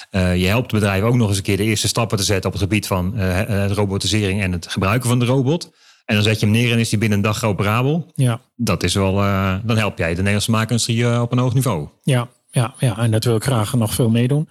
Eh, 0.10 0.36
je 0.36 0.48
helpt 0.48 0.72
bedrijven 0.72 1.08
ook 1.08 1.16
nog 1.16 1.28
eens 1.28 1.38
een 1.38 1.44
keer 1.44 1.58
de 1.58 1.64
eerste 1.64 1.88
stappen 1.88 2.18
te 2.18 2.24
zetten 2.24 2.46
op 2.46 2.52
het 2.52 2.62
gebied 2.62 2.88
van 2.88 3.18
eh, 3.18 3.68
robotisering 3.68 4.42
en 4.42 4.52
het 4.52 4.68
gebruiken 4.68 5.10
van 5.10 5.20
de 5.20 5.26
robot. 5.26 5.72
En 6.06 6.16
dan 6.16 6.24
zet 6.24 6.40
je 6.40 6.46
hem 6.46 6.56
neer 6.56 6.72
en 6.72 6.80
is 6.80 6.90
die 6.90 7.00
binnen 7.00 7.18
een 7.18 7.24
dag 7.24 7.44
operabel. 7.44 8.12
Ja, 8.16 8.42
Dat 8.56 8.84
is 8.84 8.94
wel, 8.94 9.14
dan 9.64 9.78
help 9.78 9.98
jij 9.98 10.10
de 10.10 10.16
Nederlandse 10.16 10.52
maakindustrie 10.52 11.22
op 11.22 11.32
een 11.32 11.38
hoog 11.38 11.54
niveau. 11.54 11.88
Ja, 12.02 12.28
ja, 12.52 12.74
ja, 12.80 12.98
en 12.98 13.12
dat 13.12 13.24
wil 13.24 13.36
ik 13.36 13.44
graag 13.44 13.74
nog 13.74 13.94
veel 13.94 14.10
meedoen. 14.10 14.50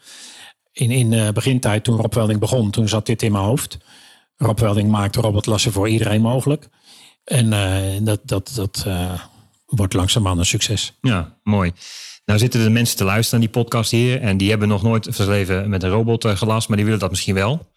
In, 0.73 0.91
in 0.91 1.33
begintijd, 1.33 1.85
toen 1.85 1.97
Rob 1.97 2.15
Welding 2.15 2.41
begon, 2.41 2.71
toen 2.71 2.89
zat 2.89 3.07
dit 3.07 3.23
in 3.23 3.33
mijn 3.33 3.45
hoofd. 3.45 3.79
Rob 4.37 4.59
Welding 4.59 4.91
maakt 4.91 5.17
robotlassen 5.17 5.73
voor 5.73 5.89
iedereen 5.89 6.21
mogelijk. 6.21 6.69
En 7.25 7.53
eh, 7.53 8.05
dat, 8.05 8.21
dat, 8.25 8.53
dat 8.55 8.85
eh, 8.87 9.21
wordt 9.67 9.95
langzaamaan 9.95 10.39
een 10.39 10.47
succes. 10.47 10.93
Ja, 11.01 11.37
mooi. 11.43 11.73
Nou 12.25 12.39
zitten 12.39 12.63
de 12.63 12.71
mensen 12.71 12.97
te 12.97 13.05
luisteren 13.05 13.41
naar 13.41 13.53
die 13.53 13.63
podcast 13.63 13.91
hier. 13.91 14.21
En 14.21 14.37
die 14.37 14.51
hebben 14.51 14.69
nog 14.69 14.83
nooit 14.83 15.07
van 15.11 15.29
leven 15.29 15.69
met 15.69 15.83
een 15.83 15.91
robot 15.91 16.25
eh, 16.25 16.37
gelast. 16.37 16.69
Maar 16.69 16.77
die 16.77 16.87
willen 16.87 17.01
dat 17.01 17.11
misschien 17.11 17.35
wel. 17.35 17.71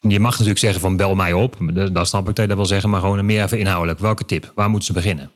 En 0.00 0.10
je 0.10 0.20
mag 0.20 0.32
natuurlijk 0.32 0.58
zeggen 0.58 0.80
van 0.80 0.96
bel 0.96 1.14
mij 1.14 1.32
op. 1.32 1.56
Dat 1.72 1.94
dat 1.94 2.08
snap 2.08 2.28
ik 2.28 2.34
dat 2.34 2.54
wil 2.54 2.66
zeggen. 2.66 2.90
Maar 2.90 3.00
gewoon 3.00 3.26
meer 3.26 3.42
even 3.42 3.58
inhoudelijk. 3.58 3.98
Welke 3.98 4.24
tip? 4.24 4.52
Waar 4.54 4.70
moeten 4.70 4.86
ze 4.86 4.92
beginnen? 4.92 5.30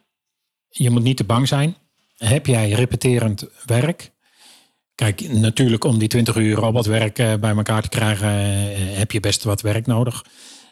Je 0.68 0.90
moet 0.90 1.02
niet 1.02 1.16
te 1.16 1.24
bang 1.24 1.48
zijn. 1.48 1.76
Heb 2.16 2.46
jij 2.46 2.70
repeterend 2.70 3.46
werk? 3.66 4.10
Kijk, 4.94 5.32
natuurlijk 5.32 5.84
om 5.84 5.98
die 5.98 6.08
20 6.08 6.36
uur 6.36 6.56
robotwerk 6.56 7.14
bij 7.14 7.54
elkaar 7.56 7.82
te 7.82 7.88
krijgen, 7.88 8.28
heb 8.96 9.12
je 9.12 9.20
best 9.20 9.44
wat 9.44 9.60
werk 9.60 9.86
nodig. 9.86 10.24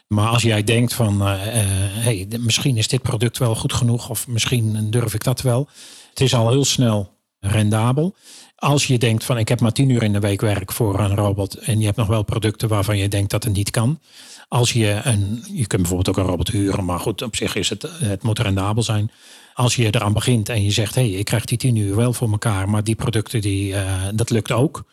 Maar 0.09 0.27
als 0.27 0.41
jij 0.41 0.63
denkt 0.63 0.93
van, 0.93 1.21
eh, 1.21 1.35
hey, 1.39 2.27
misschien 2.39 2.77
is 2.77 2.87
dit 2.87 3.01
product 3.01 3.37
wel 3.37 3.55
goed 3.55 3.73
genoeg 3.73 4.09
of 4.09 4.27
misschien 4.27 4.91
durf 4.91 5.13
ik 5.13 5.23
dat 5.23 5.41
wel. 5.41 5.67
Het 6.09 6.21
is 6.21 6.33
al 6.33 6.49
heel 6.49 6.65
snel 6.65 7.17
rendabel. 7.39 8.15
Als 8.55 8.87
je 8.87 8.97
denkt 8.97 9.23
van, 9.23 9.37
ik 9.37 9.47
heb 9.47 9.59
maar 9.59 9.71
10 9.71 9.89
uur 9.89 10.03
in 10.03 10.13
de 10.13 10.19
week 10.19 10.41
werk 10.41 10.71
voor 10.71 10.99
een 10.99 11.15
robot 11.15 11.53
en 11.55 11.79
je 11.79 11.85
hebt 11.85 11.97
nog 11.97 12.07
wel 12.07 12.23
producten 12.23 12.67
waarvan 12.67 12.97
je 12.97 13.07
denkt 13.07 13.31
dat 13.31 13.43
het 13.43 13.53
niet 13.53 13.71
kan. 13.71 13.99
Als 14.47 14.73
je 14.73 15.01
een, 15.03 15.43
je 15.53 15.67
kunt 15.67 15.81
bijvoorbeeld 15.81 16.09
ook 16.09 16.23
een 16.23 16.29
robot 16.29 16.49
huren, 16.49 16.85
maar 16.85 16.99
goed, 16.99 17.21
op 17.21 17.35
zich 17.35 17.55
is 17.55 17.69
het, 17.69 17.89
het 17.91 18.23
moet 18.23 18.39
rendabel 18.39 18.83
zijn. 18.83 19.11
Als 19.53 19.75
je 19.75 19.85
eraan 19.85 20.13
begint 20.13 20.49
en 20.49 20.63
je 20.63 20.71
zegt, 20.71 20.95
hé, 20.95 21.09
hey, 21.09 21.19
ik 21.19 21.25
krijg 21.25 21.45
die 21.45 21.57
10 21.57 21.75
uur 21.75 21.95
wel 21.95 22.13
voor 22.13 22.31
elkaar, 22.31 22.69
maar 22.69 22.83
die 22.83 22.95
producten, 22.95 23.41
die, 23.41 23.75
eh, 23.75 23.93
dat 24.13 24.29
lukt 24.29 24.51
ook. 24.51 24.83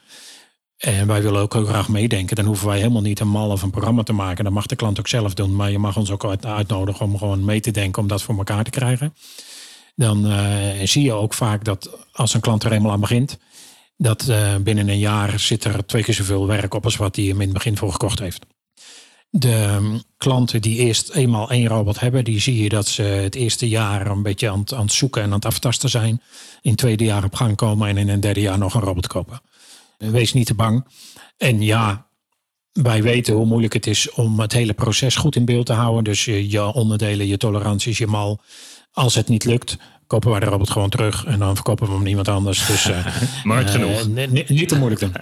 En 0.77 1.07
wij 1.07 1.23
willen 1.23 1.41
ook 1.41 1.53
heel 1.53 1.65
graag 1.65 1.89
meedenken. 1.89 2.37
Dan 2.37 2.45
hoeven 2.45 2.67
wij 2.67 2.79
helemaal 2.79 3.03
niet 3.03 3.21
een 3.21 3.29
mal 3.29 3.51
of 3.51 3.63
een 3.63 3.71
programma 3.71 4.03
te 4.03 4.13
maken. 4.13 4.45
Dat 4.45 4.53
mag 4.53 4.67
de 4.67 4.77
klant 4.77 4.99
ook 4.99 5.09
zelf 5.09 5.35
doen. 5.35 5.57
Maar 5.57 5.71
je 5.71 5.79
mag 5.79 5.97
ons 5.97 6.11
ook 6.11 6.25
uit- 6.25 6.47
uitnodigen 6.47 7.05
om 7.05 7.19
gewoon 7.19 7.45
mee 7.45 7.61
te 7.61 7.71
denken 7.71 8.03
om 8.03 8.09
dat 8.09 8.23
voor 8.23 8.37
elkaar 8.37 8.65
te 8.65 8.71
krijgen. 8.71 9.15
Dan 9.95 10.27
eh, 10.27 10.87
zie 10.87 11.03
je 11.03 11.13
ook 11.13 11.35
vaak 11.35 11.65
dat 11.65 11.99
als 12.13 12.35
een 12.35 12.41
klant 12.41 12.65
er 12.65 12.73
eenmaal 12.73 12.93
aan 12.93 13.01
begint, 13.01 13.39
dat 13.97 14.29
eh, 14.29 14.57
binnen 14.57 14.89
een 14.89 14.99
jaar 14.99 15.41
zit 15.41 15.65
er 15.65 15.87
twee 15.87 16.03
keer 16.03 16.15
zoveel 16.15 16.47
werk 16.47 16.75
op 16.75 16.85
als 16.85 16.97
wat 16.97 17.17
hij 17.17 17.25
hem 17.25 17.41
in 17.41 17.49
het 17.49 17.53
begin 17.53 17.77
voor 17.77 17.93
gekocht 17.93 18.19
heeft. 18.19 18.47
De 19.31 19.77
um, 19.77 20.03
klanten 20.17 20.63
die 20.63 20.79
eerst 20.79 21.11
eenmaal 21.11 21.51
één 21.51 21.67
robot 21.69 22.01
hebben, 22.01 22.25
die 22.25 22.41
zie 22.41 22.63
je 22.63 22.69
dat 22.69 22.89
ze 22.89 23.03
het 23.03 23.35
eerste 23.35 23.69
jaar 23.69 24.07
een 24.07 24.23
beetje 24.23 24.51
aan 24.51 24.65
aan 24.75 24.81
het 24.81 24.93
zoeken 24.93 25.23
en 25.23 25.29
aan 25.29 25.35
het 25.35 25.45
aftasten 25.45 25.89
zijn. 25.89 26.23
In 26.63 26.71
het 26.71 26.79
tweede 26.79 27.05
jaar 27.05 27.25
op 27.25 27.35
gang 27.35 27.57
komen 27.57 27.89
en 27.89 27.97
in 27.97 28.09
een 28.09 28.21
derde 28.21 28.41
jaar 28.41 28.59
nog 28.59 28.75
een 28.75 28.81
robot 28.81 29.07
kopen. 29.07 29.41
Wees 29.99 30.33
niet 30.33 30.47
te 30.47 30.55
bang. 30.55 30.87
En 31.37 31.63
ja, 31.63 32.07
wij 32.73 33.03
weten 33.03 33.35
hoe 33.35 33.47
moeilijk 33.47 33.73
het 33.73 33.87
is 33.87 34.11
om 34.11 34.41
het 34.41 34.53
hele 34.53 34.73
proces 34.73 35.17
goed 35.17 35.37
in 35.37 35.45
beeld 35.45 35.67
te 35.67 35.73
houden. 35.73 36.05
Dus 36.05 36.25
je, 36.25 36.51
je 36.51 36.63
onderdelen, 36.63 37.27
je 37.27 37.37
toleranties, 37.37 37.99
je 37.99 38.07
mal. 38.07 38.41
Als 38.93 39.15
het 39.15 39.29
niet 39.29 39.45
lukt, 39.45 39.77
kopen 40.07 40.31
wij 40.31 40.41
de 40.41 40.47
robot 40.47 40.71
gewoon 40.71 40.91
terug. 40.91 41.25
En 41.25 41.39
dan 41.39 41.55
verkopen 41.55 41.87
we 41.87 41.93
hem 41.93 42.01
aan 42.01 42.07
iemand 42.07 42.29
anders. 42.29 42.67
Dus, 42.67 42.87
uh, 42.87 43.07
Markt 43.45 43.71
genoeg. 43.71 44.07
Uh, 44.07 44.49
niet 44.49 44.69
te 44.69 44.79
moeilijk 44.79 45.01
doen. 45.01 45.13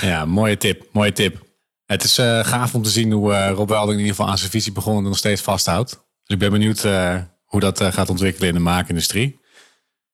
ja, 0.10 0.24
mooie 0.24 0.56
tip. 0.56 0.88
Mooie 0.92 1.12
tip. 1.12 1.50
Het 1.86 2.04
is 2.04 2.18
uh, 2.18 2.44
gaaf 2.44 2.74
om 2.74 2.82
te 2.82 2.90
zien 2.90 3.12
hoe 3.12 3.32
uh, 3.32 3.50
Rob 3.54 3.68
Welding 3.68 3.92
in 3.92 3.98
ieder 3.98 4.14
geval 4.14 4.30
aan 4.30 4.38
zijn 4.38 4.50
visie 4.50 4.72
begonnen 4.72 5.02
en 5.02 5.08
nog 5.08 5.18
steeds 5.18 5.40
vasthoudt. 5.40 5.90
Dus 5.90 6.34
ik 6.34 6.38
ben 6.38 6.50
benieuwd 6.50 6.84
uh, 6.84 7.18
hoe 7.44 7.60
dat 7.60 7.82
gaat 7.82 8.10
ontwikkelen 8.10 8.48
in 8.48 8.54
de 8.54 8.60
maakindustrie. 8.60 9.40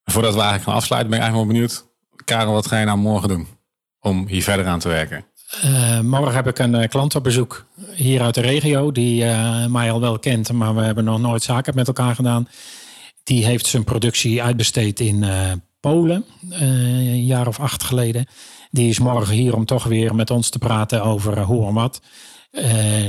Voordat 0.05 0.35
we 0.35 0.41
eigenlijk 0.41 0.69
gaan 0.69 0.79
afsluiten, 0.79 1.11
ben 1.11 1.19
ik 1.19 1.25
eigenlijk 1.25 1.53
wel 1.53 1.61
benieuwd. 1.61 1.88
Karel, 2.29 2.53
wat 2.53 2.67
ga 2.67 2.79
je 2.79 2.85
nou 2.85 2.99
morgen 2.99 3.29
doen 3.29 3.47
om 4.01 4.27
hier 4.27 4.43
verder 4.43 4.67
aan 4.67 4.79
te 4.79 4.89
werken? 4.89 5.25
Uh, 5.65 6.01
morgen 6.01 6.35
heb 6.35 6.47
ik 6.47 6.59
een 6.59 6.75
uh, 6.75 6.89
klant 6.89 7.15
op 7.15 7.23
bezoek 7.23 7.67
hier 7.95 8.23
uit 8.23 8.35
de 8.35 8.41
regio, 8.41 8.93
die 8.93 9.25
uh, 9.25 9.67
mij 9.67 9.91
al 9.91 10.01
wel 10.01 10.19
kent, 10.19 10.53
maar 10.53 10.75
we 10.75 10.81
hebben 10.81 11.05
nog 11.05 11.21
nooit 11.21 11.43
zaken 11.43 11.75
met 11.75 11.87
elkaar 11.87 12.15
gedaan. 12.15 12.49
Die 13.25 13.45
heeft 13.45 13.67
zijn 13.67 13.85
productie 13.85 14.43
uitbesteed 14.43 15.01
in 15.01 15.23
uh, 15.23 15.53
Polen, 15.81 16.25
een 16.49 17.25
jaar 17.25 17.47
of 17.47 17.61
acht 17.61 17.83
geleden. 17.83 18.27
Die 18.71 18.89
is 18.89 18.99
morgen 18.99 19.35
hier 19.35 19.55
om 19.55 19.65
toch 19.65 19.85
weer 19.85 20.15
met 20.15 20.31
ons 20.31 20.51
te 20.51 20.59
praten 20.59 21.03
over 21.03 21.41
hoe 21.41 21.67
en 21.67 21.75
wat. 21.75 22.01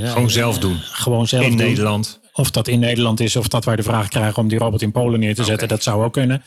gewoon 0.04 0.30
zelf 0.30 0.60
doen. 0.60 0.78
Gewoon 0.82 1.28
zelf 1.28 1.44
in 1.44 1.58
doen. 1.58 1.68
Nederland. 1.68 2.20
Of 2.34 2.52
dat 2.52 2.68
in 2.68 2.80
Nederland 2.80 3.20
is, 3.20 3.36
of 3.36 3.48
dat 3.48 3.66
wij 3.66 3.76
de 3.76 3.84
vraag 3.84 4.08
krijgen 4.08 4.42
om 4.42 4.48
die 4.48 4.58
robot 4.58 4.82
in 4.82 4.92
Polen 4.92 5.20
neer 5.20 5.36
te 5.36 5.44
zetten, 5.44 5.66
okay. 5.66 5.68
dat 5.68 5.84
zou 5.84 6.04
ook 6.04 6.14
kunnen. 6.14 6.44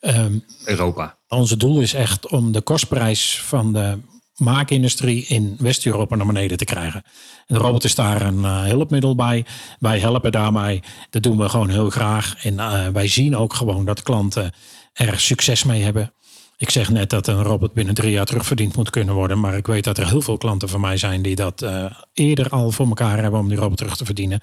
Ehm, 0.00 0.38
Europa. 0.64 1.18
Onze 1.28 1.56
doel 1.56 1.80
is 1.80 1.94
echt 1.94 2.28
om 2.28 2.52
de 2.52 2.60
kostprijs 2.60 3.40
van 3.42 3.72
de 3.72 3.98
maakindustrie 4.38 5.26
in 5.26 5.56
West-Europa 5.58 6.16
naar 6.16 6.26
beneden 6.26 6.56
te 6.56 6.64
krijgen. 6.64 7.02
En 7.46 7.54
de 7.54 7.60
robot 7.60 7.84
is 7.84 7.94
daar 7.94 8.22
een 8.22 8.38
uh, 8.38 8.62
hulpmiddel 8.62 9.14
bij. 9.14 9.44
Wij 9.78 9.98
helpen 9.98 10.32
daarbij. 10.32 10.82
Dat 11.10 11.22
doen 11.22 11.38
we 11.38 11.48
gewoon 11.48 11.68
heel 11.68 11.90
graag. 11.90 12.44
En 12.44 12.54
uh, 12.54 12.86
wij 12.86 13.08
zien 13.08 13.36
ook 13.36 13.54
gewoon 13.54 13.84
dat 13.84 14.02
klanten 14.02 14.52
er 14.92 15.20
succes 15.20 15.64
mee 15.64 15.82
hebben. 15.82 16.12
Ik 16.56 16.70
zeg 16.70 16.90
net 16.90 17.10
dat 17.10 17.26
een 17.26 17.42
robot 17.42 17.72
binnen 17.72 17.94
drie 17.94 18.10
jaar 18.10 18.26
terugverdiend 18.26 18.76
moet 18.76 18.90
kunnen 18.90 19.14
worden. 19.14 19.40
Maar 19.40 19.56
ik 19.56 19.66
weet 19.66 19.84
dat 19.84 19.98
er 19.98 20.08
heel 20.08 20.22
veel 20.22 20.38
klanten 20.38 20.68
van 20.68 20.80
mij 20.80 20.96
zijn 20.96 21.22
die 21.22 21.34
dat 21.34 21.62
uh, 21.62 21.84
eerder 22.12 22.48
al 22.48 22.70
voor 22.70 22.86
elkaar 22.86 23.22
hebben 23.22 23.40
om 23.40 23.48
die 23.48 23.58
robot 23.58 23.76
terug 23.76 23.96
te 23.96 24.04
verdienen. 24.04 24.40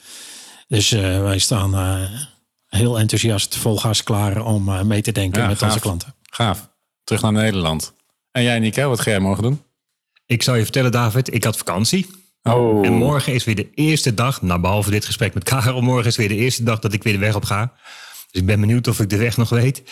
Dus 0.67 0.89
wij 0.89 1.39
staan 1.39 1.73
heel 2.75 2.99
enthousiast, 2.99 3.57
vol 3.57 3.77
gas 3.77 4.03
klaar 4.03 4.45
om 4.45 4.87
mee 4.87 5.01
te 5.01 5.11
denken 5.11 5.41
ja, 5.41 5.47
met 5.47 5.57
gaaf. 5.57 5.67
onze 5.67 5.81
klanten. 5.81 6.15
Gaaf. 6.23 6.69
Terug 7.03 7.21
naar 7.21 7.31
Nederland. 7.31 7.93
En 8.31 8.43
jij, 8.43 8.59
Nico, 8.59 8.89
wat 8.89 8.99
ga 8.99 9.09
jij 9.09 9.19
morgen 9.19 9.43
doen? 9.43 9.61
Ik 10.25 10.43
zou 10.43 10.57
je 10.57 10.63
vertellen, 10.63 10.91
David, 10.91 11.33
ik 11.33 11.43
had 11.43 11.57
vakantie. 11.57 12.07
Oh. 12.43 12.85
En 12.85 12.93
morgen 12.93 13.33
is 13.33 13.43
weer 13.43 13.55
de 13.55 13.69
eerste 13.73 14.13
dag, 14.13 14.41
nou 14.41 14.59
behalve 14.59 14.89
dit 14.89 15.05
gesprek 15.05 15.33
met 15.33 15.43
Karel, 15.43 15.81
morgen 15.81 16.05
is 16.05 16.17
weer 16.17 16.27
de 16.27 16.35
eerste 16.35 16.63
dag 16.63 16.79
dat 16.79 16.93
ik 16.93 17.03
weer 17.03 17.13
de 17.13 17.19
weg 17.19 17.35
op 17.35 17.45
ga. 17.45 17.73
Dus 18.31 18.41
ik 18.41 18.47
ben 18.47 18.59
benieuwd 18.59 18.87
of 18.87 18.99
ik 18.99 19.09
de 19.09 19.17
weg 19.17 19.37
nog 19.37 19.49
weet. 19.49 19.83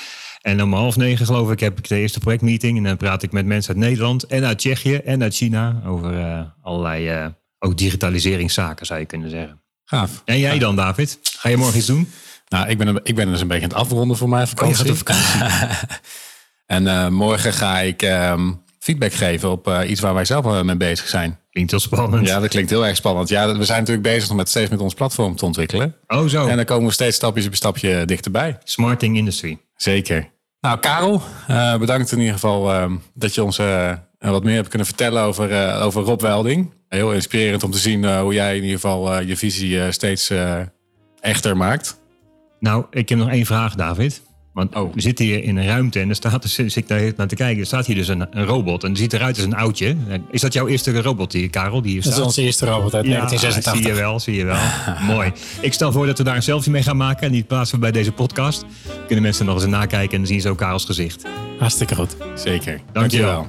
En 0.41 0.61
om 0.61 0.73
half 0.73 0.95
negen 0.95 1.25
geloof 1.25 1.51
ik 1.51 1.59
heb 1.59 1.77
ik 1.77 1.87
de 1.87 1.95
eerste 1.95 2.19
projectmeeting. 2.19 2.77
En 2.77 2.83
dan 2.83 2.97
praat 2.97 3.23
ik 3.23 3.31
met 3.31 3.45
mensen 3.45 3.75
uit 3.75 3.83
Nederland 3.83 4.23
en 4.23 4.45
uit 4.45 4.57
Tsjechië 4.57 4.95
en 4.95 5.23
uit 5.23 5.35
China 5.35 5.81
over 5.85 6.13
uh, 6.13 6.41
allerlei 6.61 7.23
uh, 7.23 7.27
ook 7.59 7.77
digitaliseringszaken 7.77 8.85
zou 8.85 8.99
je 8.99 9.05
kunnen 9.05 9.29
zeggen. 9.29 9.61
Gaaf. 9.83 10.21
En 10.25 10.39
jij 10.39 10.59
dan 10.59 10.75
David? 10.75 11.19
Ga 11.21 11.49
je 11.49 11.57
morgen 11.57 11.77
iets 11.77 11.87
doen? 11.87 12.11
Nou, 12.53 12.67
ik 12.67 12.77
ben, 12.77 12.99
ik 13.03 13.15
ben 13.15 13.31
dus 13.31 13.41
een 13.41 13.47
beetje 13.47 13.63
aan 13.63 13.69
het 13.69 13.79
afronden 13.79 14.17
voor 14.17 14.29
mijn 14.29 14.47
vakantie. 14.47 14.91
Oh, 14.91 14.97
vakantie. 14.97 15.41
en 16.65 16.83
uh, 16.83 17.07
morgen 17.07 17.53
ga 17.53 17.79
ik 17.79 18.01
um, 18.01 18.61
feedback 18.79 19.13
geven 19.13 19.51
op 19.51 19.67
uh, 19.67 19.89
iets 19.89 20.01
waar 20.01 20.13
wij 20.13 20.25
zelf 20.25 20.63
mee 20.63 20.75
bezig 20.75 21.07
zijn. 21.07 21.39
Klinkt 21.51 21.71
heel 21.71 21.79
spannend. 21.79 22.27
Ja, 22.27 22.39
dat 22.39 22.49
klinkt 22.49 22.69
heel 22.69 22.85
erg 22.85 22.95
spannend. 22.95 23.29
Ja, 23.29 23.57
we 23.57 23.63
zijn 23.63 23.79
natuurlijk 23.79 24.07
bezig 24.07 24.33
met 24.33 24.49
steeds 24.49 24.69
met 24.69 24.79
ons 24.79 24.93
platform 24.93 25.35
te 25.35 25.45
ontwikkelen. 25.45 25.95
Oh, 26.07 26.25
zo. 26.25 26.47
En 26.47 26.55
dan 26.55 26.65
komen 26.65 26.87
we 26.87 26.93
steeds 26.93 27.15
stapjes 27.15 27.45
op 27.47 27.55
stapje 27.55 28.05
dichterbij. 28.05 28.57
Smarting 28.63 29.17
Industry. 29.17 29.57
Zeker. 29.75 30.29
Nou, 30.59 30.79
Karel, 30.79 31.21
uh, 31.49 31.77
bedankt 31.77 32.11
in 32.11 32.19
ieder 32.19 32.33
geval 32.33 32.73
uh, 32.73 32.91
dat 33.13 33.35
je 33.35 33.43
ons 33.43 33.57
wat 34.19 34.43
meer 34.43 34.55
hebt 34.55 34.67
kunnen 34.67 34.87
vertellen 34.87 35.23
over, 35.23 35.79
over 35.81 36.03
Rob 36.03 36.21
Welding. 36.21 36.73
Heel 36.89 37.13
inspirerend 37.13 37.63
om 37.63 37.71
te 37.71 37.77
zien 37.77 38.19
hoe 38.19 38.33
jij 38.33 38.55
in 38.55 38.63
ieder 38.63 38.79
geval 38.79 39.19
je 39.19 39.37
visie 39.37 39.91
steeds 39.91 40.31
echter 41.19 41.57
maakt. 41.57 42.01
Nou, 42.63 42.85
ik 42.91 43.09
heb 43.09 43.17
nog 43.17 43.29
één 43.29 43.45
vraag, 43.45 43.75
David. 43.75 44.21
Want 44.53 44.75
oh. 44.75 44.93
we 44.93 45.01
zitten 45.01 45.25
hier 45.25 45.43
in 45.43 45.57
een 45.57 45.65
ruimte 45.65 45.99
en 45.99 46.09
er 46.09 46.15
staat, 46.15 46.41
dus 46.41 46.75
ik 46.75 46.87
daar 46.87 47.11
naar 47.17 47.27
te 47.27 47.35
kijken, 47.35 47.59
er 47.59 47.65
staat 47.65 47.85
hier 47.85 47.95
dus 47.95 48.07
een, 48.07 48.25
een, 48.31 48.45
robot 48.45 48.83
en 48.83 48.93
die 48.93 49.01
ziet 49.01 49.13
eruit 49.13 49.35
als 49.35 49.45
een 49.45 49.55
oudje. 49.55 49.95
Is 50.31 50.41
dat 50.41 50.53
jouw 50.53 50.67
eerste 50.67 51.01
robot, 51.01 51.31
die, 51.31 51.49
Karel? 51.49 51.81
Die 51.81 51.91
hier 51.91 52.01
staat? 52.01 52.13
Dat 52.13 52.21
is 52.21 52.27
onze 52.27 52.41
eerste 52.41 52.65
robot 52.65 52.93
uit 52.93 53.05
ja, 53.05 53.11
1986. 53.11 53.75
Zie 53.75 53.87
je 53.87 53.93
wel, 53.93 54.19
zie 54.19 54.35
je 54.35 54.45
wel. 54.45 54.57
Mooi. 55.15 55.31
Ik 55.61 55.73
stel 55.73 55.91
voor 55.91 56.05
dat 56.05 56.17
we 56.17 56.23
daar 56.23 56.35
een 56.35 56.43
selfie 56.43 56.71
mee 56.71 56.83
gaan 56.83 56.97
maken 56.97 57.27
en 57.27 57.31
die 57.31 57.43
plaatsen 57.43 57.75
we 57.75 57.81
bij 57.81 57.91
deze 57.91 58.11
podcast. 58.11 58.65
Kunnen 59.05 59.23
mensen 59.23 59.45
nog 59.45 59.55
eens 59.55 59.65
nakijken 59.65 60.11
en 60.11 60.17
dan 60.17 60.27
zien 60.27 60.41
ze 60.41 60.49
ook 60.49 60.57
Karels 60.57 60.85
gezicht. 60.85 61.23
Hartstikke 61.59 61.95
goed. 61.95 62.15
Zeker. 62.35 62.81
Dankjewel. 62.91 63.47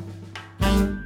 Dankjewel. 0.59 1.03